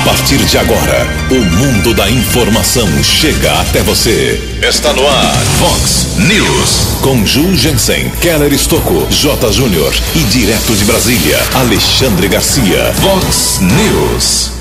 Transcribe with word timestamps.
A 0.00 0.02
partir 0.02 0.38
de 0.38 0.56
agora, 0.56 1.06
o 1.30 1.34
mundo 1.34 1.92
da 1.92 2.10
informação 2.10 2.88
chega 3.04 3.52
até 3.60 3.82
você. 3.82 4.40
Está 4.66 4.94
no 4.94 5.06
ar, 5.06 5.36
Fox 5.58 6.16
News. 6.16 7.00
Com 7.02 7.26
Ju 7.26 7.54
Jensen, 7.54 8.08
Keller 8.18 8.50
Estocco, 8.50 9.06
J. 9.10 9.52
Júnior 9.52 9.92
e 10.16 10.20
direto 10.20 10.74
de 10.74 10.86
Brasília, 10.86 11.38
Alexandre 11.52 12.28
Garcia. 12.28 12.94
Fox 12.94 13.60
News. 13.60 14.52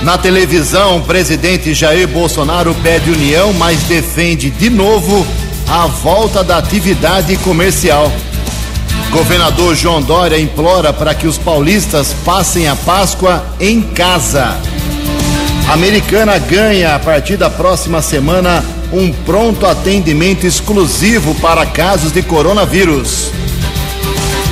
Na 0.00 0.16
televisão, 0.16 0.96
o 0.96 1.02
presidente 1.02 1.74
Jair 1.74 2.08
Bolsonaro 2.08 2.74
pede 2.76 3.10
união, 3.10 3.52
mas 3.52 3.82
defende 3.82 4.48
de 4.48 4.70
novo 4.70 5.26
a 5.68 5.86
volta 5.86 6.42
da 6.42 6.56
atividade 6.56 7.36
comercial. 7.36 8.10
Governador 9.12 9.76
João 9.76 10.00
Dória 10.00 10.38
implora 10.38 10.90
para 10.90 11.14
que 11.14 11.26
os 11.26 11.36
paulistas 11.36 12.14
passem 12.24 12.66
a 12.66 12.74
Páscoa 12.74 13.44
em 13.60 13.82
casa. 13.82 14.56
A 15.68 15.74
Americana 15.74 16.38
ganha 16.38 16.94
a 16.94 16.98
partir 16.98 17.36
da 17.36 17.50
próxima 17.50 18.00
semana 18.00 18.64
um 18.90 19.12
pronto 19.12 19.66
atendimento 19.66 20.46
exclusivo 20.46 21.34
para 21.36 21.66
casos 21.66 22.10
de 22.10 22.22
coronavírus. 22.22 23.30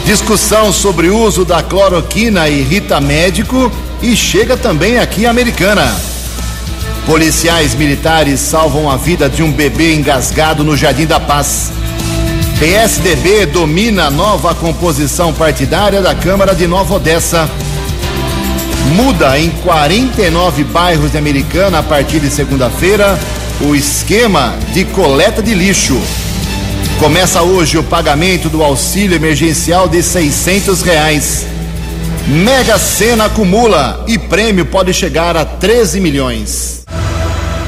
Discussão 0.05 0.71
sobre 0.75 1.09
o 1.09 1.19
uso 1.19 1.43
da 1.43 1.63
cloroquina 1.63 2.47
irrita 2.47 3.01
médico 3.01 3.73
e 4.03 4.15
chega 4.15 4.59
também 4.59 4.99
aqui 4.99 5.25
a 5.25 5.31
Americana. 5.31 5.91
Policiais 7.07 7.75
militares 7.75 8.41
salvam 8.41 8.91
a 8.91 8.97
vida 8.99 9.27
de 9.27 9.43
um 9.43 9.51
bebê 9.51 9.95
engasgado 9.95 10.63
no 10.63 10.77
Jardim 10.77 11.07
da 11.07 11.19
Paz. 11.19 11.80
PSDB 12.61 13.47
domina 13.47 14.09
a 14.09 14.11
nova 14.11 14.55
composição 14.55 15.33
partidária 15.33 16.03
da 16.03 16.15
Câmara 16.15 16.55
de 16.55 16.67
Nova 16.67 16.97
Odessa. 16.97 17.49
Muda 18.95 19.39
em 19.39 19.49
49 19.49 20.65
bairros 20.65 21.13
de 21.13 21.17
Americana 21.17 21.79
a 21.79 21.83
partir 21.83 22.21
de 22.21 22.29
segunda-feira 22.29 23.19
o 23.63 23.75
esquema 23.75 24.59
de 24.75 24.85
coleta 24.85 25.43
de 25.43 25.55
lixo. 25.55 25.99
Começa 26.99 27.41
hoje 27.41 27.79
o 27.79 27.83
pagamento 27.83 28.51
do 28.51 28.63
auxílio 28.63 29.17
emergencial 29.17 29.89
de 29.89 30.03
600 30.03 30.83
reais. 30.83 31.47
Mega 32.27 32.79
Sena 32.79 33.25
acumula 33.25 34.05
e 34.07 34.19
prêmio 34.19 34.67
pode 34.67 34.93
chegar 34.93 35.35
a 35.35 35.47
13 35.47 35.99
milhões. 35.99 36.80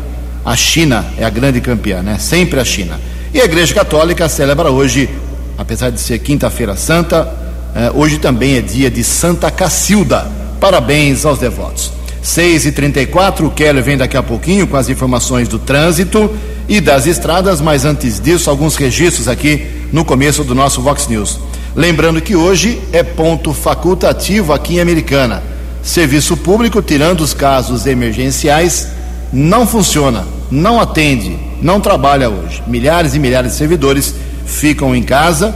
A 0.44 0.54
China 0.54 1.06
é 1.16 1.24
a 1.24 1.30
grande 1.30 1.62
campeã, 1.62 2.02
né? 2.02 2.18
Sempre 2.18 2.60
a 2.60 2.64
China. 2.66 3.00
E 3.32 3.40
a 3.40 3.46
Igreja 3.46 3.72
Católica 3.72 4.28
celebra 4.28 4.70
hoje, 4.70 5.08
apesar 5.56 5.88
de 5.88 5.98
ser 5.98 6.18
quinta-feira 6.18 6.76
santa, 6.76 7.26
é, 7.74 7.90
hoje 7.94 8.18
também 8.18 8.56
é 8.56 8.60
dia 8.60 8.90
de 8.90 9.02
Santa 9.02 9.50
Cacilda. 9.50 10.30
Parabéns 10.60 11.24
aos 11.24 11.38
devotos. 11.38 11.90
6 12.26 12.66
e 12.66 12.72
34 12.72 13.46
o 13.46 13.50
Keller 13.52 13.84
vem 13.84 13.96
daqui 13.96 14.16
a 14.16 14.22
pouquinho 14.22 14.66
com 14.66 14.76
as 14.76 14.88
informações 14.88 15.46
do 15.46 15.60
trânsito 15.60 16.28
e 16.68 16.80
das 16.80 17.06
estradas, 17.06 17.60
mas 17.60 17.84
antes 17.84 18.18
disso, 18.18 18.50
alguns 18.50 18.74
registros 18.74 19.28
aqui 19.28 19.64
no 19.92 20.04
começo 20.04 20.42
do 20.42 20.52
nosso 20.52 20.82
Vox 20.82 21.06
News. 21.06 21.38
Lembrando 21.76 22.20
que 22.20 22.34
hoje 22.34 22.82
é 22.92 23.04
ponto 23.04 23.52
facultativo 23.52 24.52
aqui 24.52 24.74
em 24.74 24.80
Americana. 24.80 25.40
Serviço 25.84 26.36
público, 26.36 26.82
tirando 26.82 27.20
os 27.20 27.32
casos 27.32 27.86
emergenciais, 27.86 28.88
não 29.32 29.64
funciona, 29.64 30.26
não 30.50 30.80
atende, 30.80 31.38
não 31.62 31.80
trabalha 31.80 32.28
hoje. 32.28 32.60
Milhares 32.66 33.14
e 33.14 33.20
milhares 33.20 33.52
de 33.52 33.58
servidores 33.58 34.12
ficam 34.44 34.96
em 34.96 35.02
casa 35.04 35.54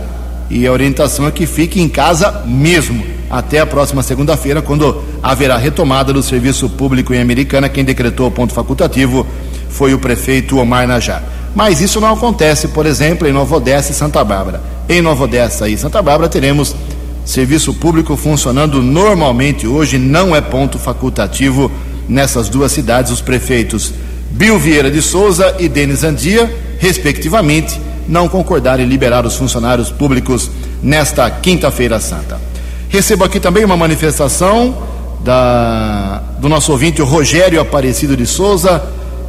e 0.48 0.64
a 0.68 0.72
orientação 0.72 1.26
é 1.26 1.32
que 1.32 1.46
fique 1.46 1.80
em 1.80 1.88
casa 1.88 2.44
mesmo 2.46 3.19
até 3.30 3.60
a 3.60 3.66
próxima 3.66 4.02
segunda-feira, 4.02 4.60
quando 4.60 5.02
haverá 5.22 5.56
retomada 5.56 6.12
do 6.12 6.22
serviço 6.22 6.68
público 6.68 7.14
em 7.14 7.20
Americana. 7.20 7.68
Quem 7.68 7.84
decretou 7.84 8.26
o 8.26 8.30
ponto 8.30 8.52
facultativo 8.52 9.24
foi 9.68 9.94
o 9.94 9.98
prefeito 9.98 10.58
Omar 10.58 10.86
Najar. 10.86 11.22
Mas 11.54 11.80
isso 11.80 12.00
não 12.00 12.12
acontece, 12.12 12.68
por 12.68 12.86
exemplo, 12.86 13.26
em 13.26 13.32
Nova 13.32 13.56
Odessa 13.56 13.92
e 13.92 13.94
Santa 13.94 14.22
Bárbara. 14.24 14.60
Em 14.88 15.00
Nova 15.00 15.24
Odessa 15.24 15.68
e 15.68 15.78
Santa 15.78 16.02
Bárbara 16.02 16.28
teremos 16.28 16.74
serviço 17.24 17.72
público 17.74 18.16
funcionando 18.16 18.82
normalmente 18.82 19.66
hoje, 19.66 19.98
não 19.98 20.34
é 20.34 20.40
ponto 20.40 20.78
facultativo 20.78 21.70
nessas 22.08 22.48
duas 22.48 22.72
cidades. 22.72 23.12
Os 23.12 23.20
prefeitos 23.20 23.92
Bill 24.30 24.58
Vieira 24.58 24.90
de 24.90 25.02
Souza 25.02 25.56
e 25.58 25.68
Denis 25.68 26.02
Andia, 26.02 26.52
respectivamente, 26.78 27.80
não 28.08 28.28
concordaram 28.28 28.82
em 28.82 28.86
liberar 28.86 29.24
os 29.24 29.36
funcionários 29.36 29.90
públicos 29.90 30.50
nesta 30.82 31.30
quinta-feira 31.30 32.00
santa. 32.00 32.49
Recebo 32.90 33.22
aqui 33.22 33.38
também 33.38 33.64
uma 33.64 33.76
manifestação 33.76 34.76
da, 35.20 36.20
do 36.40 36.48
nosso 36.48 36.72
ouvinte 36.72 37.00
Rogério 37.00 37.60
Aparecido 37.60 38.16
de 38.16 38.26
Souza, 38.26 38.82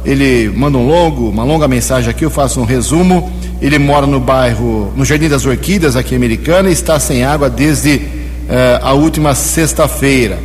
ele 0.04 0.50
manda 0.50 0.76
um 0.76 0.88
longo, 0.88 1.28
uma 1.28 1.44
longa 1.44 1.68
mensagem 1.68 2.10
aqui, 2.10 2.24
eu 2.24 2.30
faço 2.30 2.60
um 2.60 2.64
resumo. 2.64 3.32
Ele 3.60 3.78
mora 3.78 4.04
no 4.04 4.18
bairro, 4.18 4.92
no 4.96 5.04
Jardim 5.04 5.28
das 5.28 5.46
Orquídeas, 5.46 5.94
aqui 5.94 6.14
em 6.14 6.16
Americana, 6.16 6.68
e 6.68 6.72
está 6.72 6.98
sem 6.98 7.24
água 7.24 7.48
desde 7.48 8.02
eh, 8.48 8.80
a 8.82 8.94
última 8.94 9.32
sexta-feira. 9.32 10.40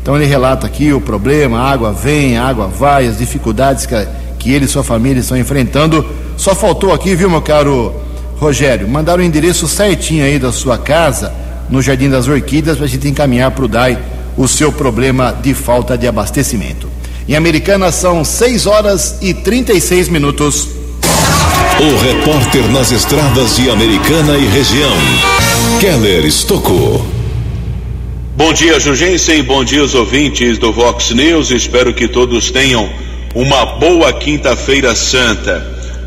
Então 0.00 0.14
ele 0.14 0.26
relata 0.26 0.68
aqui 0.68 0.92
o 0.92 1.00
problema, 1.00 1.58
a 1.58 1.72
água 1.72 1.92
vem, 1.92 2.38
a 2.38 2.46
água 2.46 2.68
vai, 2.68 3.08
as 3.08 3.18
dificuldades 3.18 3.84
que, 3.84 4.06
que 4.38 4.52
ele 4.52 4.66
e 4.66 4.68
sua 4.68 4.84
família 4.84 5.18
estão 5.18 5.36
enfrentando. 5.36 6.06
Só 6.36 6.54
faltou 6.54 6.94
aqui, 6.94 7.16
viu, 7.16 7.28
meu 7.28 7.42
caro 7.42 7.92
Rogério, 8.38 8.88
mandar 8.88 9.18
o 9.18 9.22
endereço 9.22 9.66
certinho 9.66 10.24
aí 10.24 10.38
da 10.38 10.52
sua 10.52 10.78
casa, 10.78 11.32
no 11.70 11.80
Jardim 11.80 12.10
das 12.10 12.28
Orquídeas, 12.28 12.76
para 12.76 12.86
a 12.86 12.88
gente 12.88 13.08
encaminhar 13.08 13.50
para 13.52 13.64
o 13.64 13.68
DAI 13.68 13.98
o 14.36 14.48
seu 14.48 14.72
problema 14.72 15.32
de 15.42 15.54
falta 15.54 15.96
de 15.96 16.06
abastecimento. 16.06 16.88
Em 17.28 17.36
Americana 17.36 17.92
são 17.92 18.24
6 18.24 18.66
horas 18.66 19.18
e 19.22 19.32
36 19.32 20.08
minutos. 20.08 20.68
O 21.80 21.96
repórter 22.02 22.68
nas 22.70 22.90
estradas 22.90 23.56
de 23.56 23.70
Americana 23.70 24.36
e 24.36 24.46
região, 24.46 24.92
Keller 25.80 26.26
Estocou. 26.26 27.06
Bom 28.36 28.52
dia, 28.52 28.80
Jugensen. 28.80 29.42
Bom 29.42 29.62
dia, 29.62 29.84
os 29.84 29.94
ouvintes 29.94 30.58
do 30.58 30.72
Vox 30.72 31.10
News. 31.10 31.50
Espero 31.50 31.94
que 31.94 32.08
todos 32.08 32.50
tenham 32.50 32.88
uma 33.34 33.64
boa 33.78 34.12
quinta-feira 34.12 34.94
santa. 34.94 35.66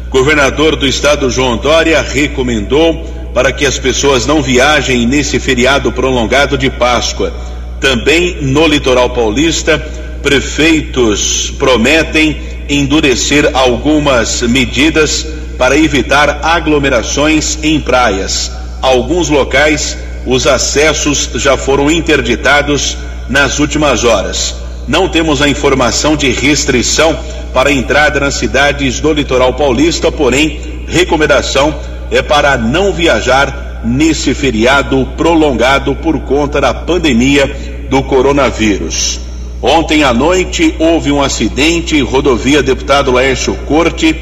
Governador 0.10 0.76
do 0.76 0.86
estado 0.86 1.30
João 1.30 1.58
Dória 1.58 2.02
recomendou 2.02 3.23
para 3.34 3.52
que 3.52 3.66
as 3.66 3.80
pessoas 3.80 4.26
não 4.26 4.42
viajem 4.42 5.06
nesse 5.08 5.40
feriado 5.40 5.92
prolongado 5.92 6.58
de 6.58 6.70
Páscoa. 6.70 7.34
Também 7.80 8.38
no 8.42 8.68
litoral 8.68 9.10
paulista 9.10 9.78
prefeitos 10.22 11.52
prometem 11.58 12.40
endurecer 12.70 13.50
algumas 13.54 14.42
medidas 14.44 15.26
para 15.58 15.78
evitar 15.78 16.40
aglomerações 16.44 17.60
em 17.62 17.80
praias. 17.80 18.52
Alguns 18.82 19.30
locais, 19.30 19.98
os 20.26 20.48
acessos 20.48 21.30
já 21.36 21.58
foram 21.58 21.92
interditados 21.92 22.98
nas 23.30 23.60
últimas 23.60 24.04
horas. 24.04 24.56
não 24.86 25.08
temos 25.08 25.42
a 25.42 25.48
informação 25.48 26.18
de 26.18 26.30
restrição 26.30 27.18
para 27.54 27.72
entrada 27.72 28.20
nas 28.20 28.34
cidades 28.34 29.00
do 29.00 29.14
litoral 29.14 29.54
paulista, 29.54 30.12
porém, 30.12 30.60
recomendação 30.88 31.74
é 32.14 32.22
para 32.22 32.56
não 32.56 32.94
viajar 32.94 33.82
nesse 33.84 34.36
feriado 34.36 35.06
prolongado 35.18 35.96
por 35.96 36.20
conta 36.20 36.62
da 36.62 36.72
pandemia 36.72 37.84
do 37.90 38.04
coronavírus. 38.04 39.20
Ontem 39.60 40.04
à 40.04 40.14
noite 40.14 40.76
houve 40.78 41.12
um 41.12 41.24
acidente 41.24 41.96
em 41.98 42.04
rodovia 42.04 42.62
Deputado 42.62 43.12
Laércio 43.12 43.56
Corte, 43.66 44.16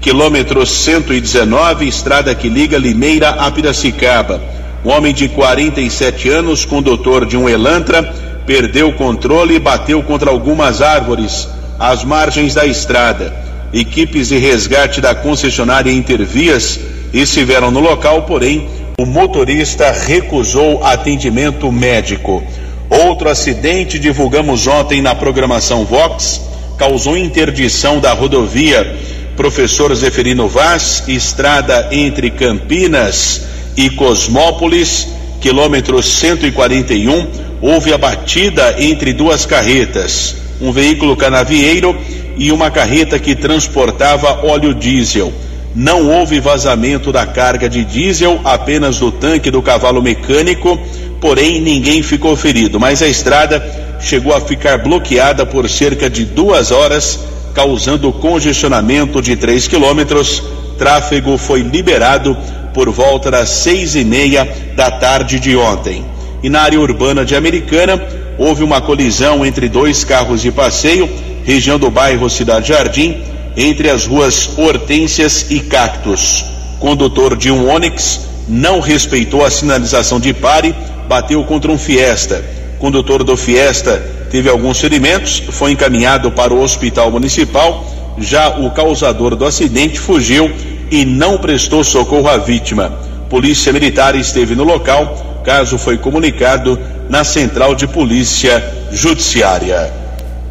quilômetro 0.00 0.64
119, 0.64 1.88
estrada 1.88 2.32
que 2.36 2.48
liga 2.48 2.78
Limeira 2.78 3.30
a 3.30 3.50
Piracicaba. 3.50 4.40
Um 4.84 4.90
homem 4.90 5.12
de 5.12 5.28
47 5.28 6.28
anos, 6.28 6.64
condutor 6.64 7.26
de 7.26 7.36
um 7.36 7.48
Elantra, 7.48 8.14
perdeu 8.46 8.90
o 8.90 8.94
controle 8.94 9.56
e 9.56 9.58
bateu 9.58 10.00
contra 10.04 10.30
algumas 10.30 10.80
árvores 10.80 11.48
às 11.80 12.04
margens 12.04 12.54
da 12.54 12.64
estrada. 12.64 13.34
Equipes 13.72 14.28
de 14.28 14.38
resgate 14.38 15.00
da 15.00 15.16
concessionária 15.16 15.90
Intervias 15.90 16.93
estiveram 17.14 17.70
no 17.70 17.80
local, 17.80 18.22
porém 18.22 18.68
o 18.98 19.06
motorista 19.06 19.90
recusou 19.90 20.84
atendimento 20.84 21.70
médico. 21.70 22.42
Outro 22.90 23.28
acidente 23.28 23.98
divulgamos 23.98 24.66
ontem 24.66 25.00
na 25.00 25.14
programação 25.14 25.84
Vox 25.84 26.40
causou 26.76 27.16
interdição 27.16 28.00
da 28.00 28.12
rodovia 28.12 28.98
Professor 29.36 29.92
Zeferino 29.94 30.48
Vaz, 30.48 31.04
estrada 31.08 31.88
entre 31.90 32.30
Campinas 32.30 33.42
e 33.76 33.90
Cosmópolis, 33.90 35.08
quilômetro 35.40 36.00
141, 36.02 37.26
houve 37.60 37.92
a 37.92 37.98
batida 37.98 38.76
entre 38.78 39.12
duas 39.12 39.44
carretas, 39.44 40.36
um 40.60 40.70
veículo 40.70 41.16
canavieiro 41.16 41.96
e 42.36 42.52
uma 42.52 42.70
carreta 42.70 43.18
que 43.18 43.34
transportava 43.34 44.46
óleo 44.46 44.72
diesel. 44.72 45.32
Não 45.74 46.08
houve 46.08 46.38
vazamento 46.38 47.10
da 47.10 47.26
carga 47.26 47.68
de 47.68 47.84
diesel, 47.84 48.40
apenas 48.44 49.00
do 49.00 49.10
tanque 49.10 49.50
do 49.50 49.60
cavalo 49.60 50.00
mecânico, 50.00 50.78
porém 51.20 51.60
ninguém 51.60 52.00
ficou 52.00 52.36
ferido. 52.36 52.78
Mas 52.78 53.02
a 53.02 53.08
estrada 53.08 53.60
chegou 53.98 54.32
a 54.32 54.40
ficar 54.40 54.78
bloqueada 54.78 55.44
por 55.44 55.68
cerca 55.68 56.08
de 56.08 56.24
duas 56.24 56.70
horas, 56.70 57.18
causando 57.52 58.12
congestionamento 58.12 59.20
de 59.20 59.34
3 59.34 59.66
quilômetros. 59.66 60.44
Tráfego 60.78 61.36
foi 61.36 61.62
liberado 61.62 62.36
por 62.72 62.88
volta 62.90 63.28
das 63.28 63.48
seis 63.48 63.96
e 63.96 64.04
meia 64.04 64.48
da 64.76 64.92
tarde 64.92 65.40
de 65.40 65.56
ontem. 65.56 66.04
E 66.40 66.48
na 66.48 66.60
área 66.60 66.80
urbana 66.80 67.24
de 67.24 67.34
Americana, 67.34 68.00
houve 68.38 68.62
uma 68.62 68.80
colisão 68.80 69.44
entre 69.44 69.68
dois 69.68 70.04
carros 70.04 70.40
de 70.40 70.52
passeio, 70.52 71.10
região 71.44 71.80
do 71.80 71.90
bairro 71.90 72.30
Cidade 72.30 72.68
Jardim 72.68 73.33
entre 73.56 73.88
as 73.90 74.06
ruas 74.06 74.50
Hortências 74.56 75.46
e 75.50 75.60
Cactos. 75.60 76.44
Condutor 76.80 77.36
de 77.36 77.50
um 77.50 77.70
Onix 77.70 78.20
não 78.48 78.80
respeitou 78.80 79.44
a 79.44 79.50
sinalização 79.50 80.20
de 80.20 80.32
pare, 80.32 80.74
bateu 81.08 81.42
contra 81.44 81.70
um 81.70 81.78
Fiesta. 81.78 82.44
Condutor 82.78 83.24
do 83.24 83.36
Fiesta 83.36 84.02
teve 84.30 84.48
alguns 84.48 84.80
ferimentos, 84.80 85.42
foi 85.50 85.72
encaminhado 85.72 86.30
para 86.32 86.52
o 86.52 86.60
hospital 86.60 87.10
municipal. 87.10 87.84
Já 88.18 88.48
o 88.58 88.70
causador 88.70 89.34
do 89.34 89.44
acidente 89.44 89.98
fugiu 89.98 90.50
e 90.90 91.04
não 91.04 91.38
prestou 91.38 91.82
socorro 91.82 92.28
à 92.28 92.36
vítima. 92.36 92.90
Polícia 93.30 93.72
Militar 93.72 94.14
esteve 94.14 94.54
no 94.54 94.64
local. 94.64 95.42
Caso 95.44 95.76
foi 95.78 95.98
comunicado 95.98 96.78
na 97.08 97.24
Central 97.24 97.74
de 97.74 97.86
Polícia 97.86 98.62
Judiciária. 98.92 100.03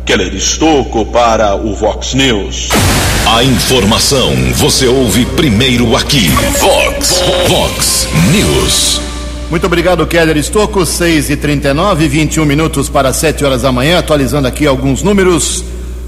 Keller 0.05 0.35
Estocco 0.35 1.05
para 1.05 1.55
o 1.55 1.73
Vox 1.73 2.13
News. 2.13 2.67
A 3.25 3.41
informação 3.41 4.35
você 4.55 4.85
ouve 4.85 5.25
primeiro 5.25 5.95
aqui. 5.95 6.27
Vox, 6.59 7.23
Vox 7.47 8.09
News. 8.29 8.99
Muito 9.49 9.65
obrigado, 9.65 10.05
Keller 10.05 10.35
Estocco. 10.35 10.85
6 10.85 11.29
e 11.29 11.37
39 11.37 12.09
21 12.09 12.43
minutos 12.43 12.89
para 12.89 13.13
7 13.13 13.45
horas 13.45 13.61
da 13.61 13.71
manhã. 13.71 13.99
Atualizando 13.99 14.45
aqui 14.45 14.67
alguns 14.67 15.01
números 15.01 15.63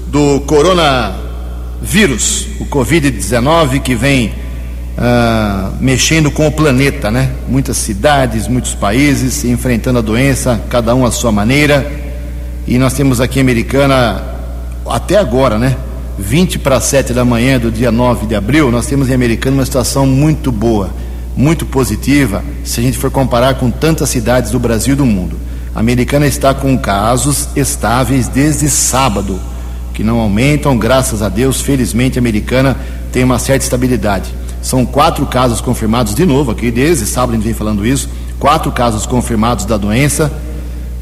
do 0.08 0.40
coronavírus, 0.40 2.48
o 2.60 2.66
Covid-19, 2.66 3.80
que 3.80 3.94
vem 3.94 4.34
uh, 4.98 5.72
mexendo 5.80 6.30
com 6.30 6.46
o 6.46 6.52
planeta, 6.52 7.10
né? 7.10 7.30
Muitas 7.48 7.78
cidades, 7.78 8.46
muitos 8.46 8.74
países 8.74 9.42
enfrentando 9.46 10.00
a 10.00 10.02
doença, 10.02 10.60
cada 10.68 10.94
um 10.94 11.06
à 11.06 11.10
sua 11.10 11.32
maneira 11.32 12.04
e 12.66 12.78
nós 12.78 12.92
temos 12.94 13.20
aqui 13.20 13.38
em 13.38 13.42
Americana, 13.42 14.22
até 14.86 15.16
agora, 15.16 15.56
né? 15.58 15.76
20 16.18 16.58
para 16.58 16.80
7 16.80 17.12
da 17.12 17.24
manhã 17.24 17.58
do 17.58 17.70
dia 17.70 17.92
9 17.92 18.26
de 18.26 18.34
abril, 18.34 18.72
nós 18.72 18.86
temos 18.86 19.08
em 19.08 19.14
Americana 19.14 19.58
uma 19.58 19.64
situação 19.64 20.06
muito 20.06 20.50
boa, 20.50 20.90
muito 21.36 21.64
positiva, 21.64 22.42
se 22.64 22.80
a 22.80 22.82
gente 22.82 22.98
for 22.98 23.10
comparar 23.10 23.54
com 23.54 23.70
tantas 23.70 24.08
cidades 24.08 24.50
do 24.50 24.58
Brasil 24.58 24.94
e 24.94 24.96
do 24.96 25.06
mundo. 25.06 25.36
A 25.74 25.80
Americana 25.80 26.26
está 26.26 26.54
com 26.54 26.76
casos 26.76 27.48
estáveis 27.54 28.26
desde 28.26 28.68
sábado, 28.68 29.38
que 29.94 30.02
não 30.02 30.18
aumentam, 30.18 30.76
graças 30.76 31.22
a 31.22 31.28
Deus, 31.28 31.60
felizmente 31.60 32.18
a 32.18 32.20
Americana 32.20 32.76
tem 33.12 33.22
uma 33.22 33.38
certa 33.38 33.64
estabilidade. 33.64 34.34
São 34.60 34.84
quatro 34.84 35.24
casos 35.26 35.60
confirmados 35.60 36.14
de 36.14 36.26
novo 36.26 36.50
aqui, 36.50 36.70
desde 36.72 37.06
sábado 37.06 37.32
a 37.32 37.34
gente 37.36 37.44
vem 37.44 37.54
falando 37.54 37.86
isso, 37.86 38.08
quatro 38.40 38.72
casos 38.72 39.06
confirmados 39.06 39.66
da 39.66 39.76
doença 39.76 40.32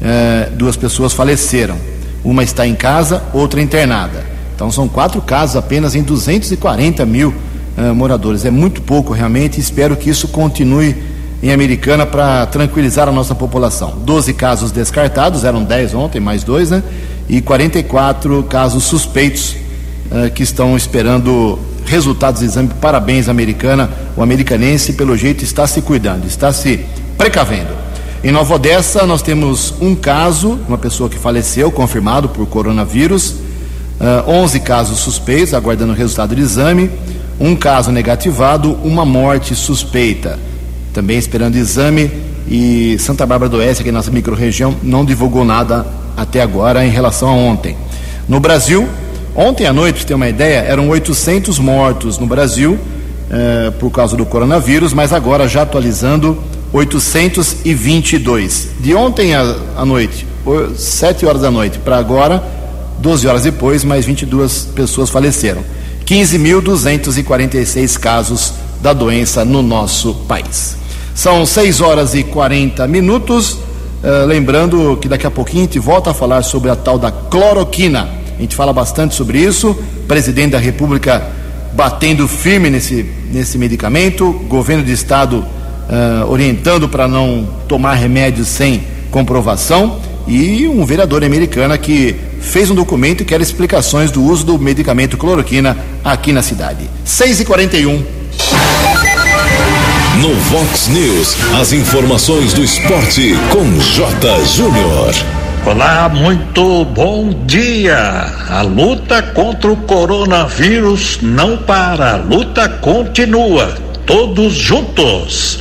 é, 0.01 0.49
duas 0.51 0.75
pessoas 0.75 1.13
faleceram. 1.13 1.75
Uma 2.23 2.43
está 2.43 2.65
em 2.65 2.75
casa, 2.75 3.23
outra 3.33 3.61
internada. 3.61 4.25
Então 4.55 4.71
são 4.71 4.87
quatro 4.87 5.21
casos 5.21 5.55
apenas 5.55 5.95
em 5.95 6.01
240 6.01 7.05
mil 7.05 7.33
é, 7.77 7.91
moradores. 7.91 8.45
É 8.45 8.51
muito 8.51 8.81
pouco 8.81 9.13
realmente. 9.13 9.59
Espero 9.59 9.95
que 9.95 10.09
isso 10.09 10.27
continue 10.29 10.95
em 11.43 11.51
Americana 11.51 12.05
para 12.05 12.45
tranquilizar 12.47 13.07
a 13.07 13.11
nossa 13.11 13.35
população. 13.35 13.93
12 14.03 14.33
casos 14.33 14.71
descartados, 14.71 15.43
eram 15.43 15.63
10 15.63 15.93
ontem, 15.93 16.19
mais 16.19 16.43
dois, 16.43 16.71
né? 16.71 16.81
E 17.27 17.41
44 17.41 18.43
casos 18.43 18.83
suspeitos 18.85 19.55
é, 20.11 20.29
que 20.29 20.43
estão 20.43 20.75
esperando 20.77 21.59
resultados 21.85 22.41
do 22.41 22.45
exame. 22.45 22.69
Parabéns, 22.81 23.29
americana. 23.29 23.89
O 24.15 24.23
americanense, 24.23 24.93
pelo 24.93 25.15
jeito, 25.15 25.43
está 25.43 25.67
se 25.67 25.81
cuidando, 25.81 26.25
está 26.25 26.51
se 26.51 26.85
precavendo. 27.17 27.84
Em 28.23 28.31
Nova 28.31 28.55
Odessa, 28.55 29.05
nós 29.05 29.21
temos 29.21 29.73
um 29.79 29.93
caso, 29.93 30.59
uma 30.67 30.77
pessoa 30.77 31.09
que 31.09 31.17
faleceu, 31.17 31.71
confirmado 31.71 32.29
por 32.29 32.47
coronavírus, 32.47 33.31
uh, 33.31 33.35
ah, 33.99 34.23
11 34.27 34.59
casos 34.61 34.99
suspeitos, 34.99 35.53
aguardando 35.53 35.93
o 35.93 35.95
resultado 35.95 36.33
do 36.33 36.41
exame, 36.41 36.89
um 37.39 37.55
caso 37.55 37.91
negativado, 37.91 38.73
uma 38.83 39.05
morte 39.05 39.53
suspeita, 39.53 40.39
também 40.91 41.17
esperando 41.17 41.55
exame, 41.55 42.09
e 42.47 42.97
Santa 42.99 43.25
Bárbara 43.25 43.49
do 43.49 43.57
Oeste, 43.57 43.81
aqui 43.81 43.91
na 43.91 43.99
nossa 43.99 44.11
microrregião, 44.11 44.75
não 44.81 45.05
divulgou 45.05 45.45
nada 45.45 45.85
até 46.17 46.41
agora 46.41 46.83
em 46.85 46.89
relação 46.89 47.29
a 47.29 47.33
ontem. 47.33 47.75
No 48.27 48.39
Brasil, 48.39 48.87
ontem 49.35 49.67
à 49.67 49.73
noite, 49.73 49.97
para 49.97 50.07
ter 50.07 50.13
uma 50.15 50.29
ideia, 50.29 50.59
eram 50.59 50.89
800 50.89 51.59
mortos 51.59 52.17
no 52.17 52.25
Brasil 52.25 52.73
uh, 52.73 53.71
por 53.73 53.91
causa 53.91 54.15
do 54.17 54.25
coronavírus, 54.25 54.93
mas 54.93 55.13
agora 55.13 55.47
já 55.47 55.61
atualizando 55.61 56.41
822. 56.75 58.67
De 58.81 58.93
ontem 58.93 59.33
à, 59.33 59.85
noite, 59.85 60.27
7 60.75 61.25
horas 61.25 61.41
da 61.41 61.49
noite, 61.49 61.79
para 61.79 61.97
agora, 61.97 62.43
12 62.99 63.25
horas 63.27 63.43
depois, 63.43 63.85
mais 63.85 64.05
22 64.05 64.71
pessoas 64.75 65.09
faleceram. 65.09 65.63
15.246 66.05 67.97
casos 67.97 68.53
da 68.81 68.91
doença 68.91 69.45
no 69.45 69.61
nosso 69.61 70.13
país. 70.27 70.75
São 71.15 71.45
6 71.45 71.79
horas 71.79 72.13
e 72.13 72.23
40 72.23 72.85
minutos. 72.87 73.53
Uh, 73.53 74.25
lembrando 74.27 74.97
que 75.01 75.07
daqui 75.07 75.25
a 75.25 75.31
pouquinho 75.31 75.63
a 75.63 75.65
gente 75.65 75.79
volta 75.79 76.11
a 76.11 76.13
falar 76.13 76.43
sobre 76.43 76.69
a 76.69 76.75
tal 76.75 76.99
da 76.99 77.09
cloroquina. 77.09 78.09
A 78.37 78.41
gente 78.41 78.53
fala 78.53 78.73
bastante 78.73 79.15
sobre 79.15 79.39
isso. 79.39 79.73
Presidente 80.09 80.51
da 80.51 80.59
República 80.59 81.25
batendo 81.71 82.27
firme 82.27 82.69
nesse, 82.69 83.09
nesse 83.31 83.57
medicamento. 83.57 84.33
Governo 84.49 84.83
de 84.83 84.91
Estado 84.91 85.45
uh, 85.89 86.29
orientando 86.29 86.87
para 86.89 87.07
não 87.07 87.47
tomar 87.67 87.95
remédios 87.95 88.47
sem 88.47 88.83
comprovação, 89.11 89.99
e 90.27 90.67
um 90.67 90.83
vereador 90.85 91.23
americano 91.23 91.77
que 91.77 92.15
fez 92.41 92.69
um 92.69 92.75
documento 92.75 93.21
e 93.21 93.25
quer 93.25 93.41
explicações 93.41 94.11
do 94.11 94.23
uso 94.23 94.45
do 94.45 94.59
medicamento 94.59 95.17
cloroquina 95.17 95.77
aqui 96.03 96.31
na 96.31 96.41
cidade. 96.41 96.89
6 97.03 97.41
e 97.41 97.45
41 97.45 98.03
No 100.19 100.33
Vox 100.35 100.87
News, 100.87 101.37
as 101.59 101.73
informações 101.73 102.53
do 102.53 102.63
esporte 102.63 103.35
com 103.51 103.79
J. 103.79 104.45
Júnior. 104.45 105.13
Olá, 105.65 106.09
muito 106.09 106.85
bom 106.85 107.29
dia. 107.45 107.97
A 108.49 108.61
luta 108.61 109.21
contra 109.21 109.71
o 109.71 109.77
coronavírus 109.77 111.19
não 111.21 111.57
para, 111.57 112.13
a 112.13 112.17
luta 112.17 112.69
continua 112.69 113.84
todos 114.05 114.53
juntos. 114.53 115.59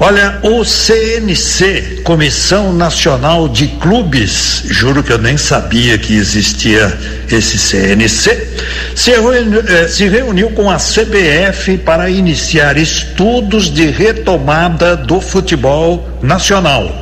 Olha, 0.00 0.38
o 0.44 0.64
CNC, 0.64 2.02
Comissão 2.04 2.72
Nacional 2.72 3.48
de 3.48 3.66
Clubes, 3.66 4.62
juro 4.66 5.02
que 5.02 5.12
eu 5.12 5.18
nem 5.18 5.36
sabia 5.36 5.98
que 5.98 6.14
existia 6.14 6.96
esse 7.28 7.58
CNC, 7.58 8.46
se 8.94 9.10
reuniu, 9.10 9.60
eh, 9.66 9.88
se 9.88 10.08
reuniu 10.08 10.50
com 10.50 10.70
a 10.70 10.76
CBF 10.76 11.78
para 11.78 12.08
iniciar 12.08 12.76
estudos 12.76 13.74
de 13.74 13.86
retomada 13.90 14.96
do 14.96 15.20
futebol 15.20 16.08
nacional. 16.22 16.94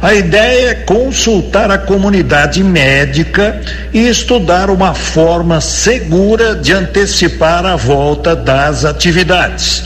A 0.00 0.14
ideia 0.14 0.70
é 0.70 0.74
consultar 0.74 1.70
a 1.70 1.78
comunidade 1.78 2.62
médica 2.62 3.60
e 3.92 4.08
estudar 4.08 4.68
uma 4.68 4.94
forma 4.94 5.60
segura 5.60 6.54
de 6.54 6.72
antecipar 6.72 7.64
a 7.64 7.76
volta 7.76 8.36
das 8.36 8.84
atividades. 8.84 9.84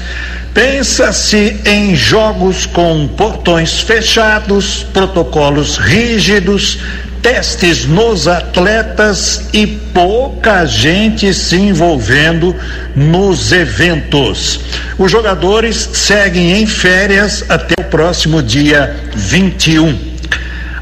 Pensa-se 0.53 1.61
em 1.65 1.95
jogos 1.95 2.67
com 2.67 3.07
portões 3.17 3.81
fechados, 3.81 4.85
protocolos 4.93 5.77
rígidos, 5.77 6.81
testes 7.23 7.87
nos 7.87 8.27
atletas 8.27 9.49
e 9.53 9.67
pouca 9.67 10.65
gente 10.67 11.33
se 11.35 11.57
envolvendo 11.57 12.55
nos 12.95 13.53
eventos. 13.53 14.61
Os 14.99 15.11
jogadores 15.11 15.91
seguem 15.93 16.61
em 16.61 16.67
férias 16.67 17.45
até 17.49 17.75
o 17.81 17.85
próximo 17.85 18.43
dia 18.43 18.97
21. 19.15 20.11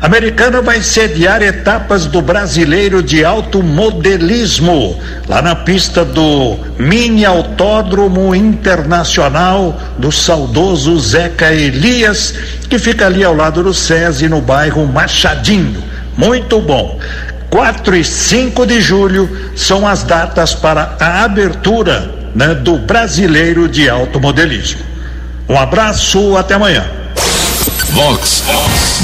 Americana 0.00 0.62
vai 0.62 0.80
sediar 0.80 1.42
etapas 1.42 2.06
do 2.06 2.22
Brasileiro 2.22 3.02
de 3.02 3.24
Automodelismo, 3.24 4.96
lá 5.26 5.42
na 5.42 5.56
pista 5.56 6.04
do 6.04 6.56
Mini 6.78 7.24
Autódromo 7.24 8.32
Internacional 8.32 9.76
do 9.98 10.12
saudoso 10.12 10.96
Zeca 11.00 11.52
Elias, 11.52 12.32
que 12.70 12.78
fica 12.78 13.06
ali 13.06 13.24
ao 13.24 13.34
lado 13.34 13.64
do 13.64 13.74
SESI, 13.74 14.28
no 14.28 14.40
bairro 14.40 14.86
Machadinho. 14.86 15.87
Muito 16.18 16.60
bom. 16.60 16.98
4 17.48 17.96
e 17.96 18.04
5 18.04 18.66
de 18.66 18.80
julho 18.80 19.30
são 19.54 19.86
as 19.86 20.02
datas 20.02 20.52
para 20.52 20.96
a 20.98 21.22
abertura 21.22 22.12
né, 22.34 22.56
do 22.56 22.76
Brasileiro 22.78 23.68
de 23.68 23.88
Automodelismo. 23.88 24.80
Um 25.48 25.56
abraço, 25.56 26.36
até 26.36 26.54
amanhã. 26.54 26.84
Vox 27.92 28.42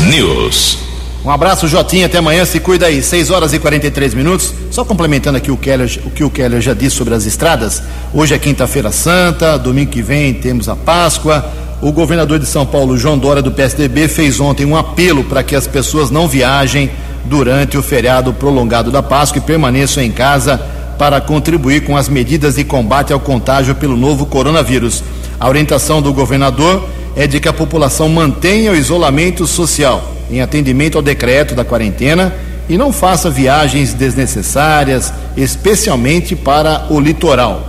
News. 0.09 0.78
Um 1.25 1.30
abraço, 1.30 1.68
Jotinha. 1.68 2.06
Até 2.06 2.18
amanhã. 2.18 2.44
Se 2.44 2.59
cuida 2.59 2.87
aí. 2.87 3.00
6 3.00 3.30
horas 3.30 3.52
e 3.52 3.61
43 3.61 4.12
minutos. 4.12 4.52
Só 4.73 4.85
complementando 4.85 5.38
aqui 5.38 5.52
o, 5.52 5.56
Keller, 5.56 5.88
o 6.04 6.11
que 6.11 6.25
o 6.25 6.28
Keller 6.28 6.61
já 6.61 6.75
disse 6.75 6.97
sobre 6.97 7.14
as 7.14 7.25
estradas. 7.25 7.80
Hoje 8.12 8.35
é 8.35 8.38
quinta-feira 8.38 8.90
santa. 8.90 9.56
Domingo 9.56 9.92
que 9.92 10.02
vem 10.02 10.35
temos 10.35 10.68
a 10.68 10.75
Páscoa. 10.75 11.49
O 11.80 11.92
governador 11.92 12.38
de 12.38 12.47
São 12.47 12.66
Paulo, 12.66 12.99
João 12.99 13.16
Dória, 13.16 13.42
do 13.42 13.52
PSDB, 13.52 14.09
fez 14.09 14.40
ontem 14.40 14.66
um 14.66 14.76
apelo 14.76 15.25
para 15.25 15.42
que 15.42 15.54
as 15.54 15.66
pessoas 15.66 16.11
não 16.11 16.26
viajem 16.26 16.90
durante 17.25 17.76
o 17.76 17.83
feriado 17.83 18.33
prolongado 18.33 18.90
da 18.90 19.02
Páscoa 19.02 19.38
e 19.38 19.43
permaneçam 19.43 20.02
em 20.02 20.11
casa 20.11 20.61
para 20.99 21.21
contribuir 21.21 21.85
com 21.85 21.97
as 21.97 22.09
medidas 22.09 22.57
de 22.57 22.64
combate 22.64 23.12
ao 23.12 23.21
contágio 23.21 23.75
pelo 23.75 23.97
novo 23.97 24.26
coronavírus. 24.26 25.02
A 25.40 25.49
orientação 25.49 26.00
do 26.00 26.12
governador 26.12 26.88
é 27.16 27.26
de 27.26 27.40
que 27.40 27.49
a 27.49 27.52
população 27.52 28.09
mantenha 28.09 28.73
o 28.73 28.76
isolamento 28.76 29.47
social 29.47 30.12
em 30.31 30.40
atendimento 30.40 30.97
ao 30.97 31.02
decreto 31.02 31.54
da 31.54 31.64
quarentena 31.64 32.33
e 32.69 32.78
não 32.78 32.93
faça 32.93 33.31
viagens 33.31 33.93
desnecessárias, 33.93 35.12
especialmente 35.37 36.35
para 36.35 36.87
o 36.90 36.99
litoral, 36.99 37.69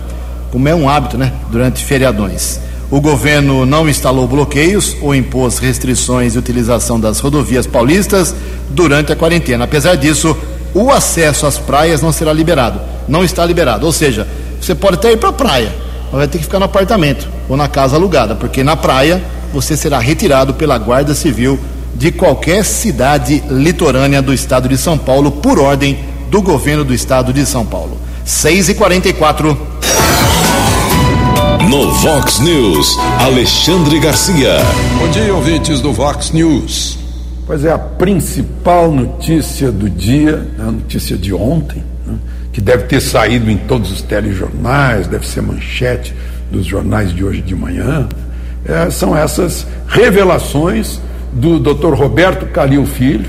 como 0.50 0.68
é 0.68 0.74
um 0.74 0.88
hábito, 0.88 1.18
né, 1.18 1.32
durante 1.50 1.84
feriadões. 1.84 2.60
O 2.88 3.00
governo 3.00 3.66
não 3.66 3.88
instalou 3.88 4.28
bloqueios 4.28 4.96
ou 5.00 5.12
impôs 5.12 5.58
restrições 5.58 6.34
de 6.34 6.38
utilização 6.38 7.00
das 7.00 7.18
rodovias 7.18 7.66
paulistas 7.66 8.32
durante 8.70 9.12
a 9.12 9.16
quarentena. 9.16 9.64
Apesar 9.64 9.96
disso, 9.96 10.36
o 10.72 10.90
acesso 10.92 11.46
às 11.46 11.58
praias 11.58 12.00
não 12.00 12.12
será 12.12 12.32
liberado. 12.32 12.80
Não 13.08 13.24
está 13.24 13.44
liberado. 13.44 13.86
Ou 13.86 13.92
seja, 13.92 14.28
você 14.60 14.72
pode 14.72 14.96
até 14.96 15.10
ir 15.10 15.16
para 15.16 15.30
a 15.30 15.32
praia, 15.32 15.74
mas 16.04 16.12
vai 16.12 16.28
ter 16.28 16.38
que 16.38 16.44
ficar 16.44 16.60
no 16.60 16.64
apartamento 16.64 17.28
ou 17.48 17.56
na 17.56 17.66
casa 17.66 17.96
alugada, 17.96 18.36
porque 18.36 18.62
na 18.62 18.76
praia 18.76 19.22
você 19.52 19.76
será 19.76 19.98
retirado 19.98 20.54
pela 20.54 20.78
Guarda 20.78 21.14
Civil 21.14 21.58
de 21.94 22.12
qualquer 22.12 22.64
cidade 22.64 23.42
litorânea 23.50 24.22
do 24.22 24.32
estado 24.32 24.68
de 24.68 24.76
São 24.76 24.96
Paulo, 24.96 25.32
por 25.32 25.58
ordem 25.58 25.98
do 26.30 26.40
governo 26.42 26.84
do 26.84 26.94
estado 26.94 27.32
de 27.32 27.44
São 27.46 27.64
Paulo. 27.64 27.96
6 28.24 28.70
e 28.70 28.74
44 28.74 29.56
No 31.68 31.90
Vox 31.90 32.38
News, 32.38 32.96
Alexandre 33.18 33.98
Garcia. 33.98 34.58
Bom 35.00 35.08
dia, 35.08 35.34
ouvintes 35.34 35.80
do 35.80 35.92
Vox 35.92 36.30
News. 36.30 36.96
Pois 37.44 37.64
é, 37.64 37.72
a 37.72 37.78
principal 37.78 38.92
notícia 38.92 39.72
do 39.72 39.90
dia, 39.90 40.36
né, 40.36 40.64
a 40.68 40.70
notícia 40.70 41.16
de 41.16 41.34
ontem, 41.34 41.82
né, 42.06 42.14
que 42.52 42.60
deve 42.60 42.84
ter 42.84 43.00
saído 43.00 43.50
em 43.50 43.56
todos 43.56 43.90
os 43.90 44.00
telejornais, 44.00 45.08
deve 45.08 45.26
ser 45.26 45.42
manchete 45.42 46.14
dos 46.52 46.64
jornais 46.64 47.12
de 47.12 47.24
hoje 47.24 47.42
de 47.42 47.56
manhã, 47.56 48.08
é, 48.64 48.88
são 48.90 49.16
essas 49.16 49.66
revelações 49.88 51.00
do 51.32 51.58
Dr. 51.58 51.94
Roberto 51.94 52.46
Calil 52.46 52.86
Filho, 52.86 53.28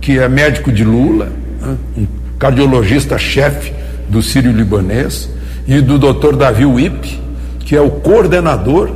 que 0.00 0.18
é 0.18 0.26
médico 0.26 0.72
de 0.72 0.84
Lula, 0.84 1.30
né, 1.60 1.76
um 1.98 2.06
cardiologista-chefe 2.38 3.74
do 4.08 4.22
Sírio-Libanês, 4.22 5.28
e 5.66 5.80
do 5.80 5.98
Dr. 5.98 6.36
Davi 6.36 6.64
Wip, 6.64 7.23
que 7.64 7.74
é 7.74 7.80
o 7.80 7.90
coordenador 7.90 8.90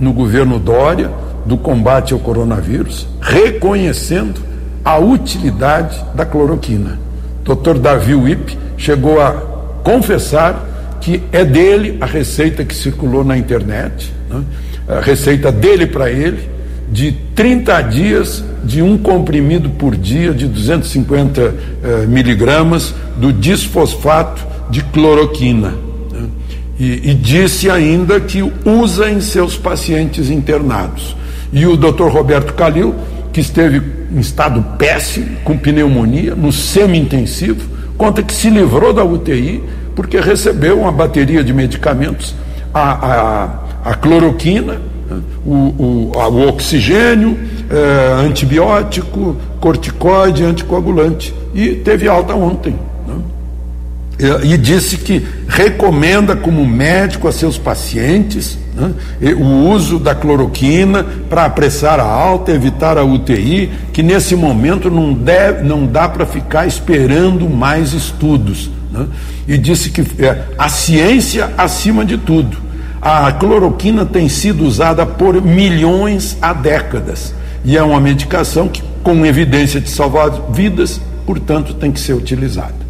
no 0.00 0.12
governo 0.12 0.58
Dória 0.58 1.10
do 1.44 1.56
combate 1.56 2.12
ao 2.12 2.18
coronavírus, 2.18 3.06
reconhecendo 3.20 4.40
a 4.84 4.98
utilidade 4.98 6.02
da 6.14 6.24
cloroquina. 6.24 6.98
Dr. 7.44 7.78
Davi 7.78 8.14
Wip 8.14 8.58
chegou 8.76 9.20
a 9.20 9.32
confessar 9.82 10.98
que 11.00 11.22
é 11.30 11.44
dele 11.44 11.98
a 12.00 12.06
receita 12.06 12.64
que 12.64 12.74
circulou 12.74 13.22
na 13.22 13.36
internet, 13.36 14.10
né? 14.30 14.42
a 14.88 15.00
receita 15.00 15.52
dele 15.52 15.86
para 15.86 16.10
ele, 16.10 16.48
de 16.90 17.12
30 17.34 17.82
dias 17.82 18.44
de 18.64 18.80
um 18.80 18.96
comprimido 18.96 19.70
por 19.70 19.96
dia 19.96 20.32
de 20.32 20.46
250 20.46 21.40
eh, 21.42 22.06
miligramas 22.06 22.94
do 23.16 23.32
disfosfato 23.32 24.42
de 24.70 24.82
cloroquina. 24.84 25.74
E, 26.78 27.10
e, 27.10 27.14
disse 27.14 27.70
ainda 27.70 28.18
que 28.20 28.42
usa 28.64 29.08
em 29.08 29.20
seus 29.20 29.56
pacientes 29.56 30.28
internados. 30.28 31.16
E 31.52 31.66
o 31.66 31.76
Dr. 31.76 32.08
Roberto 32.08 32.52
Calil, 32.54 32.94
que 33.32 33.40
esteve 33.40 33.80
em 34.12 34.18
estado 34.18 34.60
péssimo, 34.76 35.36
com 35.44 35.56
pneumonia, 35.56 36.34
no 36.34 36.52
semi-intensivo, 36.52 37.68
conta 37.96 38.22
que 38.22 38.34
se 38.34 38.50
livrou 38.50 38.92
da 38.92 39.04
UTI 39.04 39.62
porque 39.94 40.18
recebeu 40.18 40.80
uma 40.80 40.90
bateria 40.90 41.44
de 41.44 41.52
medicamentos, 41.52 42.34
a, 42.72 43.52
a, 43.84 43.90
a 43.90 43.94
cloroquina 43.94 44.80
o, 45.44 45.52
o, 45.52 46.12
o 46.16 46.48
oxigênio, 46.48 47.38
é, 47.70 48.26
antibiótico, 48.26 49.36
corticoide, 49.60 50.44
anticoagulante. 50.44 51.34
E 51.54 51.76
teve 51.76 52.08
alta 52.08 52.34
ontem. 52.34 52.76
Né? 53.06 53.14
E, 54.18 54.56
disse 54.56 54.96
que 54.96 55.26
recomenda 55.48 56.36
como 56.36 56.64
médico 56.64 57.26
a 57.26 57.32
seus 57.32 57.58
pacientes 57.58 58.56
né, 58.74 58.94
o 59.34 59.70
uso 59.70 59.98
da 59.98 60.14
cloroquina 60.14 61.04
para 61.28 61.44
apressar 61.44 61.98
a 61.98 62.04
alta, 62.04 62.52
evitar 62.52 62.96
a 62.96 63.04
UTI, 63.04 63.70
que 63.92 64.02
nesse 64.02 64.36
momento 64.36 64.90
não, 64.90 65.12
deve, 65.12 65.64
não 65.64 65.84
dá 65.84 66.08
para 66.08 66.24
ficar 66.26 66.66
esperando 66.66 67.48
mais 67.48 67.92
estudos. 67.92 68.70
Né? 68.92 69.06
E 69.48 69.58
disse 69.58 69.90
que 69.90 70.02
é, 70.24 70.44
a 70.56 70.68
ciência 70.68 71.52
acima 71.58 72.04
de 72.04 72.16
tudo. 72.16 72.56
A 73.02 73.30
cloroquina 73.32 74.06
tem 74.06 74.28
sido 74.28 74.64
usada 74.64 75.04
por 75.04 75.42
milhões 75.42 76.38
há 76.40 76.52
décadas 76.52 77.34
e 77.64 77.76
é 77.76 77.82
uma 77.82 78.00
medicação 78.00 78.68
que, 78.68 78.82
com 79.02 79.26
evidência 79.26 79.80
de 79.80 79.90
salvar 79.90 80.30
vidas, 80.50 81.00
portanto, 81.26 81.74
tem 81.74 81.90
que 81.92 82.00
ser 82.00 82.14
utilizada. 82.14 82.83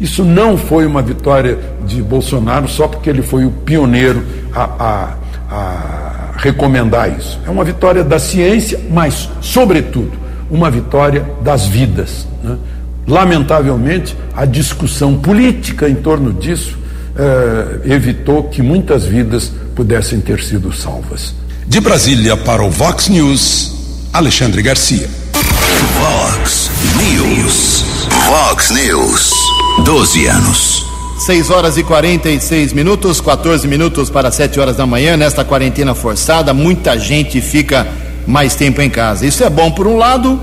Isso 0.00 0.24
não 0.24 0.56
foi 0.56 0.86
uma 0.86 1.02
vitória 1.02 1.58
de 1.86 2.02
Bolsonaro 2.02 2.66
só 2.68 2.88
porque 2.88 3.10
ele 3.10 3.22
foi 3.22 3.44
o 3.44 3.50
pioneiro 3.50 4.24
a, 4.54 4.64
a, 4.64 5.14
a 5.54 6.32
recomendar 6.38 7.16
isso. 7.18 7.38
É 7.46 7.50
uma 7.50 7.64
vitória 7.64 8.02
da 8.02 8.18
ciência, 8.18 8.80
mas, 8.90 9.28
sobretudo, 9.42 10.12
uma 10.50 10.70
vitória 10.70 11.24
das 11.42 11.66
vidas. 11.66 12.26
Né? 12.42 12.56
Lamentavelmente, 13.06 14.16
a 14.34 14.46
discussão 14.46 15.18
política 15.18 15.88
em 15.88 15.96
torno 15.96 16.32
disso 16.32 16.78
eh, 17.16 17.80
evitou 17.94 18.44
que 18.44 18.62
muitas 18.62 19.04
vidas 19.04 19.52
pudessem 19.74 20.20
ter 20.20 20.40
sido 20.42 20.72
salvas. 20.72 21.34
De 21.66 21.80
Brasília 21.80 22.36
para 22.36 22.62
o 22.62 22.70
Vox 22.70 23.08
News, 23.08 24.08
Alexandre 24.12 24.62
Garcia. 24.62 25.08
Vox 25.98 26.70
News. 26.96 27.84
Vox 28.26 28.70
News. 28.70 29.29
12 29.78 30.26
anos. 30.26 30.86
6 31.18 31.50
horas 31.50 31.76
e 31.76 31.82
46 31.82 32.72
minutos, 32.72 33.20
14 33.20 33.66
minutos 33.68 34.10
para 34.10 34.30
7 34.30 34.58
horas 34.58 34.76
da 34.76 34.86
manhã. 34.86 35.16
Nesta 35.16 35.44
quarentena 35.44 35.94
forçada, 35.94 36.52
muita 36.52 36.98
gente 36.98 37.40
fica 37.40 37.86
mais 38.26 38.54
tempo 38.54 38.82
em 38.82 38.90
casa. 38.90 39.24
Isso 39.24 39.44
é 39.44 39.50
bom 39.50 39.70
por 39.70 39.86
um 39.86 39.96
lado, 39.96 40.40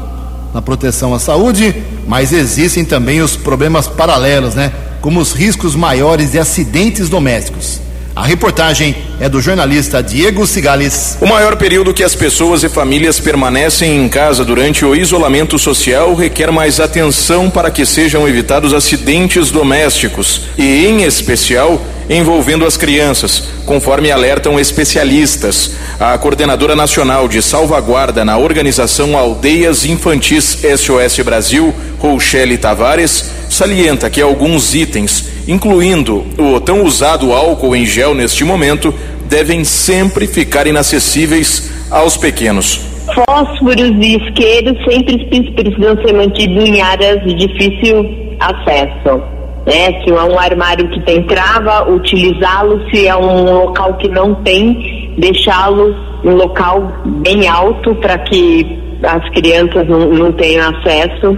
na 0.54 0.62
proteção 0.62 1.14
à 1.14 1.20
saúde, 1.20 1.76
mas 2.08 2.32
existem 2.32 2.86
também 2.86 3.22
os 3.22 3.36
problemas 3.36 3.88
paralelos, 3.88 4.56
né? 4.56 4.72
Como 5.02 5.20
os 5.20 5.34
riscos 5.34 5.76
maiores 5.76 6.32
de 6.32 6.40
acidentes 6.40 7.10
domésticos. 7.10 7.82
A 8.18 8.26
reportagem 8.26 8.96
é 9.20 9.30
do 9.30 9.40
jornalista 9.40 10.02
Diego 10.02 10.48
Cigales. 10.48 11.20
O 11.22 11.28
maior 11.28 11.56
período 11.56 11.94
que 11.94 12.04
as 12.04 12.16
pessoas 12.16 12.64
e 12.64 12.68
famílias 12.68 13.20
permanecem 13.20 13.96
em 13.96 14.10
casa 14.10 14.44
durante 14.44 14.84
o 14.84 14.96
isolamento 14.96 15.60
social 15.60 16.16
requer 16.16 16.52
mais 16.52 16.80
atenção 16.80 17.48
para 17.48 17.70
que 17.70 17.86
sejam 17.86 18.28
evitados 18.28 18.74
acidentes 18.74 19.52
domésticos 19.52 20.42
e, 20.58 20.88
em 20.88 21.04
especial, 21.04 21.80
envolvendo 22.10 22.66
as 22.66 22.76
crianças, 22.76 23.44
conforme 23.68 24.10
alertam 24.10 24.60
especialistas. 24.60 25.74
A 26.00 26.18
coordenadora 26.18 26.76
nacional 26.76 27.28
de 27.28 27.40
salvaguarda 27.40 28.26
na 28.26 28.36
organização 28.36 29.16
Aldeias 29.16 29.86
Infantis 29.86 30.58
SOS 30.76 31.24
Brasil, 31.24 31.72
Rochelle 32.00 32.58
Tavares, 32.58 33.30
salienta 33.50 34.10
que 34.10 34.22
alguns 34.22 34.74
itens 34.76 35.38
incluindo 35.48 36.26
o 36.38 36.60
tão 36.60 36.84
usado 36.84 37.32
álcool 37.32 37.76
em 37.76 37.86
gel 37.86 38.14
neste 38.14 38.44
momento, 38.44 38.94
devem 39.30 39.64
sempre 39.64 40.28
ficar 40.28 40.68
inacessíveis 40.68 41.88
aos 41.90 42.18
pequenos. 42.18 42.86
Fósforos 43.16 43.92
e 44.02 44.18
isqueiros 44.18 44.78
sempre 44.84 45.26
precisam 45.54 45.98
ser 46.06 46.14
mantidos 46.14 46.66
em 46.66 46.82
áreas 46.82 47.24
de 47.24 47.34
difícil 47.34 48.36
acesso. 48.40 49.22
Né? 49.66 50.02
Se 50.04 50.10
é 50.10 50.24
um 50.24 50.38
armário 50.38 50.90
que 50.90 51.00
tem 51.02 51.24
trava, 51.24 51.90
utilizá-lo. 51.90 52.82
Se 52.90 53.08
é 53.08 53.16
um 53.16 53.64
local 53.64 53.96
que 53.96 54.10
não 54.10 54.36
tem, 54.44 55.14
deixá-lo 55.18 55.96
em 56.24 56.30
um 56.30 56.36
local 56.36 56.92
bem 57.22 57.48
alto 57.48 57.96
para 57.96 58.18
que 58.20 58.78
as 59.04 59.30
crianças 59.30 59.88
não, 59.88 60.10
não 60.10 60.32
tenham 60.34 60.70
acesso 60.70 61.38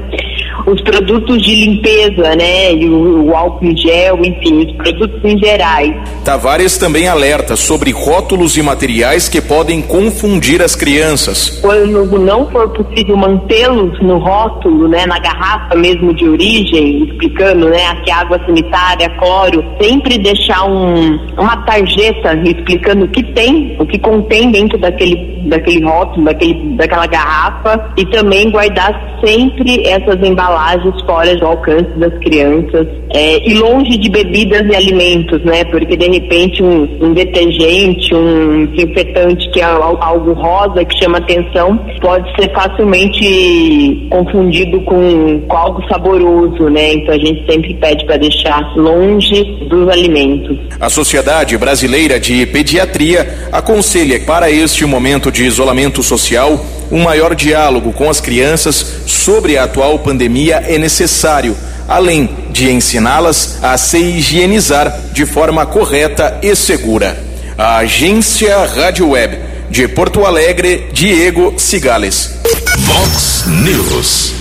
os 0.65 0.81
produtos 0.81 1.41
de 1.41 1.55
limpeza, 1.55 2.35
né, 2.35 2.73
e 2.73 2.87
o, 2.89 3.29
o 3.29 3.35
álcool 3.35 3.65
em 3.65 3.77
gel, 3.77 4.19
enfim, 4.23 4.65
os 4.65 4.71
produtos 4.73 5.19
em 5.23 5.37
gerais. 5.37 5.93
Tavares 6.23 6.77
também 6.77 7.07
alerta 7.07 7.55
sobre 7.55 7.91
rótulos 7.91 8.57
e 8.57 8.61
materiais 8.61 9.29
que 9.29 9.41
podem 9.41 9.81
confundir 9.81 10.61
as 10.61 10.75
crianças. 10.75 11.59
Quando 11.61 12.19
não 12.19 12.49
for 12.51 12.69
possível 12.69 13.17
mantê-los 13.17 13.99
no 14.01 14.17
rótulo, 14.17 14.87
né, 14.87 15.05
na 15.05 15.19
garrafa 15.19 15.75
mesmo 15.75 16.13
de 16.13 16.27
origem, 16.27 17.03
explicando, 17.03 17.69
né, 17.69 17.95
que 18.03 18.11
água 18.11 18.39
sanitária, 18.45 19.09
cloro, 19.17 19.63
sempre 19.81 20.17
deixar 20.17 20.65
um, 20.65 21.17
uma 21.37 21.57
tarjeta 21.65 22.33
explicando 22.43 23.05
o 23.05 23.07
que 23.09 23.23
tem, 23.33 23.75
o 23.79 23.85
que 23.85 23.97
contém 23.97 24.51
dentro 24.51 24.77
daquele, 24.77 25.41
daquele 25.45 25.83
rótulo, 25.83 26.25
daquele, 26.25 26.75
daquela 26.75 27.07
garrafa 27.07 27.91
e 27.97 28.05
também 28.07 28.51
guardar 28.51 29.19
sempre 29.23 29.87
essas 29.87 30.15
embalagens 30.21 30.58
embalagens 30.59 31.01
fora 31.05 31.35
do 31.35 31.45
alcance 31.45 31.89
das 31.97 32.13
crianças 32.19 32.87
é, 33.11 33.49
e 33.49 33.53
longe 33.55 33.97
de 33.97 34.09
bebidas 34.09 34.61
e 34.69 34.75
alimentos, 34.75 35.41
né? 35.43 35.63
Porque 35.65 35.95
de 35.95 36.07
repente 36.07 36.61
um, 36.61 36.83
um 37.01 37.13
detergente, 37.13 38.13
um 38.13 38.65
desinfetante 38.67 39.49
que 39.51 39.61
é 39.61 39.63
algo 39.63 40.33
rosa 40.33 40.83
que 40.83 40.99
chama 40.99 41.17
atenção 41.17 41.77
pode 42.01 42.29
ser 42.39 42.51
facilmente 42.53 44.07
confundido 44.09 44.81
com, 44.81 45.41
com 45.47 45.57
algo 45.57 45.81
saboroso, 45.87 46.69
né? 46.69 46.93
Então 46.93 47.15
a 47.15 47.17
gente 47.17 47.45
sempre 47.49 47.73
pede 47.75 48.05
para 48.05 48.17
deixar 48.17 48.75
longe 48.75 49.43
dos 49.67 49.87
alimentos. 49.89 50.57
A 50.79 50.89
Sociedade 50.89 51.57
Brasileira 51.57 52.19
de 52.19 52.45
Pediatria 52.45 53.47
aconselha 53.51 54.19
para 54.19 54.51
este 54.51 54.85
momento 54.85 55.31
de 55.31 55.45
isolamento 55.45 56.03
social 56.03 56.59
um 56.91 57.03
maior 57.03 57.35
diálogo 57.35 57.93
com 57.93 58.09
as 58.09 58.19
crianças 58.19 59.03
sobre 59.05 59.57
a 59.57 59.65
atual 59.65 59.99
pandemia 59.99 60.38
é 60.47 60.77
necessário, 60.77 61.55
além 61.87 62.29
de 62.51 62.69
ensiná-las 62.69 63.57
a 63.61 63.77
se 63.77 63.97
higienizar 63.97 64.99
de 65.11 65.25
forma 65.25 65.65
correta 65.65 66.37
e 66.41 66.55
segura. 66.55 67.17
A 67.57 67.77
Agência 67.77 68.65
Rádio 68.65 69.09
Web 69.09 69.37
de 69.69 69.87
Porto 69.87 70.25
Alegre, 70.25 70.89
Diego 70.93 71.53
Cigales. 71.57 72.31
Vox 72.79 73.45
News. 73.47 74.33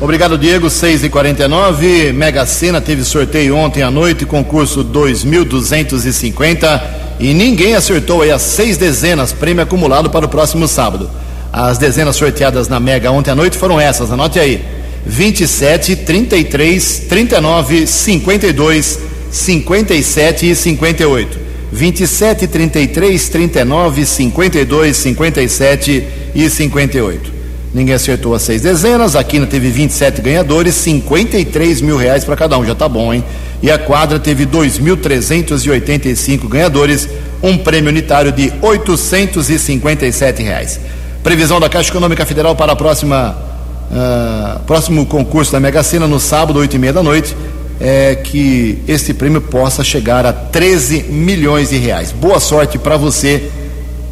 Obrigado, 0.00 0.38
Diego. 0.38 0.70
6 0.70 1.04
e 1.04 1.08
49 1.08 2.12
Mega 2.12 2.46
Sena 2.46 2.80
teve 2.80 3.04
sorteio 3.04 3.56
ontem 3.56 3.82
à 3.82 3.90
noite, 3.90 4.24
concurso 4.24 4.84
2250 4.84 6.98
e 7.18 7.34
ninguém 7.34 7.74
acertou 7.74 8.22
aí 8.22 8.30
as 8.30 8.42
seis 8.42 8.76
dezenas, 8.76 9.32
prêmio 9.32 9.62
acumulado 9.62 10.08
para 10.08 10.24
o 10.24 10.28
próximo 10.28 10.68
sábado. 10.68 11.10
As 11.52 11.78
dezenas 11.78 12.14
sorteadas 12.14 12.68
na 12.68 12.78
Mega 12.78 13.10
ontem 13.10 13.32
à 13.32 13.34
noite 13.34 13.58
foram 13.58 13.80
essas, 13.80 14.12
anote 14.12 14.38
aí: 14.38 14.64
27, 15.08 15.96
33, 15.96 17.06
39, 17.08 17.86
52, 17.86 18.98
57 19.30 20.50
e 20.50 20.54
58. 20.54 21.38
27, 21.72 22.46
33, 22.46 23.28
39, 23.28 24.06
52, 24.06 24.96
57 24.96 26.08
e 26.34 26.50
58. 26.50 27.38
Ninguém 27.74 27.94
acertou 27.94 28.34
as 28.34 28.42
seis 28.42 28.62
dezenas. 28.62 29.16
A 29.16 29.24
Quina 29.24 29.46
teve 29.46 29.70
27 29.70 30.22
ganhadores, 30.22 30.74
53 30.74 31.80
mil 31.80 31.96
reais 31.96 32.24
para 32.24 32.36
cada 32.36 32.58
um, 32.58 32.64
já 32.64 32.74
tá 32.74 32.88
bom, 32.88 33.12
hein? 33.12 33.24
E 33.62 33.70
a 33.70 33.78
quadra 33.78 34.18
teve 34.18 34.46
2.385 34.46 36.48
ganhadores, 36.48 37.08
um 37.42 37.58
prêmio 37.58 37.90
unitário 37.90 38.32
de 38.32 38.50
857 38.62 40.42
reais. 40.42 40.80
Previsão 41.22 41.60
da 41.60 41.68
Caixa 41.68 41.90
Econômica 41.90 42.24
Federal 42.24 42.56
para 42.56 42.72
a 42.72 42.76
próxima 42.76 43.47
uh, 43.90 44.60
próximo 44.60 45.04
concurso 45.06 45.52
da 45.52 45.60
Mega 45.60 45.82
Sena 45.82 46.06
no 46.06 46.20
sábado, 46.20 46.58
oito 46.58 46.76
e 46.76 46.78
meia 46.78 46.92
da 46.92 47.02
noite, 47.02 47.36
é 47.80 48.14
que 48.16 48.82
este 48.88 49.14
prêmio 49.14 49.40
possa 49.40 49.84
chegar 49.84 50.26
a 50.26 50.32
13 50.32 51.04
milhões 51.04 51.70
de 51.70 51.76
reais. 51.76 52.12
Boa 52.12 52.40
sorte 52.40 52.78
para 52.78 52.96
você. 52.96 53.50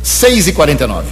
6 0.02 0.46
e 0.46 0.52
49 0.52 1.08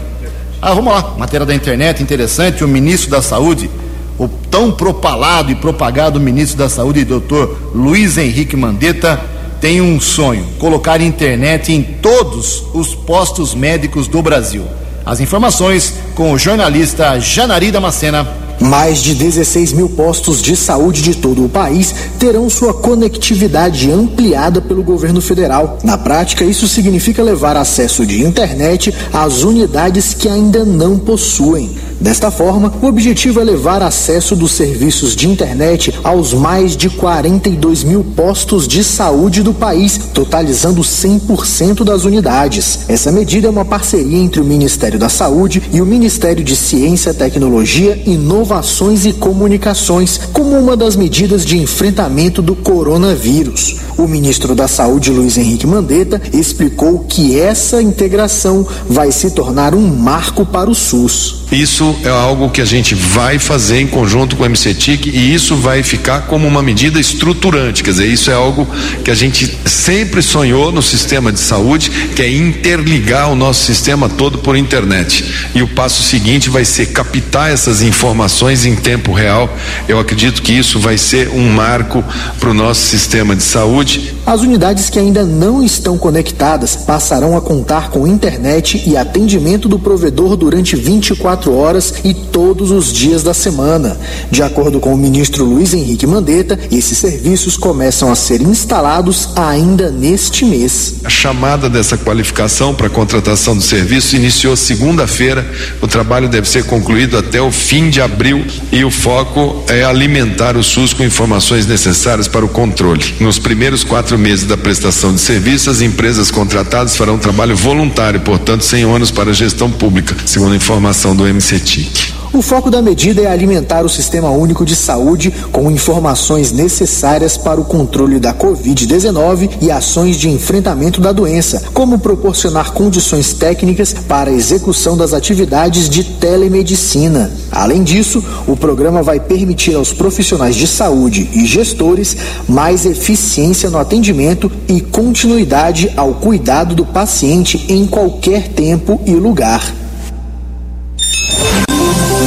Ah, 0.62 0.72
vamos 0.72 0.92
lá, 0.92 1.14
matéria 1.18 1.44
da 1.44 1.55
internet 1.55 2.03
interessante. 2.03 2.62
O 2.62 2.68
ministro 2.68 3.11
da 3.11 3.20
Saúde, 3.20 3.68
o 4.16 4.29
tão 4.29 4.70
propalado 4.70 5.50
e 5.50 5.55
propagado 5.57 6.20
ministro 6.20 6.59
da 6.59 6.68
Saúde, 6.68 7.05
doutor 7.05 7.72
Luiz 7.74 8.16
Henrique 8.16 8.57
Mandetta, 8.57 9.20
tem 9.61 9.81
um 9.81 10.00
sonho: 10.00 10.46
colocar 10.59 11.00
internet 11.00 11.72
em 11.72 11.83
todos 11.83 12.64
os 12.72 12.94
postos 12.94 13.55
médicos 13.55 14.07
do 14.07 14.22
Brasil. 14.22 14.64
As 15.05 15.20
informações 15.20 15.94
com 16.14 16.33
o 16.33 16.38
jornalista 16.38 17.18
Janari 17.18 17.70
Damascena. 17.70 18.43
Mais 18.60 19.02
de 19.02 19.14
16 19.14 19.72
mil 19.72 19.88
postos 19.88 20.40
de 20.40 20.56
saúde 20.56 21.02
de 21.02 21.16
todo 21.16 21.44
o 21.44 21.48
país 21.48 21.94
terão 22.18 22.48
sua 22.48 22.72
conectividade 22.72 23.90
ampliada 23.90 24.60
pelo 24.60 24.82
governo 24.82 25.20
federal. 25.20 25.78
Na 25.82 25.98
prática, 25.98 26.44
isso 26.44 26.66
significa 26.68 27.22
levar 27.22 27.56
acesso 27.56 28.06
de 28.06 28.22
internet 28.22 28.94
às 29.12 29.42
unidades 29.42 30.14
que 30.14 30.28
ainda 30.28 30.64
não 30.64 30.98
possuem. 30.98 31.70
Desta 32.00 32.30
forma, 32.30 32.72
o 32.83 32.87
objetivo 32.87 33.40
é 33.40 33.44
levar 33.44 33.83
acesso 33.83 34.37
dos 34.37 34.52
serviços 34.52 35.14
de 35.14 35.28
internet 35.28 35.94
aos 36.02 36.35
mais 36.35 36.76
de 36.76 36.90
42 36.90 37.85
mil 37.85 38.04
postos 38.04 38.68
de 38.68 38.83
saúde 38.85 39.42
do 39.42 39.54
país, 39.54 39.98
totalizando 40.12 40.83
100% 40.83 41.85
das 41.85 42.04
unidades. 42.04 42.80
Essa 42.88 43.11
medida 43.11 43.46
é 43.46 43.50
uma 43.50 43.64
parceria 43.64 44.18
entre 44.18 44.40
o 44.40 44.44
Ministério 44.44 44.98
da 44.98 45.09
Saúde 45.09 45.62
e 45.72 45.80
o 45.80 45.87
Ministério 45.87 46.44
de 46.44 46.57
Ciência, 46.57 47.14
Tecnologia, 47.14 48.00
Inovações 48.07 49.07
e 49.07 49.12
Comunicações, 49.12 50.20
como 50.33 50.59
uma 50.59 50.76
das 50.76 50.96
medidas 50.96 51.44
de 51.44 51.57
enfrentamento 51.57 52.42
do 52.42 52.54
coronavírus. 52.54 53.76
O 53.96 54.09
ministro 54.09 54.57
da 54.57 54.66
Saúde, 54.66 55.11
Luiz 55.11 55.38
Henrique 55.38 55.66
Mandetta, 55.66 56.20
explicou 56.33 57.00
que 57.00 57.38
essa 57.38 57.80
integração 57.80 58.66
vai 58.88 59.12
se 59.12 59.30
tornar 59.30 59.74
um 59.74 59.87
marco 59.87 60.44
para 60.44 60.68
o 60.68 60.74
SUS. 60.74 61.43
Isso 61.54 61.96
é 62.02 62.08
algo 62.08 62.50
que 62.50 62.60
a 62.60 62.64
gente 62.64 62.96
vai 62.96 63.38
fazer 63.38 63.80
em 63.80 63.86
conjunto 63.86 64.34
com 64.34 64.42
o 64.42 64.46
MCTIC 64.48 65.08
e 65.08 65.32
isso 65.32 65.54
vai 65.54 65.84
ficar 65.84 66.22
como 66.22 66.48
uma 66.48 66.60
medida 66.60 66.98
estruturante, 66.98 67.84
quer 67.84 67.92
dizer, 67.92 68.08
isso 68.08 68.28
é 68.28 68.34
algo 68.34 68.66
que 69.04 69.10
a 69.10 69.14
gente 69.14 69.56
sempre 69.64 70.20
sonhou 70.20 70.72
no 70.72 70.82
sistema 70.82 71.30
de 71.30 71.38
saúde, 71.38 71.90
que 72.16 72.22
é 72.22 72.28
interligar 72.28 73.30
o 73.30 73.36
nosso 73.36 73.64
sistema 73.64 74.08
todo 74.08 74.38
por 74.38 74.56
internet. 74.56 75.24
E 75.54 75.62
o 75.62 75.68
passo 75.68 76.02
seguinte 76.02 76.50
vai 76.50 76.64
ser 76.64 76.86
captar 76.86 77.52
essas 77.52 77.82
informações 77.82 78.66
em 78.66 78.74
tempo 78.74 79.12
real. 79.12 79.48
Eu 79.86 80.00
acredito 80.00 80.42
que 80.42 80.52
isso 80.52 80.80
vai 80.80 80.98
ser 80.98 81.28
um 81.28 81.50
marco 81.50 82.02
para 82.40 82.50
o 82.50 82.54
nosso 82.54 82.80
sistema 82.80 83.36
de 83.36 83.44
saúde. 83.44 84.12
As 84.26 84.40
unidades 84.40 84.90
que 84.90 84.98
ainda 84.98 85.22
não 85.22 85.62
estão 85.62 85.96
conectadas 85.96 86.74
passarão 86.74 87.36
a 87.36 87.40
contar 87.40 87.90
com 87.90 88.08
internet 88.08 88.82
e 88.86 88.96
atendimento 88.96 89.68
do 89.68 89.78
provedor 89.78 90.34
durante 90.34 90.74
24 90.74 91.43
24 91.44 91.52
horas 91.52 91.94
e 92.04 92.14
todos 92.14 92.70
os 92.70 92.92
dias 92.92 93.22
da 93.22 93.35
semana. 93.35 93.98
De 94.30 94.42
acordo 94.42 94.80
com 94.80 94.94
o 94.94 94.98
ministro 94.98 95.44
Luiz 95.44 95.74
Henrique 95.74 96.07
Mandetta, 96.07 96.59
esses 96.72 96.96
serviços 96.96 97.57
começam 97.57 98.11
a 98.11 98.14
ser 98.14 98.40
instalados 98.40 99.28
ainda 99.37 99.90
neste 99.90 100.44
mês. 100.44 100.96
A 101.04 101.11
chamada 101.11 101.68
dessa 101.68 101.96
qualificação 101.96 102.74
para 102.74 102.88
contratação 102.88 103.57
do 103.57 103.62
serviço 103.62 104.16
iniciou 104.16 104.57
segunda-feira. 104.57 105.46
O 105.83 105.87
trabalho 105.87 106.28
deve 106.28 106.48
ser 106.48 106.64
concluído 106.64 107.18
até 107.18 107.40
o 107.40 107.52
fim 107.52 107.90
de 107.90 108.00
abril 108.00 108.44
e 108.72 108.85
o 108.85 108.90
foco 108.90 109.62
é 109.68 109.85
alimentar 109.85 110.57
o 110.57 110.62
SUS 110.62 110.92
com 110.92 111.04
informações 111.04 111.66
necessárias 111.66 112.28
para 112.28 112.44
o 112.44 112.48
controle. 112.48 113.14
Nos 113.20 113.38
primeiros 113.38 113.85
quatro 113.85 114.18
meses 114.18 114.46
da 114.46 114.57
prestação 114.57 115.12
de 115.12 115.20
serviços, 115.20 115.68
as 115.68 115.80
empresas 115.80 116.30
contratadas 116.30 116.96
farão 116.96 117.18
trabalho 117.18 117.57
voluntário, 117.57 118.20
portanto, 118.20 118.62
sem 118.62 118.85
ônus 118.85 119.11
para 119.11 119.30
a 119.30 119.35
gestão 119.35 119.70
pública, 119.70 120.16
segundo 120.24 120.52
a 120.52 120.57
informação 120.57 121.14
do 121.14 121.23
MCTIC. 121.26 122.14
O 122.34 122.42
foco 122.42 122.68
da 122.68 122.82
medida 122.82 123.22
é 123.22 123.28
alimentar 123.28 123.84
o 123.84 123.88
Sistema 123.88 124.28
Único 124.28 124.64
de 124.64 124.74
Saúde 124.74 125.32
com 125.52 125.70
informações 125.70 126.50
necessárias 126.50 127.37
para 127.37 127.60
o 127.60 127.64
controle 127.64 128.18
da 128.18 128.34
Covid-19 128.34 129.50
e 129.60 129.70
ações 129.70 130.16
de 130.16 130.28
enfrentamento 130.28 131.00
da 131.00 131.12
doença, 131.12 131.62
como 131.72 132.00
proporcionar 132.00 132.72
condições 132.72 133.34
técnicas 133.34 133.94
para 134.08 134.30
a 134.30 134.34
execução 134.34 134.96
das 134.96 135.12
atividades 135.12 135.88
de 135.88 136.02
telemedicina. 136.02 137.30
Além 137.52 137.84
disso, 137.84 138.20
o 138.48 138.56
programa 138.56 139.00
vai 139.00 139.20
permitir 139.20 139.76
aos 139.76 139.92
profissionais 139.92 140.56
de 140.56 140.66
saúde 140.66 141.30
e 141.34 141.46
gestores 141.46 142.16
mais 142.48 142.84
eficiência 142.84 143.70
no 143.70 143.78
atendimento 143.78 144.50
e 144.66 144.80
continuidade 144.80 145.88
ao 145.96 146.14
cuidado 146.14 146.74
do 146.74 146.84
paciente 146.84 147.64
em 147.68 147.87
qualquer 147.87 148.48
tempo 148.48 149.00
e 149.06 149.14
lugar. 149.14 149.83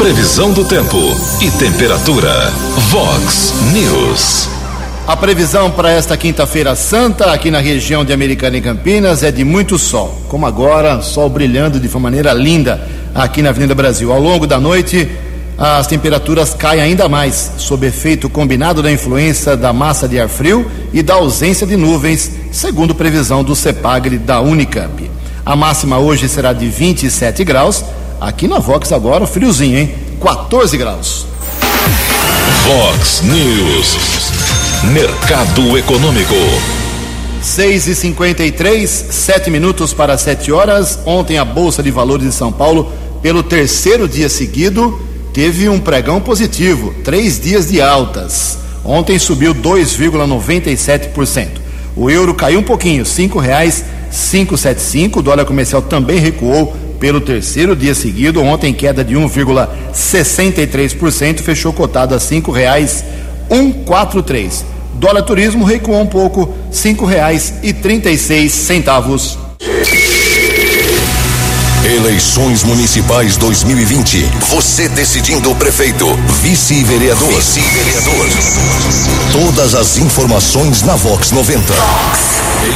Previsão 0.07 0.53
do 0.53 0.63
tempo 0.63 0.97
e 1.41 1.51
temperatura. 1.51 2.31
Vox 2.89 3.53
News. 3.73 4.47
A 5.05 5.17
previsão 5.17 5.69
para 5.69 5.91
esta 5.91 6.15
quinta-feira 6.15 6.77
santa, 6.77 7.33
aqui 7.33 7.51
na 7.51 7.59
região 7.59 8.05
de 8.05 8.13
Americana 8.13 8.55
e 8.55 8.61
Campinas, 8.61 9.21
é 9.21 9.33
de 9.33 9.43
muito 9.43 9.77
sol. 9.77 10.17
Como 10.29 10.45
agora, 10.45 11.01
sol 11.01 11.29
brilhando 11.29 11.77
de 11.77 11.89
uma 11.89 11.99
maneira 11.99 12.31
linda 12.31 12.87
aqui 13.13 13.41
na 13.41 13.49
Avenida 13.49 13.75
Brasil. 13.75 14.13
Ao 14.13 14.21
longo 14.21 14.47
da 14.47 14.61
noite, 14.61 15.11
as 15.57 15.87
temperaturas 15.87 16.53
caem 16.53 16.81
ainda 16.81 17.09
mais, 17.09 17.51
sob 17.57 17.85
efeito 17.85 18.29
combinado 18.29 18.81
da 18.81 18.89
influência 18.89 19.57
da 19.57 19.73
massa 19.73 20.07
de 20.07 20.17
ar 20.17 20.29
frio 20.29 20.71
e 20.93 21.03
da 21.03 21.15
ausência 21.15 21.67
de 21.67 21.75
nuvens, 21.75 22.31
segundo 22.49 22.95
previsão 22.95 23.43
do 23.43 23.53
CEPAGRE 23.53 24.17
da 24.17 24.39
Unicamp. 24.39 25.11
A 25.45 25.53
máxima 25.53 25.97
hoje 25.97 26.29
será 26.29 26.53
de 26.53 26.69
27 26.69 27.43
graus 27.43 27.83
Aqui 28.19 28.47
na 28.47 28.57
Vox 28.57 28.91
agora, 28.91 29.27
friozinho, 29.27 29.77
hein? 29.77 29.93
14 30.19 30.75
graus. 30.75 31.27
Vox 32.65 33.21
News. 33.21 33.95
Mercado 34.91 35.77
Econômico. 35.77 36.33
6 37.43 37.87
e 37.87 37.95
53 37.95 38.89
7 38.89 39.51
minutos 39.51 39.93
para 39.93 40.17
7 40.17 40.51
horas. 40.51 40.97
Ontem 41.05 41.37
a 41.37 41.45
Bolsa 41.45 41.83
de 41.83 41.91
Valores 41.91 42.25
de 42.25 42.33
São 42.33 42.51
Paulo, 42.51 42.91
pelo 43.21 43.43
terceiro 43.43 44.07
dia 44.07 44.29
seguido, 44.29 44.99
teve 45.31 45.69
um 45.69 45.79
pregão 45.79 46.19
positivo, 46.19 46.95
três 47.03 47.39
dias 47.39 47.69
de 47.69 47.79
altas. 47.79 48.57
Ontem 48.83 49.19
subiu 49.19 49.53
2,97%. 49.53 51.49
O 51.95 52.09
euro 52.09 52.33
caiu 52.33 52.61
um 52.61 52.63
pouquinho, 52.63 53.05
cinco 53.05 53.37
reais 53.37 53.85
575. 54.17 55.19
O 55.19 55.21
dólar 55.21 55.45
comercial 55.45 55.81
também 55.81 56.19
recuou 56.19 56.75
pelo 56.99 57.21
terceiro 57.21 57.73
dia 57.75 57.93
seguido. 57.93 58.41
Ontem 58.41 58.73
queda 58.73 59.03
de 59.03 59.13
1,63%, 59.15 61.39
fechou 61.39 61.71
cotado 61.71 62.15
a 62.15 62.19
cinco 62.19 62.51
reais 62.51 63.05
143. 63.49 64.65
Dólar 64.95 65.21
turismo 65.21 65.63
recuou 65.63 66.01
um 66.01 66.07
pouco, 66.07 66.51
cinco 66.71 67.05
reais 67.05 67.53
e 67.61 67.71
trinta 67.71 68.09
e 68.09 68.17
seis 68.17 68.51
centavos. 68.51 69.37
Eleições 71.87 72.65
Municipais 72.65 73.37
2020. 73.37 74.29
Você 74.49 74.89
decidindo 74.89 75.49
o 75.49 75.55
prefeito, 75.55 76.05
vice-vereador. 76.41 77.29
Vice-vereador. 77.29 78.27
Todas 79.31 79.73
as 79.73 79.97
informações 79.97 80.81
na 80.81 80.97
Vox 80.97 81.31
90. 81.31 81.73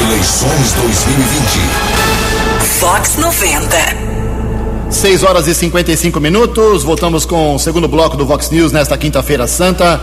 Eleições 0.01 0.71
2020. 0.71 1.59
Vox 2.79 3.17
90. 3.17 3.77
6 4.89 5.23
horas 5.23 5.45
e 5.45 5.55
55 5.55 6.17
minutos. 6.21 6.83
Voltamos 6.83 7.25
com 7.25 7.55
o 7.55 7.59
segundo 7.59 7.89
bloco 7.89 8.15
do 8.15 8.25
Vox 8.25 8.49
News 8.49 8.71
nesta 8.71 8.97
quinta-feira 8.97 9.45
santa. 9.45 9.99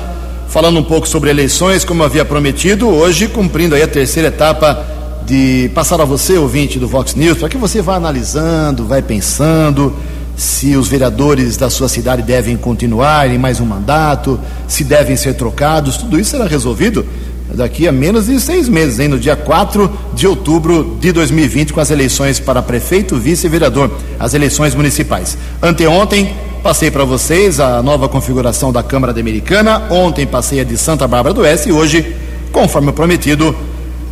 Falando 0.50 0.80
um 0.80 0.84
pouco 0.84 1.08
sobre 1.08 1.30
eleições, 1.30 1.82
como 1.82 2.04
havia 2.04 2.26
prometido, 2.26 2.86
hoje 2.86 3.26
cumprindo 3.26 3.74
aí 3.74 3.82
a 3.82 3.88
terceira 3.88 4.28
etapa 4.28 4.97
de 5.28 5.70
passar 5.74 6.00
a 6.00 6.06
você, 6.06 6.38
ouvinte 6.38 6.78
do 6.78 6.88
Vox 6.88 7.14
News, 7.14 7.36
para 7.36 7.50
que 7.50 7.58
você 7.58 7.82
vá 7.82 7.96
analisando, 7.96 8.86
vai 8.86 9.02
pensando 9.02 9.94
se 10.34 10.74
os 10.74 10.88
vereadores 10.88 11.58
da 11.58 11.68
sua 11.68 11.86
cidade 11.86 12.22
devem 12.22 12.56
continuar 12.56 13.30
em 13.30 13.36
mais 13.36 13.60
um 13.60 13.66
mandato, 13.66 14.40
se 14.66 14.82
devem 14.82 15.16
ser 15.16 15.34
trocados, 15.34 15.98
tudo 15.98 16.18
isso 16.18 16.30
será 16.30 16.46
resolvido 16.46 17.04
daqui 17.52 17.86
a 17.86 17.92
menos 17.92 18.26
de 18.26 18.40
seis 18.40 18.70
meses, 18.70 19.00
hein? 19.00 19.08
no 19.08 19.18
dia 19.18 19.36
4 19.36 19.90
de 20.14 20.26
outubro 20.26 20.96
de 20.98 21.12
2020, 21.12 21.74
com 21.74 21.80
as 21.80 21.90
eleições 21.90 22.40
para 22.40 22.62
prefeito, 22.62 23.16
vice 23.16 23.46
e 23.46 23.50
vereador, 23.50 23.90
as 24.18 24.32
eleições 24.32 24.74
municipais. 24.74 25.36
Anteontem, 25.60 26.32
passei 26.62 26.90
para 26.90 27.04
vocês 27.04 27.60
a 27.60 27.82
nova 27.82 28.08
configuração 28.08 28.72
da 28.72 28.82
Câmara 28.82 29.12
Americana, 29.12 29.88
ontem 29.90 30.26
passei 30.26 30.60
a 30.60 30.64
de 30.64 30.78
Santa 30.78 31.06
Bárbara 31.06 31.34
do 31.34 31.42
Oeste 31.42 31.68
e 31.68 31.72
hoje, 31.72 32.16
conforme 32.50 32.92
prometido, 32.92 33.54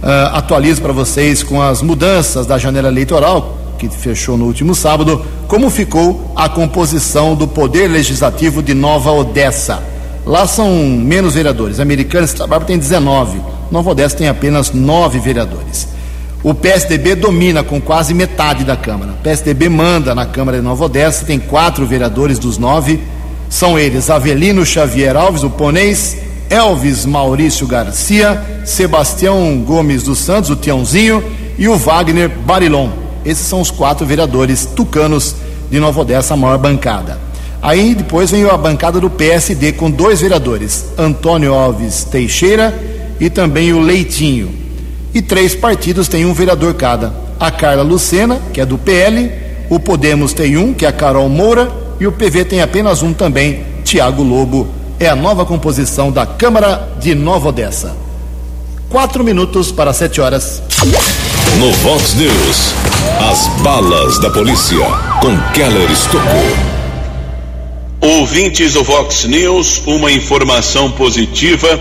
uh, 0.06 0.36
atualizo 0.36 0.80
para 0.80 0.92
vocês 0.92 1.42
com 1.42 1.60
as 1.60 1.82
mudanças 1.82 2.46
da 2.46 2.56
janela 2.56 2.86
eleitoral, 2.86 3.58
que 3.76 3.88
fechou 3.88 4.38
no 4.38 4.46
último 4.46 4.74
sábado, 4.74 5.22
como 5.48 5.68
ficou 5.68 6.32
a 6.36 6.48
composição 6.48 7.34
do 7.34 7.48
Poder 7.48 7.88
Legislativo 7.88 8.62
de 8.62 8.72
Nova 8.72 9.10
Odessa. 9.10 9.82
Lá 10.24 10.46
são 10.46 10.72
menos 10.72 11.34
vereadores. 11.34 11.80
Americanas 11.80 12.30
Santa 12.30 12.46
Bárbara 12.46 12.68
tem 12.68 12.78
19. 12.78 13.40
Nova 13.70 13.90
Odessa 13.90 14.16
tem 14.16 14.28
apenas 14.28 14.72
9 14.72 15.18
vereadores. 15.18 15.88
O 16.42 16.54
PSDB 16.54 17.16
domina 17.16 17.64
com 17.64 17.80
quase 17.80 18.14
metade 18.14 18.64
da 18.64 18.76
Câmara. 18.76 19.12
O 19.12 19.22
PSDB 19.22 19.68
manda 19.68 20.14
na 20.14 20.24
Câmara 20.24 20.58
de 20.58 20.62
Nova 20.62 20.84
Odessa, 20.84 21.24
tem 21.24 21.40
quatro 21.40 21.84
vereadores 21.84 22.38
dos 22.38 22.56
nove. 22.56 23.00
São 23.48 23.78
eles 23.78 24.10
Avelino 24.10 24.64
Xavier 24.64 25.16
Alves, 25.16 25.42
o 25.42 25.50
Ponês, 25.50 26.16
Elvis 26.50 27.04
Maurício 27.04 27.66
Garcia, 27.66 28.62
Sebastião 28.64 29.58
Gomes 29.58 30.02
dos 30.02 30.18
Santos, 30.18 30.50
o 30.50 30.56
Tiãozinho, 30.56 31.22
e 31.58 31.68
o 31.68 31.76
Wagner 31.76 32.28
Barilon. 32.28 32.88
Esses 33.24 33.46
são 33.46 33.60
os 33.60 33.70
quatro 33.70 34.06
vereadores 34.06 34.66
tucanos 34.66 35.34
de 35.70 35.80
Nova 35.80 36.00
Odessa, 36.00 36.34
a 36.34 36.36
maior 36.36 36.58
bancada. 36.58 37.18
Aí 37.60 37.94
depois 37.94 38.30
veio 38.30 38.50
a 38.50 38.56
bancada 38.56 39.00
do 39.00 39.10
PSD 39.10 39.72
com 39.72 39.90
dois 39.90 40.20
vereadores, 40.20 40.84
Antônio 40.96 41.54
Alves 41.54 42.04
Teixeira 42.04 42.72
e 43.18 43.28
também 43.28 43.72
o 43.72 43.80
Leitinho. 43.80 44.50
E 45.12 45.22
três 45.22 45.54
partidos 45.54 46.08
têm 46.08 46.24
um 46.26 46.34
vereador 46.34 46.74
cada. 46.74 47.12
A 47.40 47.50
Carla 47.50 47.82
Lucena, 47.82 48.40
que 48.52 48.60
é 48.60 48.66
do 48.66 48.78
PL, 48.78 49.30
o 49.68 49.80
Podemos 49.80 50.32
tem 50.32 50.56
um, 50.56 50.72
que 50.72 50.84
é 50.84 50.88
a 50.88 50.92
Carol 50.92 51.28
Moura, 51.28 51.70
e 51.98 52.06
o 52.06 52.12
PV 52.12 52.44
tem 52.44 52.60
apenas 52.60 53.02
um 53.02 53.12
também, 53.12 53.64
Tiago 53.82 54.22
Lobo. 54.22 54.68
É 54.98 55.06
a 55.06 55.14
nova 55.14 55.44
composição 55.44 56.10
da 56.10 56.24
Câmara 56.24 56.88
de 56.98 57.14
Nova 57.14 57.50
Odessa. 57.50 57.94
Quatro 58.88 59.22
minutos 59.22 59.70
para 59.70 59.92
sete 59.92 60.22
horas. 60.22 60.62
No 61.58 61.70
Vox 61.70 62.14
News, 62.14 62.74
as 63.30 63.46
balas 63.62 64.18
da 64.20 64.30
polícia 64.30 64.78
com 65.20 65.36
Keller 65.52 65.90
Estocou. 65.90 66.56
Ouvintes 68.00 68.72
do 68.72 68.82
Vox 68.82 69.24
News, 69.24 69.82
uma 69.86 70.10
informação 70.10 70.90
positiva. 70.90 71.78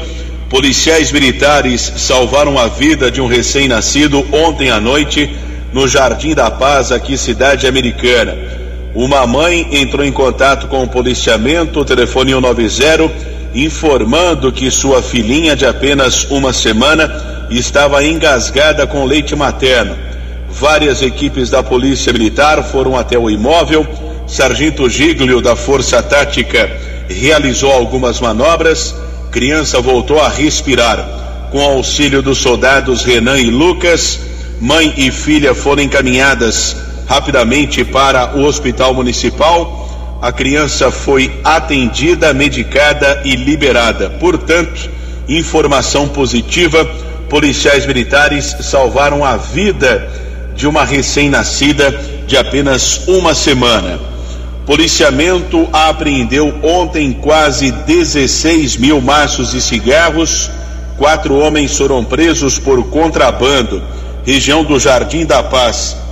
Policiais 0.49 1.09
militares 1.13 1.93
salvaram 1.95 2.59
a 2.59 2.67
vida 2.67 3.09
de 3.09 3.21
um 3.21 3.27
recém-nascido 3.27 4.25
ontem 4.33 4.71
à 4.71 4.81
noite 4.81 5.33
no 5.71 5.87
Jardim 5.87 6.33
da 6.33 6.51
Paz, 6.51 6.91
aqui 6.91 7.17
cidade 7.17 7.65
americana. 7.65 8.54
Uma 8.95 9.27
mãe 9.27 9.67
entrou 9.73 10.05
em 10.05 10.11
contato 10.11 10.67
com 10.67 10.81
o 10.81 10.87
policiamento, 10.87 11.83
telefone 11.83 12.31
190, 12.31 13.11
informando 13.53 14.53
que 14.53 14.71
sua 14.71 15.03
filhinha 15.03 15.53
de 15.53 15.65
apenas 15.65 16.23
uma 16.31 16.53
semana 16.53 17.45
estava 17.49 18.01
engasgada 18.05 18.87
com 18.87 19.03
leite 19.03 19.35
materno. 19.35 19.97
Várias 20.49 21.01
equipes 21.01 21.49
da 21.49 21.61
Polícia 21.61 22.13
Militar 22.13 22.63
foram 22.63 22.97
até 22.97 23.19
o 23.19 23.29
imóvel 23.29 23.85
Sargento 24.25 24.89
Giglio, 24.89 25.41
da 25.41 25.57
Força 25.57 26.01
Tática, 26.01 26.71
realizou 27.09 27.73
algumas 27.73 28.21
manobras. 28.21 28.95
Criança 29.29 29.81
voltou 29.81 30.21
a 30.21 30.29
respirar. 30.29 31.49
Com 31.51 31.61
auxílio 31.61 32.21
dos 32.21 32.37
soldados 32.37 33.03
Renan 33.03 33.37
e 33.37 33.49
Lucas, 33.49 34.21
mãe 34.61 34.93
e 34.95 35.11
filha 35.11 35.53
foram 35.53 35.83
encaminhadas 35.83 36.77
rapidamente 37.05 37.83
para 37.83 38.35
o 38.35 38.43
hospital 38.43 38.93
municipal. 38.93 40.17
A 40.21 40.31
criança 40.31 40.89
foi 40.91 41.39
atendida, 41.43 42.33
medicada 42.33 43.21
e 43.25 43.35
liberada. 43.35 44.09
Portanto, 44.11 44.89
informação 45.27 46.07
positiva: 46.07 46.85
policiais 47.29 47.85
militares 47.85 48.55
salvaram 48.61 49.23
a 49.23 49.37
vida 49.37 50.09
de 50.55 50.67
uma 50.67 50.83
recém-nascida 50.83 51.91
de 52.25 52.37
apenas 52.37 53.07
uma 53.07 53.35
semana. 53.35 53.99
Policiamento 54.65 55.69
apreendeu 55.71 56.55
ontem 56.63 57.13
quase 57.13 57.71
16 57.71 58.77
mil 58.77 58.99
maços 58.99 59.51
de 59.51 59.61
cigarros. 59.61 60.49
Quatro 60.97 61.35
homens 61.35 61.77
foram 61.77 62.03
presos 62.03 62.57
por 62.57 62.83
contrabando. 62.89 63.83
Região 64.25 64.63
do 64.63 64.79
Jardim 64.79 65.23
da 65.23 65.43
Paz. 65.43 66.04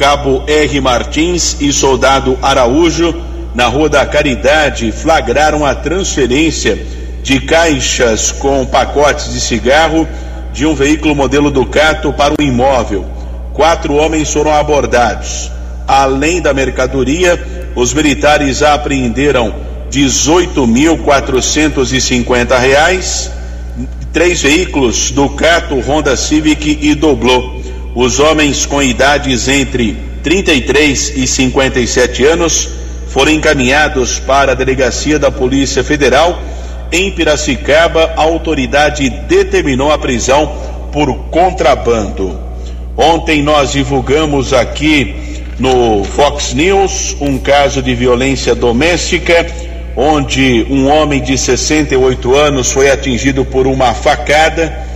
Cabo 0.00 0.42
R. 0.46 0.80
Martins 0.80 1.58
e 1.60 1.70
soldado 1.70 2.38
Araújo, 2.40 3.14
na 3.54 3.66
Rua 3.66 3.90
da 3.90 4.06
Caridade, 4.06 4.90
flagraram 4.90 5.66
a 5.66 5.74
transferência 5.74 6.82
de 7.22 7.38
caixas 7.42 8.32
com 8.32 8.64
pacotes 8.64 9.30
de 9.30 9.38
cigarro 9.38 10.08
de 10.54 10.64
um 10.64 10.74
veículo 10.74 11.14
modelo 11.14 11.50
Ducato 11.50 12.14
para 12.14 12.32
o 12.32 12.42
imóvel. 12.42 13.04
Quatro 13.52 13.92
homens 13.92 14.32
foram 14.32 14.54
abordados. 14.54 15.52
Além 15.86 16.40
da 16.40 16.54
mercadoria, 16.54 17.38
os 17.76 17.92
militares 17.92 18.62
apreenderam 18.62 19.54
18.450 19.92 22.58
reais, 22.58 23.30
três 24.14 24.40
veículos 24.40 25.10
Ducato, 25.10 25.78
Honda 25.78 26.16
Civic 26.16 26.78
e 26.80 26.94
Doblô. 26.94 27.59
Os 28.00 28.18
homens 28.18 28.64
com 28.64 28.82
idades 28.82 29.46
entre 29.46 29.94
33 30.22 31.18
e 31.18 31.26
57 31.26 32.24
anos 32.24 32.66
foram 33.08 33.30
encaminhados 33.30 34.18
para 34.18 34.52
a 34.52 34.54
delegacia 34.54 35.18
da 35.18 35.30
Polícia 35.30 35.84
Federal 35.84 36.40
em 36.90 37.10
Piracicaba. 37.10 38.14
A 38.16 38.22
autoridade 38.22 39.10
determinou 39.28 39.92
a 39.92 39.98
prisão 39.98 40.50
por 40.90 41.14
contrabando. 41.30 42.40
Ontem 42.96 43.42
nós 43.42 43.72
divulgamos 43.72 44.54
aqui 44.54 45.42
no 45.58 46.02
Fox 46.02 46.54
News 46.54 47.14
um 47.20 47.36
caso 47.36 47.82
de 47.82 47.94
violência 47.94 48.54
doméstica, 48.54 49.46
onde 49.94 50.66
um 50.70 50.88
homem 50.88 51.20
de 51.20 51.36
68 51.36 52.34
anos 52.34 52.72
foi 52.72 52.90
atingido 52.90 53.44
por 53.44 53.66
uma 53.66 53.92
facada 53.92 54.88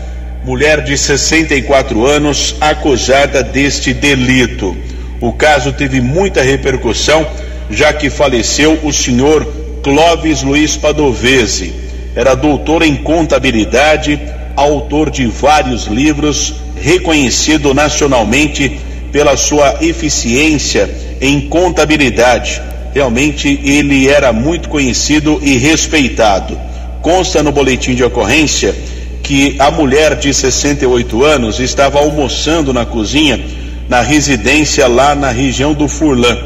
mulher 0.45 0.85
de 0.85 0.97
64 0.97 2.07
anos 2.07 2.55
acusada 2.61 3.43
deste 3.43 3.95
delito. 3.95 4.77
O 5.19 5.33
caso 5.33 5.73
teve 5.73 6.03
muita 6.03 6.43
repercussão, 6.43 7.27
já 7.71 7.95
que 7.95 8.11
faleceu 8.11 8.79
o 8.83 8.93
senhor 8.93 9.47
Clóvis 9.83 10.43
Luiz 10.43 10.77
Padovese. 10.77 11.73
Era 12.15 12.35
doutor 12.35 12.83
em 12.83 12.95
contabilidade, 12.95 14.21
autor 14.55 15.11
de 15.11 15.27
vários 15.27 15.87
livros, 15.87 16.55
reconhecido 16.77 17.73
nacionalmente 17.73 18.79
pela 19.11 19.39
sua 19.39 19.79
eficiência 19.81 20.95
em 21.23 21.49
contabilidade. 21.49 22.61
Realmente 22.93 23.61
ele 23.65 24.09
era 24.09 24.31
muito 24.31 24.69
conhecido 24.69 25.41
e 25.43 25.57
respeitado. 25.57 26.61
Consta 27.01 27.43
no 27.43 27.51
boletim 27.51 27.95
de 27.95 28.05
ocorrência 28.05 28.75
que 29.25 29.57
a 29.59 29.71
mulher 29.71 30.15
de 30.17 30.33
68 30.33 31.25
anos 31.25 31.59
estava 31.59 31.99
almoçando 31.99 32.73
na 32.73 32.85
cozinha 32.85 33.41
na 33.89 34.01
residência 34.01 34.87
lá 34.87 35.15
na 35.15 35.31
região 35.31 35.73
do 35.73 35.89
Furlan, 35.89 36.39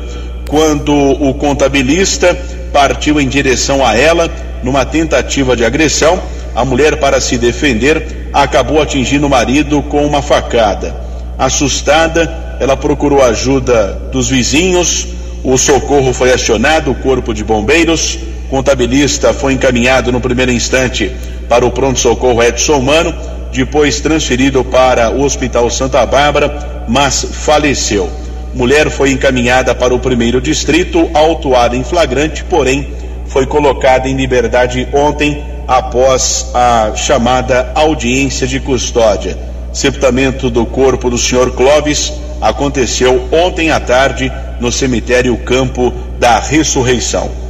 quando 0.49 0.93
o 0.95 1.35
contabilista 1.35 2.37
partiu 2.73 3.21
em 3.21 3.29
direção 3.29 3.85
a 3.85 3.97
ela 3.97 4.31
numa 4.63 4.85
tentativa 4.85 5.57
de 5.57 5.65
agressão. 5.65 6.21
A 6.55 6.65
mulher, 6.65 6.97
para 6.97 7.21
se 7.21 7.37
defender, 7.37 8.29
acabou 8.33 8.81
atingindo 8.81 9.27
o 9.27 9.31
marido 9.31 9.83
com 9.83 10.05
uma 10.05 10.23
facada. 10.23 10.95
Assustada, 11.39 12.57
ela 12.59 12.77
procurou 12.77 13.23
ajuda 13.23 13.93
dos 14.11 14.29
vizinhos, 14.29 15.07
o 15.45 15.57
socorro 15.57 16.13
foi 16.13 16.33
acionado, 16.33 16.91
o 16.91 16.95
corpo 16.97 17.33
de 17.33 17.45
bombeiros, 17.45 18.19
o 18.47 18.49
contabilista 18.51 19.33
foi 19.33 19.53
encaminhado 19.53 20.11
no 20.11 20.21
primeiro 20.21 20.51
instante 20.51 21.13
para 21.49 21.65
o 21.65 21.71
pronto-socorro 21.71 22.43
Edson 22.43 22.81
Mano, 22.81 23.15
depois 23.53 24.01
transferido 24.01 24.65
para 24.65 25.11
o 25.11 25.23
Hospital 25.23 25.71
Santa 25.71 26.05
Bárbara, 26.05 26.85
mas 26.87 27.27
faleceu. 27.33 28.11
Mulher 28.55 28.91
foi 28.91 29.11
encaminhada 29.11 29.75
para 29.75 29.95
o 29.95 29.99
primeiro 29.99 30.41
distrito, 30.41 31.11
autuada 31.15 31.77
em 31.77 31.85
flagrante, 31.85 32.45
porém 32.45 32.89
foi 33.27 33.47
colocada 33.47 34.09
em 34.09 34.17
liberdade 34.17 34.89
ontem 34.93 35.43
após 35.67 36.47
a 36.55 36.93
chamada 36.97 37.73
audiência 37.75 38.47
de 38.47 38.59
custódia. 38.59 39.39
Sepultamento 39.73 40.49
do 40.49 40.65
corpo 40.65 41.11
do 41.11 41.19
senhor 41.19 41.53
Clóvis 41.53 42.13
aconteceu 42.41 43.29
ontem 43.31 43.71
à 43.71 43.79
tarde 43.79 44.33
no 44.61 44.73
cemitério 44.73 45.37
Campo 45.39 45.93
da 46.19 46.39
Ressurreição. 46.39 47.48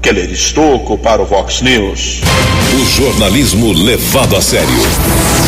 Keller 0.00 0.30
Estocco 0.30 0.96
para 0.96 1.20
o 1.20 1.26
Vox 1.26 1.60
News. 1.60 2.20
O 2.72 2.84
jornalismo 2.84 3.72
levado 3.72 4.36
a 4.36 4.40
sério. 4.40 4.68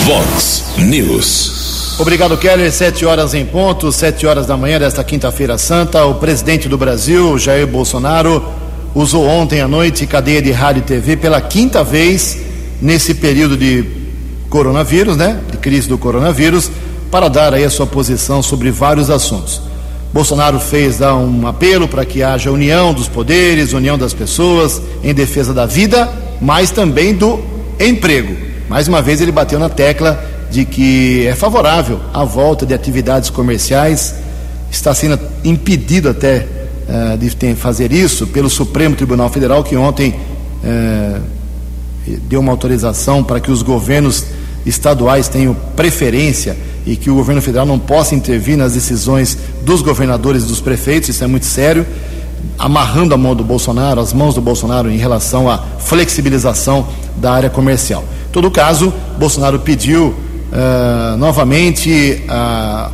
Vox 0.04 0.64
News. 0.76 1.96
Obrigado, 1.98 2.36
Keller. 2.36 2.72
Sete 2.72 3.06
horas 3.06 3.32
em 3.32 3.46
ponto, 3.46 3.92
sete 3.92 4.26
horas 4.26 4.46
da 4.46 4.56
manhã 4.56 4.78
desta 4.78 5.04
quinta-feira 5.04 5.56
santa. 5.56 6.04
O 6.04 6.16
presidente 6.16 6.68
do 6.68 6.76
Brasil, 6.76 7.38
Jair 7.38 7.66
Bolsonaro, 7.66 8.44
usou 8.92 9.24
ontem 9.24 9.60
à 9.60 9.68
noite 9.68 10.06
cadeia 10.06 10.42
de 10.42 10.50
rádio 10.50 10.80
e 10.80 10.84
TV 10.84 11.16
pela 11.16 11.40
quinta 11.40 11.84
vez 11.84 12.38
nesse 12.82 13.14
período 13.14 13.56
de 13.56 13.84
coronavírus, 14.48 15.16
né? 15.16 15.40
De 15.50 15.58
crise 15.58 15.88
do 15.88 15.96
coronavírus, 15.96 16.70
para 17.08 17.28
dar 17.28 17.54
aí 17.54 17.62
a 17.62 17.70
sua 17.70 17.86
posição 17.86 18.42
sobre 18.42 18.70
vários 18.72 19.10
assuntos. 19.10 19.69
Bolsonaro 20.12 20.58
fez 20.58 21.00
um 21.00 21.46
apelo 21.46 21.86
para 21.86 22.04
que 22.04 22.22
haja 22.22 22.50
união 22.50 22.92
dos 22.92 23.08
poderes, 23.08 23.72
união 23.72 23.96
das 23.96 24.12
pessoas 24.12 24.82
em 25.04 25.14
defesa 25.14 25.54
da 25.54 25.66
vida, 25.66 26.08
mas 26.40 26.70
também 26.70 27.14
do 27.14 27.38
emprego. 27.78 28.36
Mais 28.68 28.88
uma 28.88 29.00
vez 29.00 29.20
ele 29.20 29.30
bateu 29.30 29.58
na 29.58 29.68
tecla 29.68 30.22
de 30.50 30.64
que 30.64 31.26
é 31.26 31.34
favorável 31.36 32.00
a 32.12 32.24
volta 32.24 32.66
de 32.66 32.74
atividades 32.74 33.30
comerciais, 33.30 34.16
está 34.70 34.92
sendo 34.92 35.18
impedido 35.44 36.08
até 36.08 36.46
uh, 36.88 37.16
de 37.16 37.54
fazer 37.54 37.92
isso 37.92 38.26
pelo 38.26 38.50
Supremo 38.50 38.96
Tribunal 38.96 39.30
Federal, 39.30 39.62
que 39.62 39.76
ontem 39.76 40.18
uh, 40.64 41.20
deu 42.28 42.40
uma 42.40 42.50
autorização 42.50 43.22
para 43.22 43.38
que 43.38 43.50
os 43.50 43.62
governos 43.62 44.24
estaduais 44.66 45.28
tenham 45.28 45.54
preferência 45.76 46.56
e 46.86 46.96
que 46.96 47.10
o 47.10 47.14
governo 47.14 47.42
federal 47.42 47.66
não 47.66 47.78
possa 47.78 48.14
intervir 48.14 48.56
nas 48.56 48.74
decisões 48.74 49.36
dos 49.62 49.82
governadores 49.82 50.44
e 50.44 50.46
dos 50.46 50.60
prefeitos, 50.60 51.08
isso 51.10 51.22
é 51.22 51.26
muito 51.26 51.46
sério, 51.46 51.86
amarrando 52.58 53.14
a 53.14 53.18
mão 53.18 53.34
do 53.34 53.44
Bolsonaro, 53.44 54.00
as 54.00 54.12
mãos 54.12 54.34
do 54.34 54.40
Bolsonaro 54.40 54.90
em 54.90 54.96
relação 54.96 55.48
à 55.48 55.58
flexibilização 55.78 56.86
da 57.16 57.32
área 57.32 57.50
comercial. 57.50 58.04
Em 58.28 58.32
todo 58.32 58.50
caso, 58.50 58.92
Bolsonaro 59.18 59.60
pediu 59.60 60.08
uh, 60.08 61.16
novamente 61.16 62.22
uh, 62.28 62.92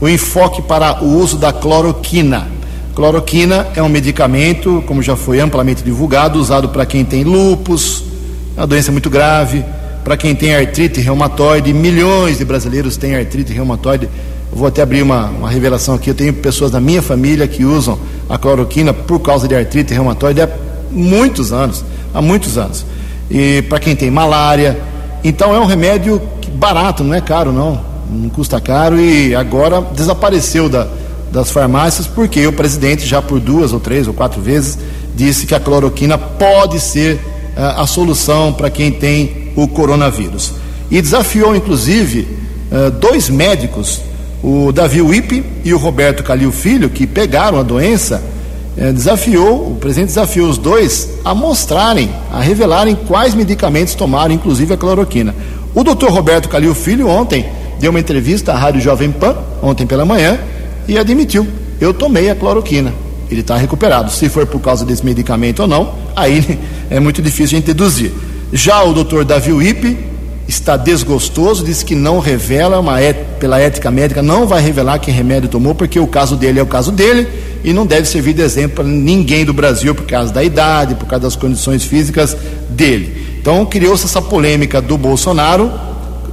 o 0.00 0.08
enfoque 0.08 0.62
para 0.62 1.02
o 1.02 1.18
uso 1.18 1.36
da 1.36 1.52
cloroquina. 1.52 2.48
Cloroquina 2.94 3.66
é 3.74 3.82
um 3.82 3.88
medicamento, 3.88 4.82
como 4.86 5.02
já 5.02 5.16
foi 5.16 5.40
amplamente 5.40 5.82
divulgado, 5.82 6.38
usado 6.38 6.68
para 6.70 6.86
quem 6.86 7.04
tem 7.04 7.24
lupus, 7.24 8.04
é 8.56 8.60
uma 8.60 8.66
doença 8.66 8.90
muito 8.90 9.10
grave, 9.10 9.64
para 10.06 10.16
quem 10.16 10.36
tem 10.36 10.54
artrite 10.54 11.00
reumatoide, 11.00 11.72
milhões 11.72 12.38
de 12.38 12.44
brasileiros 12.44 12.96
têm 12.96 13.16
artrite 13.16 13.52
reumatoide. 13.52 14.08
Eu 14.52 14.56
vou 14.56 14.68
até 14.68 14.80
abrir 14.80 15.02
uma, 15.02 15.24
uma 15.26 15.50
revelação 15.50 15.96
aqui. 15.96 16.08
Eu 16.08 16.14
tenho 16.14 16.32
pessoas 16.32 16.70
da 16.70 16.78
minha 16.80 17.02
família 17.02 17.48
que 17.48 17.64
usam 17.64 17.98
a 18.28 18.38
cloroquina 18.38 18.94
por 18.94 19.18
causa 19.18 19.48
de 19.48 19.56
artrite 19.56 19.92
reumatoide 19.92 20.40
há 20.40 20.48
muitos 20.92 21.52
anos, 21.52 21.84
há 22.14 22.22
muitos 22.22 22.56
anos. 22.56 22.86
E 23.28 23.62
para 23.62 23.80
quem 23.80 23.96
tem 23.96 24.08
malária, 24.08 24.78
então 25.24 25.52
é 25.52 25.58
um 25.58 25.66
remédio 25.66 26.22
barato, 26.54 27.02
não 27.02 27.12
é 27.12 27.20
caro 27.20 27.50
não, 27.50 27.80
não 28.08 28.28
custa 28.28 28.60
caro 28.60 29.00
e 29.00 29.34
agora 29.34 29.80
desapareceu 29.80 30.68
da, 30.68 30.86
das 31.32 31.50
farmácias 31.50 32.06
porque 32.06 32.46
o 32.46 32.52
presidente 32.52 33.04
já 33.04 33.20
por 33.20 33.40
duas 33.40 33.72
ou 33.72 33.80
três 33.80 34.06
ou 34.06 34.14
quatro 34.14 34.40
vezes 34.40 34.78
disse 35.16 35.46
que 35.46 35.54
a 35.54 35.58
cloroquina 35.58 36.16
pode 36.16 36.78
ser 36.78 37.18
uh, 37.56 37.80
a 37.80 37.86
solução 37.86 38.52
para 38.52 38.70
quem 38.70 38.92
tem 38.92 39.52
o 39.56 39.66
coronavírus. 39.66 40.52
E 40.90 41.00
desafiou, 41.02 41.56
inclusive, 41.56 42.28
eh, 42.70 42.90
dois 42.90 43.28
médicos, 43.28 44.00
o 44.42 44.72
Davi 44.72 45.00
Wippe 45.00 45.44
e 45.64 45.72
o 45.72 45.78
Roberto 45.78 46.22
Calil 46.22 46.52
Filho, 46.52 46.90
que 46.90 47.06
pegaram 47.06 47.58
a 47.58 47.62
doença, 47.62 48.22
eh, 48.76 48.92
desafiou, 48.92 49.72
o 49.72 49.76
presidente 49.76 50.08
desafiou 50.08 50.48
os 50.48 50.58
dois 50.58 51.10
a 51.24 51.34
mostrarem, 51.34 52.10
a 52.32 52.40
revelarem 52.40 52.96
quais 53.06 53.34
medicamentos 53.34 53.94
tomaram, 53.94 54.34
inclusive 54.34 54.74
a 54.74 54.76
cloroquina. 54.76 55.34
O 55.74 55.82
doutor 55.82 56.10
Roberto 56.10 56.48
Calil 56.48 56.74
Filho 56.74 57.08
ontem 57.08 57.46
deu 57.80 57.90
uma 57.90 58.00
entrevista 58.00 58.52
à 58.52 58.56
Rádio 58.56 58.80
Jovem 58.80 59.10
Pan, 59.10 59.36
ontem 59.62 59.86
pela 59.86 60.04
manhã, 60.04 60.38
e 60.88 60.98
admitiu, 60.98 61.46
eu 61.80 61.92
tomei 61.92 62.30
a 62.30 62.34
cloroquina. 62.34 62.92
ele 63.28 63.40
está 63.40 63.56
recuperado. 63.56 64.10
Se 64.10 64.28
for 64.28 64.46
por 64.46 64.60
causa 64.60 64.84
desse 64.84 65.04
medicamento 65.04 65.60
ou 65.60 65.66
não, 65.66 65.94
aí 66.14 66.58
é 66.90 67.00
muito 67.00 67.20
difícil 67.22 67.56
a 67.56 67.60
gente 67.60 67.66
deduzir. 67.66 68.12
Já 68.52 68.82
o 68.82 68.92
doutor 68.92 69.24
Davi 69.24 69.52
Wipe 69.52 69.96
está 70.48 70.76
desgostoso, 70.76 71.64
disse 71.64 71.84
que 71.84 71.94
não 71.94 72.20
revela, 72.20 72.78
uma 72.78 73.02
et, 73.02 73.16
pela 73.40 73.58
ética 73.58 73.90
médica, 73.90 74.22
não 74.22 74.46
vai 74.46 74.62
revelar 74.62 74.98
que 74.98 75.10
remédio 75.10 75.48
tomou, 75.48 75.74
porque 75.74 75.98
o 75.98 76.06
caso 76.06 76.36
dele 76.36 76.60
é 76.60 76.62
o 76.62 76.66
caso 76.66 76.92
dele 76.92 77.26
e 77.64 77.72
não 77.72 77.84
deve 77.84 78.06
servir 78.06 78.32
de 78.32 78.42
exemplo 78.42 78.76
para 78.76 78.84
ninguém 78.84 79.44
do 79.44 79.52
Brasil 79.52 79.94
por 79.94 80.06
causa 80.06 80.32
da 80.32 80.44
idade, 80.44 80.94
por 80.94 81.06
causa 81.06 81.24
das 81.24 81.36
condições 81.36 81.84
físicas 81.84 82.36
dele. 82.70 83.38
Então 83.40 83.64
criou-se 83.66 84.04
essa 84.04 84.22
polêmica 84.22 84.80
do 84.80 84.96
Bolsonaro, 84.96 85.72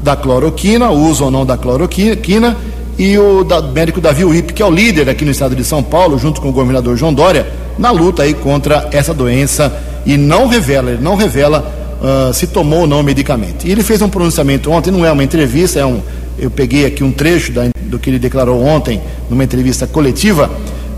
da 0.01 0.15
cloroquina, 0.15 0.91
uso 0.91 1.25
ou 1.25 1.31
não 1.31 1.45
da 1.45 1.57
cloroquina, 1.57 2.55
e 2.99 3.17
o 3.17 3.43
da, 3.43 3.61
médico 3.61 3.99
Davi 3.99 4.23
Uip, 4.23 4.53
que 4.53 4.61
é 4.61 4.65
o 4.65 4.69
líder 4.69 5.09
aqui 5.09 5.25
no 5.25 5.31
estado 5.31 5.55
de 5.55 5.63
São 5.63 5.81
Paulo, 5.81 6.19
junto 6.19 6.39
com 6.39 6.49
o 6.49 6.51
governador 6.51 6.95
João 6.95 7.13
Dória, 7.13 7.47
na 7.79 7.89
luta 7.89 8.21
aí 8.21 8.35
contra 8.35 8.87
essa 8.91 9.13
doença 9.13 9.73
e 10.05 10.17
não 10.17 10.47
revela, 10.47 10.91
ele 10.91 11.01
não 11.01 11.15
revela 11.15 11.99
uh, 12.01 12.33
se 12.33 12.47
tomou 12.47 12.81
ou 12.81 12.87
não 12.87 12.99
o 12.99 13.03
medicamento. 13.03 13.65
E 13.65 13.71
ele 13.71 13.83
fez 13.83 14.01
um 14.01 14.09
pronunciamento 14.09 14.71
ontem, 14.71 14.91
não 14.91 15.05
é 15.05 15.11
uma 15.11 15.23
entrevista, 15.23 15.79
é 15.79 15.85
um, 15.85 16.01
eu 16.37 16.51
peguei 16.51 16.85
aqui 16.85 17.03
um 17.03 17.11
trecho 17.11 17.51
da, 17.51 17.63
do 17.83 17.97
que 17.97 18.09
ele 18.09 18.19
declarou 18.19 18.63
ontem 18.63 19.01
numa 19.29 19.43
entrevista 19.43 19.87
coletiva, 19.87 20.49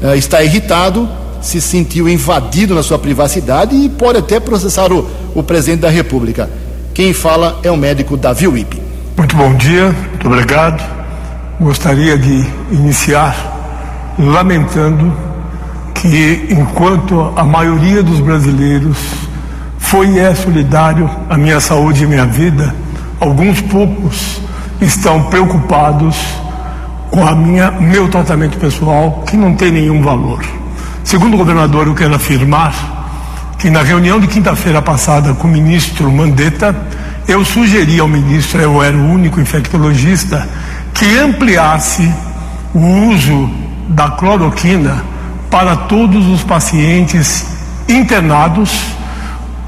uh, 0.02 0.16
está 0.16 0.44
irritado, 0.44 1.08
se 1.42 1.62
sentiu 1.62 2.10
invadido 2.10 2.74
na 2.74 2.82
sua 2.82 2.98
privacidade 2.98 3.76
e 3.76 3.88
pode 3.90 4.18
até 4.18 4.40
processar 4.40 4.92
o, 4.92 5.08
o 5.36 5.44
presidente 5.44 5.82
da 5.82 5.90
República. 5.90 6.50
Quem 6.94 7.14
fala 7.14 7.60
é 7.62 7.70
o 7.70 7.78
médico 7.78 8.18
Davi 8.18 8.48
Wipe. 8.48 8.82
Muito 9.18 9.36
bom 9.36 9.54
dia, 9.56 9.92
muito 9.92 10.28
obrigado. 10.28 10.84
Gostaria 11.60 12.18
de 12.18 12.46
iniciar 12.72 14.16
lamentando 14.18 15.25
que, 15.96 16.48
enquanto 16.52 17.34
a 17.36 17.44
maioria 17.44 18.04
dos 18.04 18.20
brasileiros 18.20 18.98
foi 19.80 20.10
e 20.10 20.20
é 20.20 20.36
solidário 20.36 21.10
à 21.30 21.38
minha 21.38 21.60
saúde 21.60 22.04
e 22.04 22.08
minha 22.08 22.26
vida, 22.26 22.76
alguns 23.20 23.62
poucos 23.62 24.42
estão 24.82 25.24
preocupados 25.24 26.18
com 27.10 27.26
a 27.26 27.34
minha 27.34 27.72
meu 27.72 28.10
tratamento 28.10 28.58
pessoal 28.58 29.24
que 29.26 29.38
não 29.38 29.56
tem 29.56 29.72
nenhum 29.72 30.02
valor. 30.02 30.44
Segundo 31.04 31.36
o 31.36 31.38
governador, 31.38 31.88
eu 31.88 31.96
quero 31.96 32.14
afirmar 32.14 33.56
que 33.58 33.70
na 33.70 33.82
reunião 33.82 34.20
de 34.20 34.28
quinta-feira 34.28 34.82
passada 34.82 35.34
com 35.34 35.48
o 35.48 35.52
ministro 35.52 36.12
Mandetta, 36.12 36.76
eu 37.28 37.46
sugeri 37.46 38.00
ao 38.00 38.08
ministro, 38.08 38.62
eu 38.62 38.84
era 38.84 38.98
o 38.98 39.10
único 39.10 39.40
infectologista, 39.40 40.48
que 40.94 41.18
ampliasse 41.18 42.14
o 42.74 42.80
uso 43.10 43.50
da 43.90 44.10
cloroquina 44.12 45.15
para 45.56 45.78
todos 45.78 46.28
os 46.28 46.44
pacientes 46.44 47.46
internados 47.88 48.78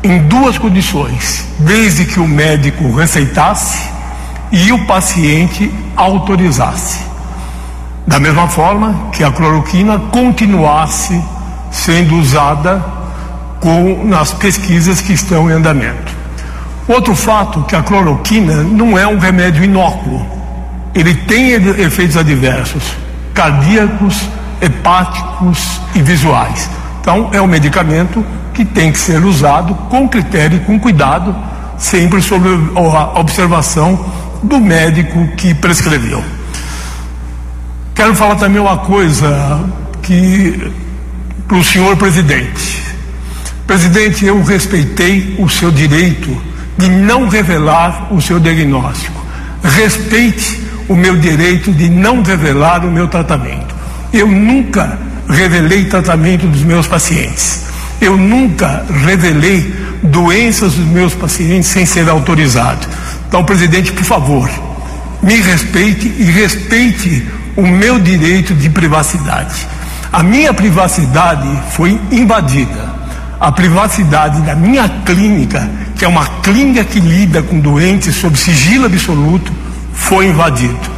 em 0.03 0.17
duas 0.23 0.57
condições: 0.57 1.45
desde 1.59 2.03
que 2.03 2.19
o 2.19 2.27
médico 2.27 2.93
receitasse 2.93 3.87
e 4.51 4.73
o 4.73 4.85
paciente 4.85 5.73
autorizasse. 5.95 6.99
Da 8.05 8.19
mesma 8.19 8.49
forma 8.49 9.11
que 9.13 9.23
a 9.23 9.31
cloroquina 9.31 9.97
continuasse 10.11 11.23
sendo 11.71 12.17
usada 12.17 12.83
com, 13.61 14.03
nas 14.03 14.33
pesquisas 14.33 14.99
que 14.99 15.13
estão 15.13 15.49
em 15.49 15.53
andamento. 15.53 16.11
Outro 16.85 17.15
fato 17.15 17.63
que 17.63 17.77
a 17.77 17.81
cloroquina 17.81 18.61
não 18.61 18.99
é 18.99 19.07
um 19.07 19.19
remédio 19.19 19.63
inócuo. 19.63 20.25
Ele 20.93 21.15
tem 21.15 21.51
efeitos 21.51 22.17
adversos 22.17 22.83
cardíacos, 23.33 24.27
hepáticos 24.61 25.79
e 25.95 26.01
visuais. 26.01 26.69
Então, 27.01 27.29
é 27.31 27.41
um 27.41 27.47
medicamento 27.47 28.23
que 28.53 28.65
tem 28.65 28.91
que 28.91 28.99
ser 28.99 29.23
usado 29.23 29.73
com 29.89 30.09
critério 30.09 30.57
e 30.57 30.59
com 30.61 30.79
cuidado, 30.79 31.35
sempre 31.77 32.21
sob 32.21 32.47
a 32.75 33.19
observação 33.19 34.05
do 34.43 34.59
médico 34.59 35.27
que 35.37 35.53
prescreveu. 35.53 36.23
Quero 37.93 38.13
falar 38.15 38.35
também 38.35 38.61
uma 38.61 38.77
coisa 38.77 39.63
que 40.01 40.71
para 41.47 41.57
o 41.57 41.63
senhor 41.63 41.95
presidente. 41.97 42.83
Presidente, 43.65 44.25
eu 44.25 44.43
respeitei 44.43 45.35
o 45.39 45.49
seu 45.49 45.71
direito 45.71 46.35
de 46.77 46.89
não 46.89 47.27
revelar 47.27 48.13
o 48.13 48.21
seu 48.21 48.39
diagnóstico. 48.39 49.25
Respeite 49.63 50.61
o 50.87 50.95
meu 50.95 51.17
direito 51.17 51.71
de 51.71 51.89
não 51.89 52.21
revelar 52.21 52.85
o 52.85 52.91
meu 52.91 53.07
tratamento. 53.07 53.76
Eu 54.13 54.27
nunca 54.27 54.97
revelei 55.29 55.85
tratamento 55.85 56.47
dos 56.47 56.61
meus 56.61 56.87
pacientes. 56.87 57.65
Eu 57.99 58.15
nunca 58.15 58.85
revelei 59.03 59.73
doenças 60.03 60.73
dos 60.73 60.85
meus 60.85 61.13
pacientes 61.13 61.69
sem 61.69 61.85
ser 61.85 62.07
autorizado. 62.09 62.87
Então, 63.27 63.43
presidente, 63.43 63.91
por 63.91 64.03
favor, 64.03 64.49
me 65.21 65.35
respeite 65.41 66.07
e 66.17 66.23
respeite 66.23 67.27
o 67.55 67.63
meu 67.63 67.99
direito 67.99 68.53
de 68.53 68.69
privacidade. 68.69 69.67
A 70.13 70.23
minha 70.23 70.53
privacidade 70.53 71.47
foi 71.71 71.99
invadida. 72.11 72.95
A 73.39 73.51
privacidade 73.51 74.41
da 74.41 74.55
minha 74.55 74.87
clínica, 75.05 75.69
que 75.95 76.05
é 76.05 76.07
uma 76.07 76.25
clínica 76.41 76.83
que 76.83 76.99
lida 76.99 77.43
com 77.43 77.59
doentes 77.59 78.15
sob 78.15 78.37
sigilo 78.37 78.85
absoluto, 78.85 79.51
foi 79.93 80.27
invadido. 80.27 80.96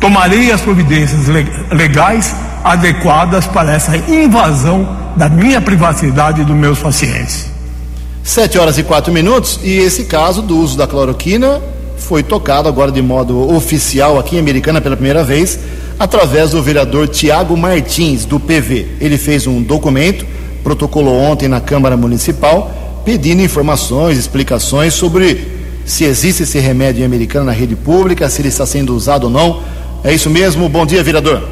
Tomarei 0.00 0.50
as 0.50 0.60
providências 0.60 1.26
legais 1.70 2.34
adequadas 2.62 3.46
para 3.46 3.72
essa 3.72 3.96
invasão 3.96 4.88
da 5.16 5.28
minha 5.28 5.60
privacidade 5.60 6.42
e 6.42 6.44
dos 6.44 6.56
meus 6.56 6.78
pacientes. 6.78 7.46
Sete 8.22 8.58
horas 8.58 8.76
e 8.76 8.82
quatro 8.82 9.12
minutos 9.12 9.60
e 9.62 9.78
esse 9.78 10.04
caso 10.04 10.42
do 10.42 10.58
uso 10.58 10.76
da 10.76 10.86
cloroquina 10.86 11.60
foi 11.96 12.22
tocado 12.22 12.68
agora 12.68 12.90
de 12.92 13.00
modo 13.00 13.54
oficial 13.54 14.18
aqui 14.18 14.36
em 14.36 14.40
Americana 14.40 14.80
pela 14.80 14.96
primeira 14.96 15.24
vez 15.24 15.58
através 15.98 16.50
do 16.50 16.62
vereador 16.62 17.08
Tiago 17.08 17.56
Martins 17.56 18.24
do 18.24 18.38
PV. 18.38 18.96
Ele 19.00 19.16
fez 19.16 19.46
um 19.46 19.62
documento, 19.62 20.26
protocolou 20.62 21.14
ontem 21.14 21.48
na 21.48 21.60
Câmara 21.60 21.96
Municipal, 21.96 23.02
pedindo 23.04 23.42
informações, 23.42 24.18
explicações 24.18 24.92
sobre 24.92 25.56
se 25.84 26.04
existe 26.04 26.42
esse 26.42 26.58
remédio 26.58 27.02
em 27.02 27.06
Americana 27.06 27.46
na 27.46 27.52
rede 27.52 27.76
pública, 27.76 28.28
se 28.28 28.40
ele 28.40 28.48
está 28.48 28.66
sendo 28.66 28.94
usado 28.94 29.24
ou 29.24 29.30
não. 29.30 29.62
É 30.04 30.14
isso 30.14 30.30
mesmo. 30.30 30.68
Bom 30.68 30.86
dia, 30.86 31.02
vereador. 31.02 31.42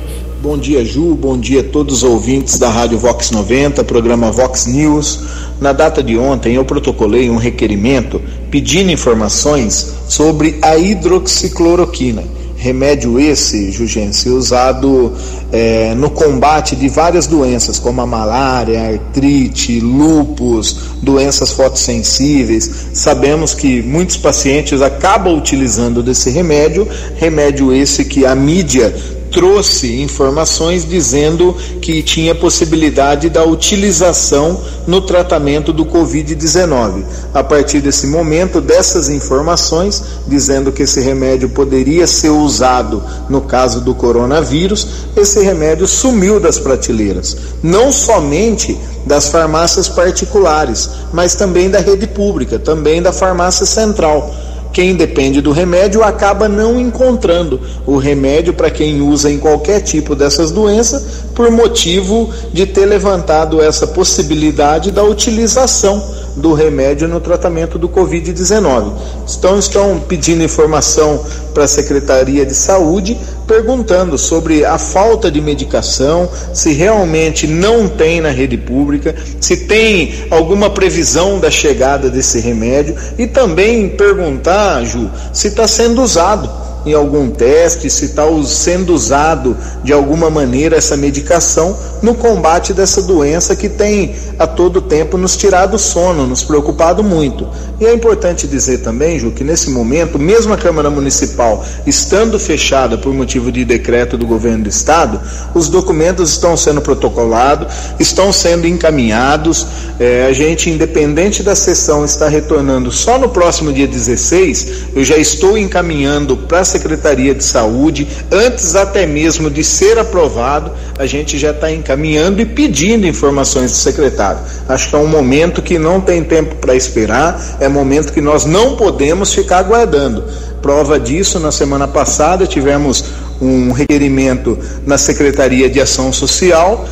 Bom 0.42 0.59
dia, 0.59 0.85
Ju. 0.85 1.14
Bom 1.14 1.38
dia 1.38 1.61
a 1.61 1.64
todos 1.64 1.96
os 1.96 2.02
ouvintes 2.02 2.59
da 2.59 2.68
Rádio 2.68 2.98
Vox 2.98 3.30
90, 3.30 3.83
programa 3.85 4.30
Vox 4.30 4.66
News. 4.66 5.20
Na 5.61 5.72
data 5.72 6.02
de 6.02 6.18
ontem, 6.18 6.54
eu 6.54 6.64
protocolei 6.64 7.30
um 7.30 7.37
requerimento 7.37 8.20
pedindo 8.50 8.90
informações 8.90 9.94
sobre 10.09 10.59
a 10.61 10.76
hidroxicloroquina. 10.76 12.22
Remédio 12.64 13.20
esse, 13.20 13.70
Jugense, 13.70 14.31
usado 14.31 15.12
é, 15.53 15.94
no 15.94 16.09
combate 16.09 16.74
de 16.74 16.88
várias 16.88 17.27
doenças, 17.27 17.79
como 17.79 18.00
a 18.00 18.07
malária, 18.07 18.88
artrite, 18.88 19.81
lupus, 19.81 20.74
doenças 21.03 21.50
fotossensíveis. 21.50 22.87
Sabemos 22.94 23.53
que 23.53 23.83
muitos 23.83 24.16
pacientes 24.16 24.81
acabam 24.81 25.37
utilizando 25.37 26.03
desse 26.03 26.31
remédio, 26.31 26.88
remédio 27.16 27.70
esse 27.70 28.03
que 28.03 28.24
a 28.24 28.35
mídia 28.35 28.96
trouxe 29.35 30.01
informações 30.01 30.88
dizendo 30.88 31.57
que 31.83 32.05
tinha 32.05 32.37
possibilidade 32.37 33.29
da 33.29 33.42
utilização 33.44 34.61
no 34.87 35.01
tratamento 35.01 35.73
do 35.73 35.85
Covid-19. 35.85 37.05
A 37.35 37.42
partir 37.42 37.81
desse 37.81 38.07
momento, 38.07 38.61
dessas 38.61 39.09
informações, 39.09 40.05
dizendo 40.29 40.70
que 40.70 40.85
esse 40.85 41.01
remédio 41.01 41.49
poderia 41.49 42.07
ser 42.07 42.31
usado 42.31 43.03
no 43.29 43.40
caso 43.40 43.81
do 43.81 43.92
coronavírus, 43.92 44.87
esse 45.16 45.40
remédio 45.40 45.88
sumiu 45.88 46.38
das 46.38 46.61
prateleiras. 46.61 47.37
Não 47.61 47.90
somente 47.90 48.79
das 49.05 49.29
farmácias 49.29 49.88
particulares, 49.88 50.88
mas 51.12 51.35
também 51.35 51.68
da 51.68 51.81
rede 51.81 52.07
pública, 52.07 52.57
também 52.57 53.03
da 53.03 53.12
farmácia 53.12 53.66
central 53.66 54.33
quem 54.74 54.96
depende 54.96 55.40
do 55.40 55.52
remédio 55.52 56.02
acaba 56.02 56.48
não 56.48 56.80
encontrando 56.80 57.60
o 57.87 57.96
remédio 57.96 58.52
para 58.52 58.68
quem 58.68 59.00
usa 59.00 59.30
em 59.30 59.38
qualquer 59.38 59.80
tipo 59.80 60.16
dessas 60.16 60.50
doenças, 60.50 61.22
por 61.32 61.48
motivo 61.48 62.28
de 62.52 62.66
ter 62.66 62.84
levantado 62.84 63.62
essa 63.62 63.87
possibilidade 63.87 64.90
da 64.90 65.04
utilização 65.04 66.02
do 66.37 66.53
remédio 66.53 67.08
no 67.08 67.21
tratamento 67.21 67.79
do 67.79 67.88
Covid-19. 67.88 68.92
Então, 69.37 69.58
estão 69.58 70.00
pedindo 70.00 70.42
informação 70.42 71.25
para 71.52 71.65
a 71.65 71.69
Secretaria 71.69 72.44
de 72.44 72.54
Saúde, 72.54 73.17
perguntando 73.46 74.19
sobre 74.19 74.65
a 74.65 74.79
falta 74.79 75.31
de 75.31 75.40
medicação, 75.40 76.29
se 76.52 76.73
realmente 76.73 77.46
não 77.46 77.88
tem 77.88 78.21
na 78.21 78.31
rede 78.31 78.56
pública, 78.56 79.15
se 79.40 79.56
tem 79.58 80.27
alguma 80.31 80.71
previsão 80.71 81.38
da 81.38 81.50
chegada 81.50 82.11
desse 82.11 82.40
remédio 82.40 82.96
e 83.19 83.27
também 83.27 83.88
perguntar, 83.90 84.85
Ju, 84.85 85.11
se 85.33 85.48
está 85.48 85.69
sendo 85.69 86.02
usado 86.02 86.65
em 86.85 86.92
algum 86.92 87.30
teste, 87.30 87.88
se 87.88 88.06
está 88.06 88.24
sendo 88.44 88.94
usado 88.94 89.56
de 89.82 89.92
alguma 89.92 90.30
maneira 90.30 90.76
essa 90.76 90.96
medicação 90.96 91.76
no 92.02 92.14
combate 92.14 92.72
dessa 92.72 93.02
doença 93.02 93.56
que 93.56 93.68
tem 93.68 94.14
a 94.38 94.46
todo 94.46 94.82
tempo 94.82 95.16
nos 95.16 95.37
tirado 95.37 95.74
o 95.74 95.78
sono, 95.78 96.26
nos 96.26 96.42
preocupado 96.42 97.02
muito. 97.02 97.48
E 97.80 97.87
é 97.87 97.92
importante 97.92 98.46
dizer 98.46 98.78
também, 98.78 99.18
Ju, 99.18 99.32
que 99.32 99.42
nesse 99.42 99.70
momento, 99.70 100.18
mesmo 100.18 100.52
a 100.52 100.56
Câmara 100.56 100.90
Municipal 100.90 101.64
estando 101.87 102.38
fechada 102.38 102.98
por 102.98 103.12
motivo 103.12 103.50
de 103.50 103.64
decreto 103.64 104.16
do 104.16 104.26
governo 104.26 104.64
do 104.64 104.68
estado, 104.68 105.20
os 105.54 105.68
documentos 105.68 106.30
estão 106.30 106.56
sendo 106.56 106.80
protocolados, 106.80 107.72
estão 107.98 108.32
sendo 108.32 108.66
encaminhados. 108.66 109.66
É, 109.98 110.26
a 110.26 110.32
gente, 110.32 110.70
independente 110.70 111.42
da 111.42 111.54
sessão, 111.54 112.04
está 112.04 112.28
retornando 112.28 112.92
só 112.92 113.18
no 113.18 113.28
próximo 113.28 113.72
dia 113.72 113.87
16. 113.87 114.66
Eu 114.94 115.04
já 115.04 115.16
estou 115.16 115.58
encaminhando 115.58 116.37
para 116.37 116.60
a 116.60 116.64
Secretaria 116.75 117.33
de 117.33 117.44
Saúde, 117.44 118.08
antes 118.33 118.75
até 118.75 119.06
mesmo 119.06 119.48
de 119.48 119.62
ser 119.62 119.96
aprovado, 119.96 120.72
a 120.98 121.06
gente 121.06 121.38
já 121.38 121.52
está 121.52 121.70
encaminhando 121.70 122.42
e 122.42 122.44
pedindo 122.44 123.06
informações 123.06 123.70
do 123.70 123.77
secretário. 123.77 124.40
Acho 124.68 124.90
que 124.90 124.96
é 124.96 124.98
um 124.98 125.06
momento 125.06 125.62
que 125.62 125.79
não 125.79 126.00
tem 126.00 126.25
tempo 126.25 126.56
para 126.56 126.75
esperar, 126.75 127.56
é 127.60 127.68
momento 127.68 128.12
que 128.12 128.20
nós 128.20 128.44
não 128.44 128.77
podemos 128.77 129.33
ficar 129.33 129.58
aguardando. 129.58 130.25
Prova 130.60 130.98
disso, 130.98 131.38
na 131.38 131.52
semana 131.52 131.87
passada 131.87 132.44
tivemos 132.44 133.04
um 133.40 133.70
requerimento 133.70 134.58
na 134.85 134.98
Secretaria 134.98 135.70
de 135.70 135.81
Ação 135.81 136.12
Social 136.12 136.85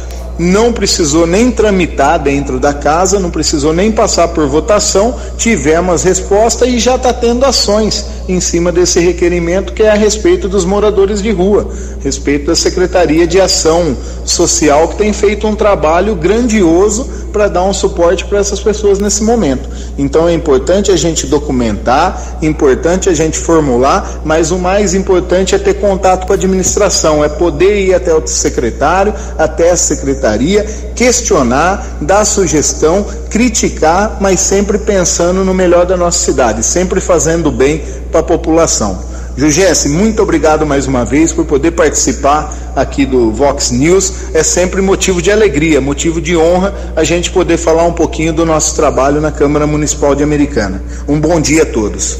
não 0.43 0.73
precisou 0.73 1.27
nem 1.27 1.51
tramitar 1.51 2.19
dentro 2.19 2.59
da 2.59 2.75
casa, 2.75 3.21
não 3.21 3.31
precisou 3.31 3.73
nem 3.73 3.93
passar 3.93 4.29
por 4.29 4.47
votação, 4.47 5.15
tivemos 5.39 6.03
resposta 6.03 6.67
e 6.67 6.79
já 6.79 6.97
está 6.97 7.13
tendo 7.13 7.45
ações 7.45 8.05
em 8.29 8.41
cima 8.41 8.73
desse 8.73 9.01
requerimento 9.01 9.73
que 9.73 9.83
é 9.83 9.91
a 9.91 9.95
respeito 9.95 10.49
dos 10.49 10.65
moradores 10.65 11.23
de 11.23 11.31
rua, 11.31 11.71
respeito 12.03 12.47
da 12.47 12.57
Secretaria 12.57 13.27
de 13.27 13.41
Ação 13.41 13.97
Social 14.25 14.89
que 14.89 14.97
tem 14.97 15.13
feito 15.13 15.47
um 15.47 15.55
trabalho 15.55 16.15
grandioso 16.15 17.22
para 17.33 17.49
dar 17.49 17.65
um 17.65 17.73
suporte 17.73 18.25
para 18.27 18.39
essas 18.39 18.61
pessoas 18.61 18.99
nesse 18.99 19.23
momento. 19.23 19.69
Então 19.97 20.29
é 20.29 20.35
importante 20.35 20.91
a 20.91 20.97
gente 20.97 21.27
documentar, 21.27 22.39
importante 22.43 23.09
a 23.09 23.15
gente 23.15 23.39
formular, 23.39 24.21
mas 24.25 24.51
o 24.51 24.59
mais 24.59 24.95
importante 24.95 25.55
é 25.55 25.59
ter 25.59 25.75
contato 25.75 26.27
com 26.27 26.33
a 26.33 26.37
administração, 26.37 27.25
é 27.25 27.29
poder 27.29 27.87
ir 27.87 27.95
até 27.95 28.15
o 28.15 28.27
secretário, 28.27 29.15
até 29.39 29.71
a 29.71 29.77
secretaria, 29.77 30.65
questionar, 30.95 31.99
dar 32.01 32.25
sugestão, 32.25 33.05
criticar, 33.31 34.19
mas 34.21 34.41
sempre 34.41 34.79
pensando 34.79 35.45
no 35.45 35.55
melhor 35.55 35.87
da 35.87 35.97
nossa 35.97 36.19
cidade, 36.19 36.65
sempre 36.65 37.01
fazendo 37.01 37.51
bem 37.51 37.83
para 38.11 38.21
a 38.21 38.25
população. 38.25 39.12
Jugesse, 39.37 39.89
muito 39.89 40.23
obrigado 40.23 40.67
mais 40.67 40.87
uma 40.87 41.07
vez 41.07 41.33
por 41.33 41.47
poder 41.47 41.71
participar 41.71 42.55
aqui 42.77 43.07
do 43.07 43.33
Vox 43.33 43.71
News. 43.71 44.35
É 44.35 44.43
sempre 44.43 44.83
motivo 44.83 45.23
de 45.23 45.31
alegria, 45.31 45.81
motivo 45.81 46.21
de 46.21 46.37
honra 46.37 46.75
a 46.95 47.03
gente 47.03 47.31
poder 47.31 47.57
falar 47.57 47.85
um 47.85 47.95
pouquinho 47.95 48.33
do 48.33 48.45
nosso 48.45 48.77
trabalho 48.77 49.23
na 49.23 49.33
Câmara 49.33 49.67
Municipal 49.67 50.15
de 50.15 50.23
Americana. 50.23 50.83
Um 51.09 51.19
bom 51.19 51.41
dia 51.41 51.63
a 51.63 51.67
todos. 51.67 52.19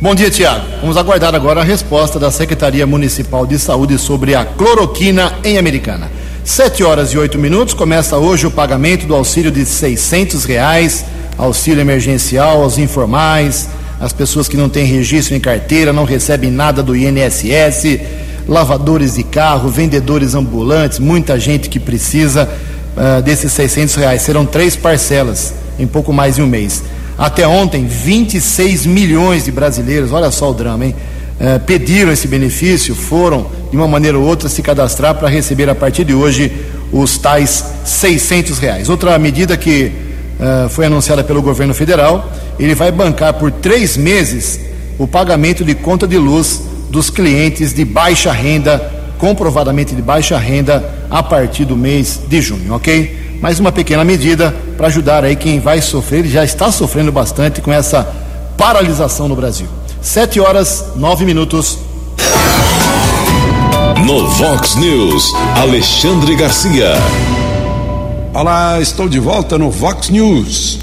Bom 0.00 0.14
dia, 0.14 0.30
Tiago. 0.30 0.64
Vamos 0.80 0.96
aguardar 0.96 1.34
agora 1.34 1.60
a 1.60 1.64
resposta 1.64 2.18
da 2.18 2.30
Secretaria 2.30 2.86
Municipal 2.86 3.46
de 3.46 3.58
Saúde 3.58 3.98
sobre 3.98 4.34
a 4.34 4.46
cloroquina 4.46 5.34
em 5.44 5.58
Americana. 5.58 6.10
Sete 6.42 6.82
horas 6.82 7.10
e 7.10 7.18
oito 7.18 7.38
minutos, 7.38 7.74
começa 7.74 8.16
hoje 8.16 8.46
o 8.46 8.50
pagamento 8.50 9.06
do 9.06 9.14
auxílio 9.14 9.50
de 9.50 9.66
seiscentos 9.66 10.46
reais, 10.46 11.04
auxílio 11.36 11.82
emergencial 11.82 12.62
aos 12.62 12.78
informais, 12.78 13.68
as 14.00 14.14
pessoas 14.14 14.48
que 14.48 14.56
não 14.56 14.68
têm 14.70 14.86
registro 14.86 15.36
em 15.36 15.40
carteira, 15.40 15.92
não 15.92 16.04
recebem 16.04 16.50
nada 16.50 16.82
do 16.82 16.96
INSS, 16.96 18.00
lavadores 18.48 19.16
de 19.16 19.22
carro, 19.22 19.68
vendedores 19.68 20.34
ambulantes, 20.34 20.98
muita 20.98 21.38
gente 21.38 21.68
que 21.68 21.78
precisa 21.78 22.48
uh, 22.96 23.20
desses 23.20 23.52
600 23.52 23.94
reais. 23.96 24.22
Serão 24.22 24.46
três 24.46 24.74
parcelas 24.74 25.52
em 25.78 25.86
pouco 25.86 26.14
mais 26.14 26.36
de 26.36 26.42
um 26.42 26.46
mês. 26.46 26.82
Até 27.18 27.46
ontem, 27.46 27.86
26 27.86 28.86
milhões 28.86 29.44
de 29.44 29.52
brasileiros, 29.52 30.12
olha 30.12 30.30
só 30.30 30.50
o 30.50 30.54
drama, 30.54 30.86
hein? 30.86 30.94
Uh, 31.38 31.60
pediram 31.60 32.10
esse 32.10 32.26
benefício, 32.26 32.94
foram 32.94 33.46
de 33.70 33.76
uma 33.76 33.86
maneira 33.86 34.18
ou 34.18 34.24
outra 34.24 34.48
se 34.48 34.62
cadastrar 34.62 35.14
para 35.14 35.28
receber 35.28 35.68
a 35.68 35.74
partir 35.74 36.04
de 36.04 36.14
hoje 36.14 36.50
os 36.90 37.18
tais 37.18 37.64
600 37.84 38.58
reais. 38.58 38.88
Outra 38.88 39.18
medida 39.18 39.56
que 39.58 40.09
uh, 40.40 40.68
foi 40.68 40.86
anunciada 40.86 41.22
pelo 41.22 41.40
governo 41.42 41.74
federal 41.74 42.30
ele 42.60 42.74
vai 42.74 42.92
bancar 42.92 43.32
por 43.34 43.50
três 43.50 43.96
meses 43.96 44.60
o 44.98 45.08
pagamento 45.08 45.64
de 45.64 45.74
conta 45.74 46.06
de 46.06 46.18
luz 46.18 46.62
dos 46.90 47.08
clientes 47.08 47.72
de 47.72 47.86
baixa 47.86 48.30
renda, 48.32 48.92
comprovadamente 49.16 49.94
de 49.94 50.02
baixa 50.02 50.36
renda, 50.36 51.06
a 51.08 51.22
partir 51.22 51.64
do 51.64 51.74
mês 51.74 52.20
de 52.28 52.42
junho, 52.42 52.74
ok? 52.74 53.38
Mais 53.40 53.58
uma 53.58 53.72
pequena 53.72 54.04
medida 54.04 54.54
para 54.76 54.88
ajudar 54.88 55.24
aí 55.24 55.36
quem 55.36 55.58
vai 55.58 55.80
sofrer, 55.80 56.26
já 56.26 56.44
está 56.44 56.70
sofrendo 56.70 57.10
bastante 57.10 57.62
com 57.62 57.72
essa 57.72 58.06
paralisação 58.58 59.26
no 59.26 59.34
Brasil. 59.34 59.68
Sete 60.02 60.38
horas, 60.38 60.84
nove 60.96 61.24
minutos. 61.24 61.78
No 64.04 64.28
Vox 64.28 64.76
News, 64.76 65.32
Alexandre 65.56 66.36
Garcia. 66.36 66.92
Olá, 68.32 68.80
estou 68.80 69.08
de 69.08 69.18
volta 69.18 69.58
no 69.58 69.72
Vox 69.72 70.08
News. 70.08 70.78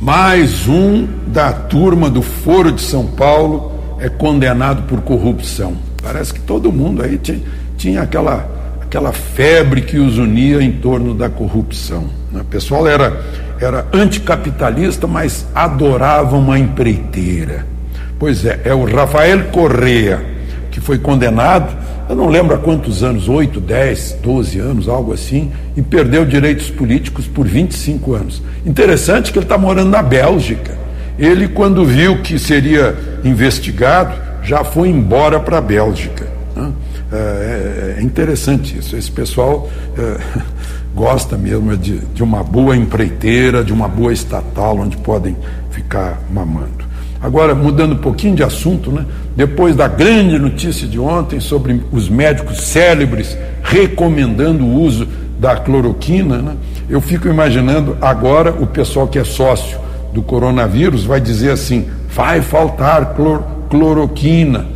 Mais 0.00 0.66
um 0.66 1.06
da 1.28 1.52
turma 1.52 2.10
do 2.10 2.20
Foro 2.20 2.72
de 2.72 2.82
São 2.82 3.06
Paulo 3.06 3.70
é 4.00 4.08
condenado 4.08 4.82
por 4.88 5.00
corrupção. 5.02 5.76
Parece 6.02 6.34
que 6.34 6.40
todo 6.40 6.72
mundo 6.72 7.00
aí 7.00 7.16
tinha, 7.16 7.40
tinha 7.76 8.02
aquela, 8.02 8.44
aquela 8.82 9.12
febre 9.12 9.82
que 9.82 9.98
os 9.98 10.18
unia 10.18 10.60
em 10.60 10.72
torno 10.72 11.14
da 11.14 11.30
corrupção. 11.30 12.06
Né? 12.32 12.40
O 12.40 12.44
pessoal 12.46 12.88
era, 12.88 13.24
era 13.60 13.86
anticapitalista, 13.92 15.06
mas 15.06 15.46
adorava 15.54 16.36
uma 16.36 16.58
empreiteira. 16.58 17.64
Pois 18.18 18.44
é, 18.44 18.62
é 18.64 18.74
o 18.74 18.84
Rafael 18.84 19.44
Correa, 19.52 20.20
que 20.70 20.80
foi 20.80 20.98
condenado 20.98 21.76
eu 22.10 22.16
não 22.16 22.26
lembro 22.26 22.56
há 22.56 22.58
quantos 22.58 23.04
anos, 23.04 23.28
8, 23.28 23.60
10, 23.60 24.16
12 24.20 24.58
anos, 24.58 24.88
algo 24.88 25.12
assim, 25.12 25.52
e 25.76 25.80
perdeu 25.80 26.24
direitos 26.24 26.68
políticos 26.68 27.28
por 27.28 27.46
25 27.46 28.14
anos. 28.14 28.42
Interessante 28.66 29.30
que 29.30 29.38
ele 29.38 29.44
está 29.44 29.56
morando 29.56 29.90
na 29.90 30.02
Bélgica. 30.02 30.76
Ele, 31.16 31.46
quando 31.46 31.84
viu 31.84 32.20
que 32.20 32.36
seria 32.36 32.98
investigado, 33.22 34.12
já 34.42 34.64
foi 34.64 34.88
embora 34.88 35.38
para 35.38 35.58
a 35.58 35.60
Bélgica. 35.60 36.26
Né? 36.56 36.72
É, 37.12 37.94
é, 37.98 38.02
interessante 38.02 38.76
isso. 38.76 38.96
Esse 38.96 39.12
pessoal 39.12 39.70
é, 39.96 40.16
gosta 40.92 41.38
mesmo 41.38 41.76
de, 41.76 41.98
de 41.98 42.24
uma 42.24 42.42
boa 42.42 42.76
empreiteira, 42.76 43.62
de 43.62 43.72
uma 43.72 43.86
boa 43.86 44.12
estatal, 44.12 44.78
onde 44.78 44.96
podem 44.96 45.36
ficar 45.70 46.20
mamando. 46.28 46.79
Agora, 47.22 47.54
mudando 47.54 47.92
um 47.92 47.98
pouquinho 47.98 48.34
de 48.34 48.42
assunto, 48.42 48.90
né? 48.90 49.04
depois 49.36 49.76
da 49.76 49.86
grande 49.86 50.38
notícia 50.38 50.88
de 50.88 50.98
ontem 50.98 51.38
sobre 51.38 51.82
os 51.92 52.08
médicos 52.08 52.62
célebres 52.62 53.36
recomendando 53.62 54.64
o 54.64 54.80
uso 54.80 55.06
da 55.38 55.56
cloroquina, 55.56 56.38
né? 56.38 56.56
eu 56.88 57.00
fico 57.00 57.28
imaginando 57.28 57.96
agora 58.00 58.50
o 58.50 58.66
pessoal 58.66 59.06
que 59.06 59.18
é 59.18 59.24
sócio 59.24 59.78
do 60.14 60.22
coronavírus 60.22 61.04
vai 61.04 61.20
dizer 61.20 61.50
assim: 61.50 61.86
vai 62.14 62.40
faltar 62.40 63.14
clor 63.14 63.42
cloroquina. 63.68 64.66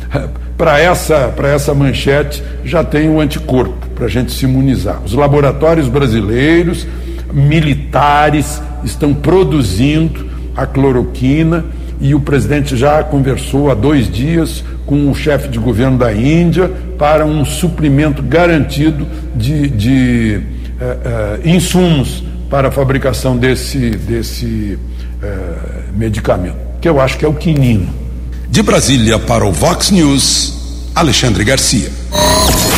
para 0.56 0.78
essa, 0.78 1.34
essa 1.54 1.74
manchete 1.74 2.42
já 2.64 2.84
tem 2.84 3.08
o 3.08 3.18
anticorpo 3.18 3.86
para 3.94 4.04
a 4.04 4.08
gente 4.08 4.30
se 4.30 4.44
imunizar. 4.44 5.00
Os 5.04 5.14
laboratórios 5.14 5.88
brasileiros, 5.88 6.86
militares, 7.32 8.62
estão 8.84 9.14
produzindo 9.14 10.28
a 10.54 10.66
cloroquina 10.66 11.64
e 12.00 12.14
o 12.14 12.20
presidente 12.20 12.76
já 12.76 13.02
conversou 13.04 13.70
há 13.70 13.74
dois 13.74 14.10
dias 14.10 14.64
com 14.86 15.10
o 15.10 15.14
chefe 15.14 15.48
de 15.48 15.58
governo 15.58 15.98
da 15.98 16.12
Índia 16.12 16.70
para 16.98 17.24
um 17.24 17.44
suprimento 17.44 18.22
garantido 18.22 19.06
de, 19.36 19.68
de 19.68 20.40
uh, 20.80 21.44
uh, 21.44 21.48
insumos 21.48 22.22
para 22.48 22.68
a 22.68 22.70
fabricação 22.70 23.36
desse, 23.36 23.90
desse 23.90 24.78
uh, 25.22 25.96
medicamento, 25.96 26.56
que 26.80 26.88
eu 26.88 27.00
acho 27.00 27.18
que 27.18 27.24
é 27.24 27.28
o 27.28 27.34
quinino. 27.34 27.88
De 28.48 28.62
Brasília 28.62 29.18
para 29.18 29.44
o 29.44 29.52
Vox 29.52 29.90
News, 29.90 30.90
Alexandre 30.94 31.44
Garcia. 31.44 31.90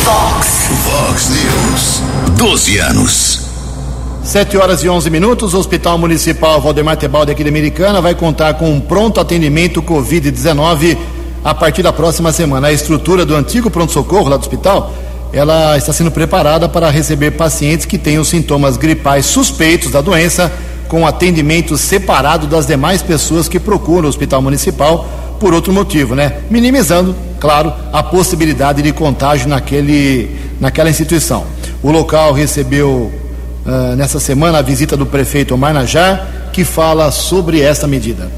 Vox, 0.03 0.69
Vox 0.83 1.29
News, 1.29 2.01
12 2.37 2.77
anos. 2.77 3.52
7 4.23 4.57
horas 4.57 4.81
e 4.81 4.89
11 4.89 5.09
minutos. 5.09 5.53
O 5.53 5.59
Hospital 5.59 5.97
Municipal 5.97 6.61
Valdemar 6.61 6.95
Tebaldi 6.95 7.31
aqui 7.31 7.43
de 7.43 7.49
Americana 7.49 7.99
vai 7.99 8.15
contar 8.15 8.53
com 8.53 8.71
um 8.71 8.79
pronto 8.79 9.19
atendimento 9.19 9.81
Covid-19 9.81 10.97
a 11.43 11.53
partir 11.53 11.83
da 11.83 11.91
próxima 11.91 12.31
semana. 12.31 12.67
A 12.67 12.71
estrutura 12.71 13.25
do 13.25 13.35
antigo 13.35 13.69
pronto-socorro 13.69 14.29
lá 14.29 14.37
do 14.37 14.41
hospital, 14.41 14.93
ela 15.33 15.77
está 15.77 15.91
sendo 15.91 16.09
preparada 16.09 16.69
para 16.69 16.89
receber 16.89 17.31
pacientes 17.31 17.85
que 17.85 17.97
tenham 17.97 18.23
sintomas 18.23 18.77
gripais 18.77 19.25
suspeitos 19.25 19.91
da 19.91 19.99
doença, 19.99 20.49
com 20.87 21.05
atendimento 21.05 21.77
separado 21.77 22.47
das 22.47 22.65
demais 22.65 23.01
pessoas 23.01 23.49
que 23.49 23.59
procuram 23.59 24.05
o 24.05 24.09
Hospital 24.09 24.41
Municipal 24.41 25.05
por 25.37 25.53
outro 25.53 25.73
motivo, 25.73 26.15
né? 26.15 26.37
Minimizando, 26.49 27.13
claro, 27.41 27.73
a 27.91 28.01
possibilidade 28.01 28.81
de 28.81 28.93
contágio 28.93 29.49
naquele, 29.49 30.29
naquela 30.61 30.89
instituição. 30.89 31.45
O 31.81 31.91
local 31.91 32.31
recebeu 32.31 33.11
uh, 33.65 33.95
nessa 33.95 34.19
semana 34.19 34.59
a 34.59 34.61
visita 34.61 34.95
do 34.95 35.05
prefeito 35.05 35.53
Omar 35.53 35.73
Najar, 35.73 36.49
que 36.51 36.63
fala 36.63 37.11
sobre 37.11 37.61
esta 37.61 37.87
medida. 37.87 38.29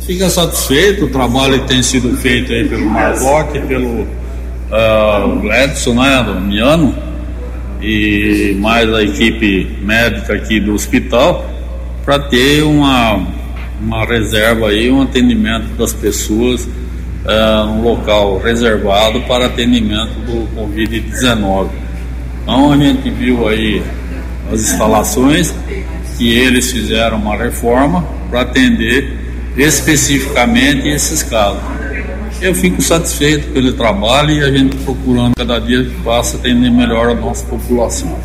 Fica 0.00 0.30
satisfeito 0.30 1.04
o 1.04 1.10
trabalho 1.10 1.60
que 1.60 1.68
tem 1.68 1.82
sido 1.82 2.16
feito 2.16 2.52
aí 2.52 2.66
pelo 2.66 2.86
Marlock, 2.86 3.58
pelo 3.60 4.02
uh, 4.02 5.52
Edson, 5.52 5.94
né, 5.94 6.22
do 6.22 6.40
Miano, 6.40 6.94
e 7.82 8.56
mais 8.58 8.92
a 8.92 9.02
equipe 9.02 9.78
médica 9.82 10.34
aqui 10.34 10.58
do 10.60 10.72
hospital, 10.72 11.44
para 12.04 12.18
ter 12.18 12.62
uma, 12.62 13.20
uma 13.80 14.04
reserva 14.06 14.68
aí, 14.68 14.90
um 14.90 15.02
atendimento 15.02 15.66
das 15.76 15.92
pessoas 15.92 16.66
uh, 17.28 17.68
um 17.68 17.82
local 17.82 18.38
reservado 18.38 19.20
para 19.22 19.46
atendimento 19.46 20.14
do 20.20 20.48
Covid-19. 20.56 21.68
Então 22.42 22.72
a 22.72 22.76
gente 22.76 23.10
viu 23.10 23.46
aí 23.46 23.82
as 24.52 24.60
instalações 24.60 25.54
que 26.16 26.36
eles 26.36 26.70
fizeram 26.72 27.16
uma 27.16 27.36
reforma 27.36 28.04
para 28.30 28.42
atender 28.42 29.16
especificamente 29.56 30.88
esses 30.88 31.22
casos. 31.22 31.62
Eu 32.40 32.54
fico 32.54 32.80
satisfeito 32.80 33.52
pelo 33.52 33.72
trabalho 33.72 34.30
e 34.30 34.44
a 34.44 34.50
gente 34.50 34.76
procurando 34.76 35.34
cada 35.36 35.58
dia 35.58 35.84
que 35.84 35.94
passa 36.02 36.36
atender 36.36 36.70
melhor 36.70 37.08
a 37.08 37.14
nossa 37.14 37.44
população. 37.46 38.16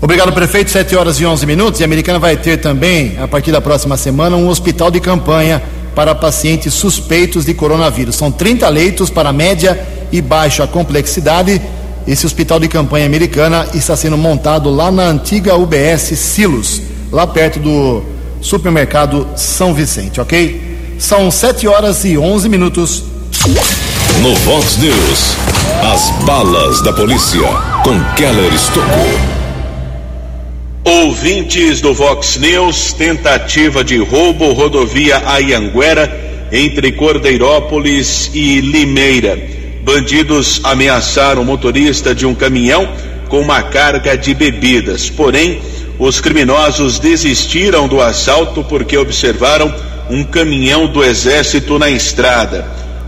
Obrigado, 0.00 0.32
prefeito. 0.32 0.70
7 0.70 0.94
horas 0.96 1.20
e 1.20 1.26
11 1.26 1.46
minutos. 1.46 1.80
E 1.80 1.84
a 1.84 1.86
Americana 1.86 2.18
vai 2.18 2.36
ter 2.36 2.58
também, 2.58 3.16
a 3.20 3.28
partir 3.28 3.52
da 3.52 3.60
próxima 3.60 3.96
semana, 3.96 4.36
um 4.36 4.48
hospital 4.48 4.90
de 4.90 5.00
campanha 5.00 5.62
para 5.94 6.14
pacientes 6.14 6.74
suspeitos 6.74 7.44
de 7.44 7.54
coronavírus. 7.54 8.16
São 8.16 8.30
30 8.30 8.68
leitos 8.68 9.10
para 9.10 9.32
média 9.32 9.80
e 10.12 10.20
baixa 10.20 10.66
complexidade. 10.66 11.62
Esse 12.06 12.24
hospital 12.24 12.60
de 12.60 12.68
campanha 12.68 13.04
americana 13.04 13.66
está 13.74 13.96
sendo 13.96 14.16
montado 14.16 14.70
lá 14.70 14.92
na 14.92 15.08
antiga 15.08 15.56
UBS 15.56 16.16
Silos, 16.16 16.80
lá 17.10 17.26
perto 17.26 17.58
do 17.58 18.02
supermercado 18.40 19.26
São 19.34 19.74
Vicente, 19.74 20.20
ok? 20.20 20.94
São 20.98 21.30
7 21.30 21.66
horas 21.66 22.04
e 22.04 22.16
11 22.16 22.48
minutos. 22.48 23.02
No 24.22 24.34
Vox 24.36 24.76
News, 24.78 25.36
as 25.92 26.10
balas 26.24 26.80
da 26.82 26.92
polícia 26.92 27.42
com 27.82 27.98
Keller 28.14 28.54
Estocou. 28.54 29.36
Ouvintes 30.84 31.80
do 31.80 31.92
Vox 31.92 32.36
News, 32.36 32.92
tentativa 32.92 33.82
de 33.82 33.96
roubo 33.98 34.52
rodovia 34.52 35.20
Ayanguera 35.26 36.48
entre 36.52 36.92
Cordeirópolis 36.92 38.30
e 38.32 38.60
Limeira. 38.60 39.55
Bandidos 39.86 40.60
ameaçaram 40.64 41.42
o 41.42 41.44
motorista 41.44 42.12
de 42.12 42.26
um 42.26 42.34
caminhão 42.34 42.88
com 43.28 43.40
uma 43.40 43.62
carga 43.62 44.18
de 44.18 44.34
bebidas. 44.34 45.08
Porém, 45.08 45.62
os 45.96 46.20
criminosos 46.20 46.98
desistiram 46.98 47.86
do 47.86 48.00
assalto 48.00 48.64
porque 48.64 48.98
observaram 48.98 49.72
um 50.10 50.24
caminhão 50.24 50.88
do 50.88 51.04
exército 51.04 51.78
na 51.78 51.88
estrada. 51.88 52.66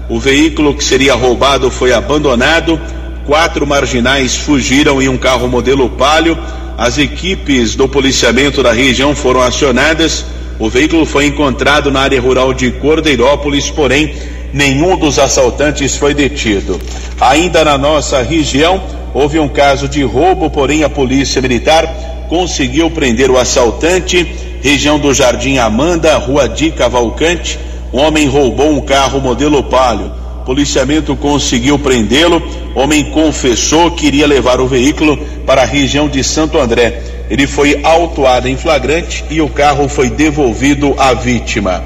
O 0.09 0.21
veículo 0.21 0.73
que 0.73 0.85
seria 0.85 1.17
roubado 1.17 1.69
foi 1.69 1.93
abandonado. 1.93 2.81
Quatro 3.27 3.67
marginais 3.67 4.37
fugiram 4.37 5.03
em 5.03 5.09
um 5.09 5.19
carro 5.19 5.49
modelo 5.49 5.91
Palio 5.91 6.39
as 6.79 6.97
equipes 6.97 7.75
do 7.75 7.89
policiamento 7.89 8.63
da 8.63 8.71
região 8.71 9.17
foram 9.17 9.43
acionadas. 9.43 10.25
O 10.61 10.71
veículo 10.71 11.05
foi 11.05 11.27
encontrado 11.27 11.91
na 11.91 12.03
área 12.03 12.21
rural 12.21 12.55
de 12.55 12.71
Cordeirópolis, 12.71 13.69
porém 13.69 14.15
nenhum 14.53 14.97
dos 14.97 15.19
assaltantes 15.19 15.97
foi 15.97 16.15
detido. 16.15 16.81
Ainda 17.21 17.65
na 17.65 17.77
nossa 17.77 18.23
região, 18.23 18.83
houve 19.15 19.39
um 19.39 19.49
caso 19.49 19.89
de 19.89 20.03
roubo, 20.03 20.51
porém 20.51 20.85
a 20.85 20.89
Polícia 20.89 21.41
Militar 21.43 21.87
conseguiu 22.29 22.91
prender 22.91 23.31
o 23.31 23.39
assaltante. 23.39 24.27
Região 24.63 24.99
do 24.99 25.15
Jardim 25.15 25.59
Amanda, 25.59 26.17
Rua 26.17 26.49
de 26.49 26.71
Cavalcante. 26.71 27.59
Um 27.93 28.01
homem 28.01 28.29
roubou 28.29 28.71
um 28.71 28.81
carro 28.81 29.21
modelo 29.21 29.63
Palio 29.63 30.19
policiamento 30.49 31.15
conseguiu 31.15 31.79
prendê-lo. 31.79 32.43
Homem 32.75 33.11
confessou 33.11 33.91
que 33.91 34.07
iria 34.07 34.27
levar 34.27 34.63
o 34.63 34.67
veículo 34.67 35.19
para 35.45 35.61
a 35.61 35.67
região 35.67 36.09
de 36.09 36.25
Santo 36.25 36.59
André. 36.59 37.03
Ele 37.29 37.47
foi 37.47 37.81
autuado 37.83 38.49
em 38.49 38.57
flagrante 38.57 39.23
e 39.29 39.43
o 39.43 39.49
carro 39.51 39.91
foi 39.91 40.09
devolvido 40.09 40.95
à 40.97 41.13
vítima. 41.13 41.85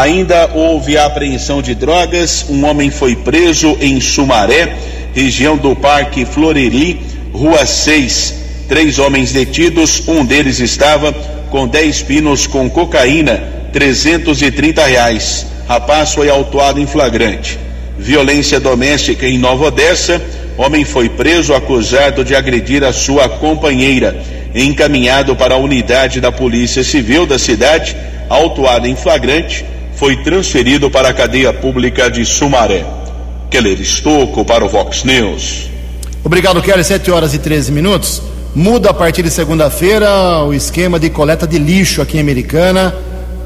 Ainda 0.00 0.50
houve 0.54 0.96
a 0.96 1.04
apreensão 1.04 1.60
de 1.60 1.74
drogas. 1.74 2.46
Um 2.48 2.64
homem 2.64 2.90
foi 2.90 3.14
preso 3.14 3.76
em 3.80 4.00
Sumaré, 4.00 4.76
região 5.14 5.56
do 5.56 5.76
Parque 5.76 6.24
Floreli, 6.24 7.00
Rua 7.32 7.66
6. 7.66 8.34
Três 8.68 8.98
homens 8.98 9.32
detidos, 9.32 10.02
um 10.08 10.24
deles 10.24 10.60
estava 10.60 11.12
com 11.50 11.66
10 11.66 12.02
pinos 12.02 12.46
com 12.46 12.70
cocaína, 12.70 13.42
330 13.72 14.86
reais. 14.86 15.46
Rapaz 15.68 16.14
foi 16.14 16.30
autuado 16.30 16.80
em 16.80 16.86
flagrante 16.86 17.58
violência 17.98 18.58
doméstica 18.58 19.26
em 19.26 19.38
Nova 19.38 19.66
Odessa. 19.66 20.20
Homem 20.56 20.84
foi 20.84 21.08
preso 21.08 21.54
acusado 21.54 22.24
de 22.24 22.34
agredir 22.34 22.84
a 22.84 22.92
sua 22.92 23.28
companheira. 23.28 24.16
Encaminhado 24.54 25.34
para 25.34 25.54
a 25.54 25.58
unidade 25.58 26.20
da 26.20 26.30
Polícia 26.30 26.84
Civil 26.84 27.24
da 27.24 27.38
cidade, 27.38 27.96
autuado 28.28 28.86
em 28.86 28.94
flagrante, 28.94 29.64
foi 30.02 30.16
transferido 30.16 30.90
para 30.90 31.10
a 31.10 31.14
cadeia 31.14 31.52
pública 31.52 32.10
de 32.10 32.26
Sumaré. 32.26 32.84
Keller 33.48 33.80
Estocco 33.80 34.44
para 34.44 34.64
o 34.64 34.68
Vox 34.68 35.04
News. 35.04 35.70
Obrigado, 36.24 36.60
Keller. 36.60 36.84
7 36.84 37.08
horas 37.12 37.34
e 37.34 37.38
13 37.38 37.70
minutos. 37.70 38.20
Muda 38.52 38.90
a 38.90 38.92
partir 38.92 39.22
de 39.22 39.30
segunda-feira 39.30 40.42
o 40.42 40.52
esquema 40.52 40.98
de 40.98 41.08
coleta 41.08 41.46
de 41.46 41.56
lixo 41.56 42.02
aqui 42.02 42.16
em 42.16 42.20
Americana 42.20 42.92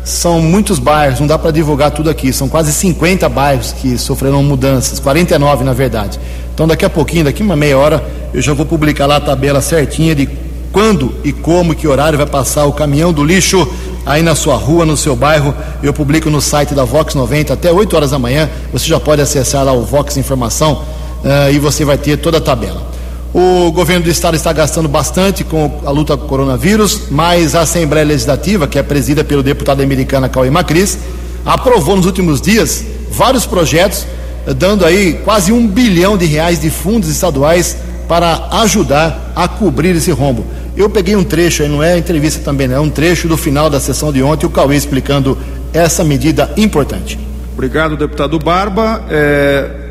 são 0.03 0.41
muitos 0.41 0.79
bairros, 0.79 1.21
não 1.21 1.27
dá 1.27 1.39
para 1.39 1.51
divulgar 1.51 1.91
tudo 1.91 2.09
aqui, 2.09 2.33
são 2.33 2.49
quase 2.49 2.73
50 2.73 3.29
bairros 3.29 3.73
que 3.73 3.99
sofreram 3.99 4.43
mudanças, 4.43 4.99
49 4.99 5.63
na 5.63 5.75
verdade. 5.75 6.19
Então 6.55 6.67
daqui 6.67 6.87
a 6.87 6.91
pouquinho, 6.91 7.25
daqui 7.25 7.43
uma 7.43 7.57
meia 7.57 7.77
hora, 7.77 8.03
eu 8.33 8.41
já 8.41 8.55
vou 8.55 8.65
publicar 8.65 9.05
lá 9.05 9.17
a 9.17 9.21
tabela 9.21 9.61
certinha 9.61 10.15
de 10.15 10.27
quando 10.67 11.15
e 11.25 11.33
como 11.33 11.75
que 11.75 11.89
horário 11.89 12.19
vai 12.19 12.27
passar 12.27 12.67
o 12.67 12.73
caminhão 12.73 13.13
do 13.13 13.25
lixo 13.25 13.67
aí 14.05 14.23
na 14.23 14.35
sua 14.35 14.55
rua, 14.55 14.85
no 14.85 14.97
seu 14.97 15.17
bairro. 15.17 15.55
Eu 15.83 15.93
publico 15.93 16.31
no 16.31 16.41
site 16.41 16.75
da 16.75 16.85
Vox 16.85 17.15
90 17.15 17.53
até 17.53 17.73
8 17.73 17.97
horas 17.97 18.11
da 18.11 18.19
manhã. 18.19 18.49
Você 18.73 18.87
já 18.87 19.01
pode 19.01 19.21
acessar 19.21 19.65
lá 19.65 19.73
o 19.73 19.85
Vox 19.85 20.17
Informação 20.17 20.85
uh, 21.25 21.53
e 21.53 21.59
você 21.59 21.85
vai 21.85 21.99
ter 21.99 22.17
toda 22.19 22.39
a 22.39 22.41
tabela. 22.41 22.97
O 23.35 23.71
governo 23.71 24.05
do 24.05 24.11
estado 24.11 24.35
está 24.35 24.51
gastando 24.53 24.89
bastante 24.89 25.45
com 25.45 25.81
a 25.85 25.91
luta 25.91 26.17
com 26.17 26.25
o 26.25 26.29
coronavírus, 26.29 27.03
mas 27.11 27.55
a 27.55 27.61
Assembleia 27.61 28.07
Legislativa, 28.07 28.67
que 28.67 28.79
é 28.79 28.83
presidida 28.83 29.23
pelo 29.23 29.43
deputado 29.43 29.83
americano 29.83 30.27
Cauê 30.31 30.49
Macris, 30.49 30.97
aprovou 31.45 31.97
nos 31.97 32.07
últimos 32.07 32.41
dias 32.41 32.83
vários 33.11 33.45
projetos, 33.45 34.07
eh, 34.47 34.55
dando 34.55 34.87
aí 34.87 35.21
quase 35.23 35.53
um 35.53 35.67
bilhão 35.67 36.17
de 36.17 36.25
reais 36.25 36.61
de 36.61 36.71
fundos 36.71 37.11
estaduais 37.11 37.77
para 38.09 38.49
ajudar 38.63 39.33
a 39.35 39.49
cobrir 39.49 39.97
esse 39.97 40.11
rombo. 40.11 40.45
Eu 40.77 40.91
peguei 40.91 41.17
um 41.17 41.25
trecho 41.25 41.63
aí, 41.63 41.69
não 41.69 41.83
é 41.83 41.97
entrevista 41.97 42.43
também, 42.43 42.69
não, 42.69 42.77
é 42.77 42.81
um 42.81 42.91
trecho 42.91 43.27
do 43.29 43.37
final 43.37 43.71
da 43.71 43.81
sessão 43.81 44.13
de 44.13 44.23
ontem, 44.23 44.47
o 44.47 44.51
Cauê 44.51 44.77
explicando 44.77 45.37
essa 45.73 46.05
medida 46.05 46.53
importante. 46.57 47.19
Obrigado, 47.55 47.97
deputado 47.97 48.39
Barba. 48.39 49.03
É 49.09 49.87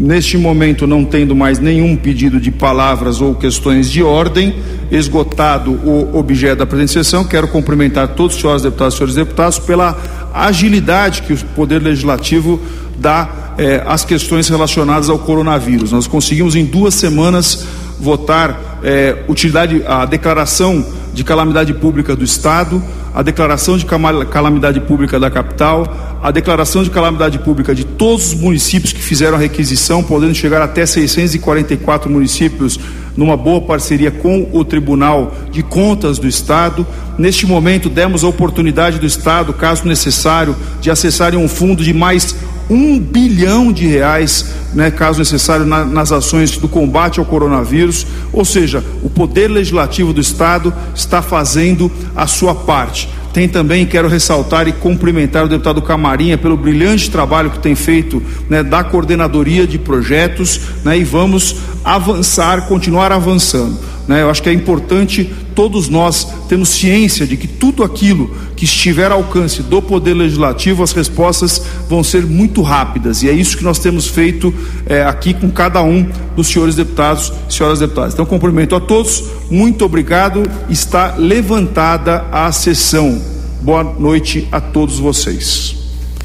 Neste 0.00 0.38
momento, 0.38 0.86
não 0.86 1.04
tendo 1.04 1.36
mais 1.36 1.58
nenhum 1.58 1.94
pedido 1.94 2.40
de 2.40 2.50
palavras 2.50 3.20
ou 3.20 3.34
questões 3.34 3.90
de 3.90 4.02
ordem, 4.02 4.54
esgotado 4.90 5.72
o 5.72 6.16
objeto 6.16 6.60
da 6.60 6.66
presente 6.66 6.92
sessão, 6.92 7.22
quero 7.22 7.46
cumprimentar 7.46 8.08
todos 8.08 8.34
os 8.34 8.40
senhores 8.40 8.62
deputados 8.62 8.94
e 8.94 8.96
senhores 8.96 9.14
deputados 9.14 9.58
pela 9.58 9.92
agilidade 10.32 11.22
que 11.22 11.32
o 11.32 11.44
Poder 11.54 11.80
Legislativo 11.82 12.60
dá 12.96 13.54
eh, 13.58 13.82
às 13.86 14.04
questões 14.04 14.48
relacionadas 14.48 15.08
ao 15.08 15.18
coronavírus. 15.18 15.92
Nós 15.92 16.06
conseguimos 16.06 16.54
em 16.54 16.64
duas 16.64 16.94
semanas 16.94 17.66
votar 17.98 18.80
eh, 18.82 19.24
utilidade, 19.28 19.82
a 19.86 20.04
declaração 20.04 20.84
de 21.12 21.24
calamidade 21.24 21.74
pública 21.74 22.14
do 22.14 22.24
Estado, 22.24 22.82
a 23.14 23.22
declaração 23.22 23.76
de 23.76 23.84
calamidade 24.30 24.80
pública 24.80 25.18
da 25.18 25.30
capital, 25.30 26.09
a 26.22 26.30
declaração 26.30 26.82
de 26.82 26.90
calamidade 26.90 27.38
pública 27.38 27.74
de 27.74 27.84
todos 27.84 28.28
os 28.28 28.34
municípios 28.34 28.92
que 28.92 29.00
fizeram 29.00 29.36
a 29.36 29.40
requisição, 29.40 30.02
podendo 30.02 30.34
chegar 30.34 30.60
até 30.60 30.84
644 30.84 32.10
municípios, 32.10 32.78
numa 33.16 33.36
boa 33.36 33.60
parceria 33.60 34.10
com 34.10 34.48
o 34.52 34.64
Tribunal 34.64 35.34
de 35.50 35.62
Contas 35.62 36.18
do 36.18 36.28
Estado. 36.28 36.86
Neste 37.18 37.46
momento, 37.46 37.88
demos 37.88 38.22
a 38.22 38.28
oportunidade 38.28 38.98
do 38.98 39.06
Estado, 39.06 39.52
caso 39.52 39.86
necessário, 39.86 40.54
de 40.80 40.90
acessarem 40.90 41.38
um 41.38 41.48
fundo 41.48 41.82
de 41.82 41.92
mais 41.92 42.34
um 42.68 43.00
bilhão 43.00 43.72
de 43.72 43.86
reais, 43.86 44.46
né, 44.72 44.92
caso 44.92 45.18
necessário, 45.18 45.66
na, 45.66 45.84
nas 45.84 46.12
ações 46.12 46.56
do 46.56 46.68
combate 46.68 47.18
ao 47.18 47.26
coronavírus. 47.26 48.06
Ou 48.32 48.44
seja, 48.44 48.84
o 49.02 49.10
Poder 49.10 49.48
Legislativo 49.48 50.12
do 50.12 50.20
Estado 50.20 50.72
está 50.94 51.20
fazendo 51.20 51.90
a 52.14 52.28
sua 52.28 52.54
parte. 52.54 53.08
Tem 53.32 53.48
também, 53.48 53.86
quero 53.86 54.08
ressaltar 54.08 54.66
e 54.66 54.72
cumprimentar 54.72 55.44
o 55.44 55.48
deputado 55.48 55.80
Camarinha 55.80 56.36
pelo 56.36 56.56
brilhante 56.56 57.10
trabalho 57.10 57.50
que 57.50 57.60
tem 57.60 57.74
feito 57.76 58.20
né, 58.48 58.62
da 58.62 58.82
coordenadoria 58.82 59.66
de 59.66 59.78
projetos 59.78 60.60
né, 60.84 60.98
e 60.98 61.04
vamos 61.04 61.56
avançar, 61.84 62.66
continuar 62.66 63.12
avançando. 63.12 63.78
Né? 64.06 64.22
Eu 64.22 64.30
acho 64.30 64.42
que 64.42 64.48
é 64.48 64.52
importante 64.52 65.30
todos 65.54 65.88
nós 65.88 66.26
termos 66.48 66.70
ciência 66.70 67.26
de 67.26 67.36
que 67.36 67.46
tudo 67.46 67.84
aquilo 67.84 68.34
que 68.56 68.64
estiver 68.64 69.12
ao 69.12 69.18
alcance 69.18 69.62
do 69.62 69.80
Poder 69.80 70.14
Legislativo, 70.14 70.82
as 70.82 70.92
respostas 70.92 71.62
vão 71.88 72.02
ser 72.02 72.26
muito 72.26 72.60
rápidas. 72.60 73.22
E 73.22 73.28
é 73.28 73.32
isso 73.32 73.56
que 73.56 73.62
nós 73.62 73.78
temos 73.78 74.06
feito 74.06 74.52
é, 74.86 75.04
aqui 75.04 75.32
com 75.32 75.50
cada 75.50 75.82
um 75.82 76.06
dos 76.34 76.48
senhores 76.48 76.74
deputados 76.74 77.32
e 77.48 77.54
senhoras 77.54 77.78
deputadas. 77.78 78.14
Então, 78.14 78.26
cumprimento 78.26 78.74
a 78.74 78.80
todos, 78.80 79.24
muito 79.50 79.84
obrigado. 79.84 80.42
Está 80.68 81.14
levantada 81.16 82.24
a 82.32 82.50
sessão. 82.50 83.20
Boa 83.62 83.84
noite 83.84 84.48
a 84.50 84.60
todos 84.60 84.98
vocês. 84.98 85.76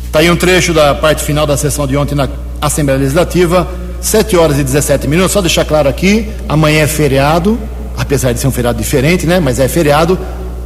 Está 0.06 0.20
aí 0.20 0.32
um 0.32 0.36
trecho 0.36 0.74
da 0.74 0.96
parte 0.96 1.24
final 1.24 1.46
da 1.46 1.58
sessão 1.58 1.86
de 1.86 1.96
ontem 1.96 2.16
na 2.16 2.28
Assembleia 2.62 3.00
Legislativa. 3.00 3.85
7 4.06 4.38
horas 4.38 4.60
e 4.60 4.64
17 4.64 5.08
minutos. 5.08 5.32
Só 5.32 5.42
deixar 5.42 5.66
claro 5.66 5.90
aqui: 5.90 6.30
amanhã 6.48 6.84
é 6.84 6.88
feriado, 6.88 7.58
apesar 7.98 8.34
de 8.34 8.40
ser 8.40 8.48
um 8.48 8.52
feriado 8.52 8.78
diferente, 8.78 9.26
né? 9.26 9.40
Mas 9.40 9.60
é 9.60 9.68
feriado. 9.68 10.18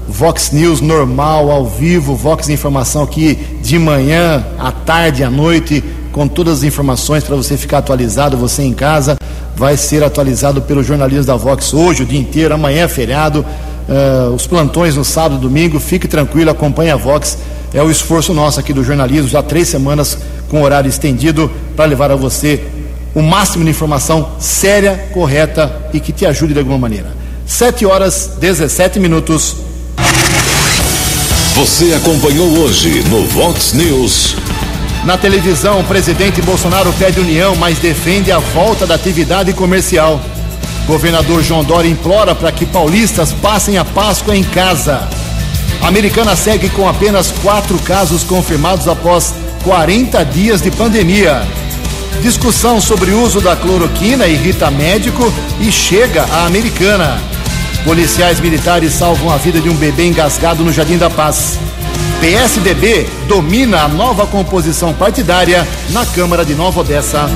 Vox 0.09 0.51
News 0.51 0.81
normal, 0.81 1.51
ao 1.51 1.65
vivo, 1.67 2.15
Vox 2.15 2.49
Informação 2.49 3.03
aqui 3.03 3.35
de 3.61 3.77
manhã, 3.77 4.43
à 4.57 4.71
tarde, 4.71 5.23
à 5.23 5.29
noite, 5.29 5.83
com 6.11 6.27
todas 6.27 6.57
as 6.57 6.63
informações 6.63 7.23
para 7.23 7.35
você 7.35 7.55
ficar 7.55 7.77
atualizado, 7.77 8.35
você 8.35 8.63
em 8.63 8.73
casa. 8.73 9.17
Vai 9.55 9.77
ser 9.77 10.03
atualizado 10.03 10.61
pelo 10.63 10.83
jornalismo 10.83 11.25
da 11.25 11.35
Vox 11.35 11.73
hoje, 11.73 12.03
o 12.03 12.05
dia 12.05 12.19
inteiro, 12.19 12.53
amanhã 12.53 12.85
é 12.85 12.87
feriado. 12.87 13.45
Uh, 13.87 14.33
os 14.33 14.47
plantões 14.47 14.95
no 14.95 15.05
sábado 15.05 15.35
e 15.37 15.41
domingo, 15.41 15.79
fique 15.79 16.07
tranquilo, 16.07 16.49
acompanhe 16.49 16.89
a 16.89 16.95
Vox. 16.95 17.37
É 17.73 17.81
o 17.81 17.91
esforço 17.91 18.33
nosso 18.33 18.59
aqui 18.59 18.73
do 18.73 18.83
jornalismo, 18.83 19.29
já 19.29 19.43
três 19.43 19.67
semanas 19.67 20.17
com 20.49 20.63
horário 20.63 20.89
estendido 20.89 21.49
para 21.75 21.85
levar 21.85 22.11
a 22.11 22.15
você 22.15 22.78
o 23.13 23.21
máximo 23.21 23.63
de 23.63 23.69
informação 23.69 24.31
séria, 24.39 25.09
correta 25.13 25.89
e 25.93 25.99
que 25.99 26.11
te 26.11 26.25
ajude 26.25 26.53
de 26.53 26.59
alguma 26.59 26.77
maneira. 26.77 27.15
7 27.45 27.85
horas 27.85 28.31
17 28.39 28.99
minutos. 28.99 29.55
Você 31.55 31.93
acompanhou 31.93 32.47
hoje 32.59 33.03
no 33.09 33.25
Vox 33.27 33.73
News. 33.73 34.35
Na 35.03 35.17
televisão, 35.17 35.79
o 35.79 35.83
presidente 35.83 36.41
Bolsonaro 36.41 36.93
pede 36.93 37.19
união, 37.19 37.55
mas 37.55 37.79
defende 37.79 38.31
a 38.31 38.39
volta 38.39 38.85
da 38.85 38.95
atividade 38.95 39.51
comercial. 39.53 40.21
Governador 40.85 41.43
João 41.43 41.63
Dória 41.63 41.89
implora 41.89 42.35
para 42.35 42.51
que 42.51 42.65
paulistas 42.65 43.31
passem 43.31 43.77
a 43.77 43.85
Páscoa 43.85 44.35
em 44.35 44.43
casa. 44.43 45.07
A 45.81 45.87
americana 45.87 46.35
segue 46.35 46.69
com 46.69 46.87
apenas 46.87 47.31
quatro 47.41 47.77
casos 47.79 48.23
confirmados 48.23 48.87
após 48.87 49.33
40 49.63 50.23
dias 50.25 50.61
de 50.61 50.71
pandemia. 50.71 51.47
Discussão 52.21 52.81
sobre 52.81 53.11
uso 53.11 53.39
da 53.39 53.55
cloroquina 53.55 54.27
irrita 54.27 54.69
médico 54.69 55.31
e 55.59 55.71
chega 55.71 56.23
à 56.23 56.45
americana. 56.45 57.21
Policiais 57.83 58.39
militares 58.39 58.93
salvam 58.93 59.31
a 59.31 59.37
vida 59.37 59.61
de 59.61 59.69
um 59.69 59.75
bebê 59.75 60.05
engasgado 60.05 60.63
no 60.63 60.71
Jardim 60.71 60.97
da 60.97 61.09
Paz. 61.09 61.57
PSDB 62.19 63.07
domina 63.27 63.83
a 63.83 63.87
nova 63.87 64.27
composição 64.27 64.93
partidária 64.93 65.65
na 65.91 66.05
Câmara 66.05 66.43
de 66.43 66.53
Nova 66.53 66.81
Odessa. 66.81 67.29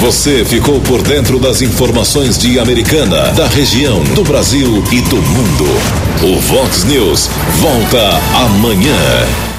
Você 0.00 0.44
ficou 0.44 0.80
por 0.80 1.02
dentro 1.02 1.38
das 1.38 1.62
informações 1.62 2.38
de 2.38 2.58
Americana, 2.58 3.32
da 3.32 3.46
região, 3.46 4.02
do 4.14 4.24
Brasil 4.24 4.82
e 4.90 5.00
do 5.02 5.16
mundo. 5.16 5.64
O 6.22 6.40
Vox 6.40 6.84
News 6.84 7.28
volta 7.60 8.20
amanhã. 8.34 9.51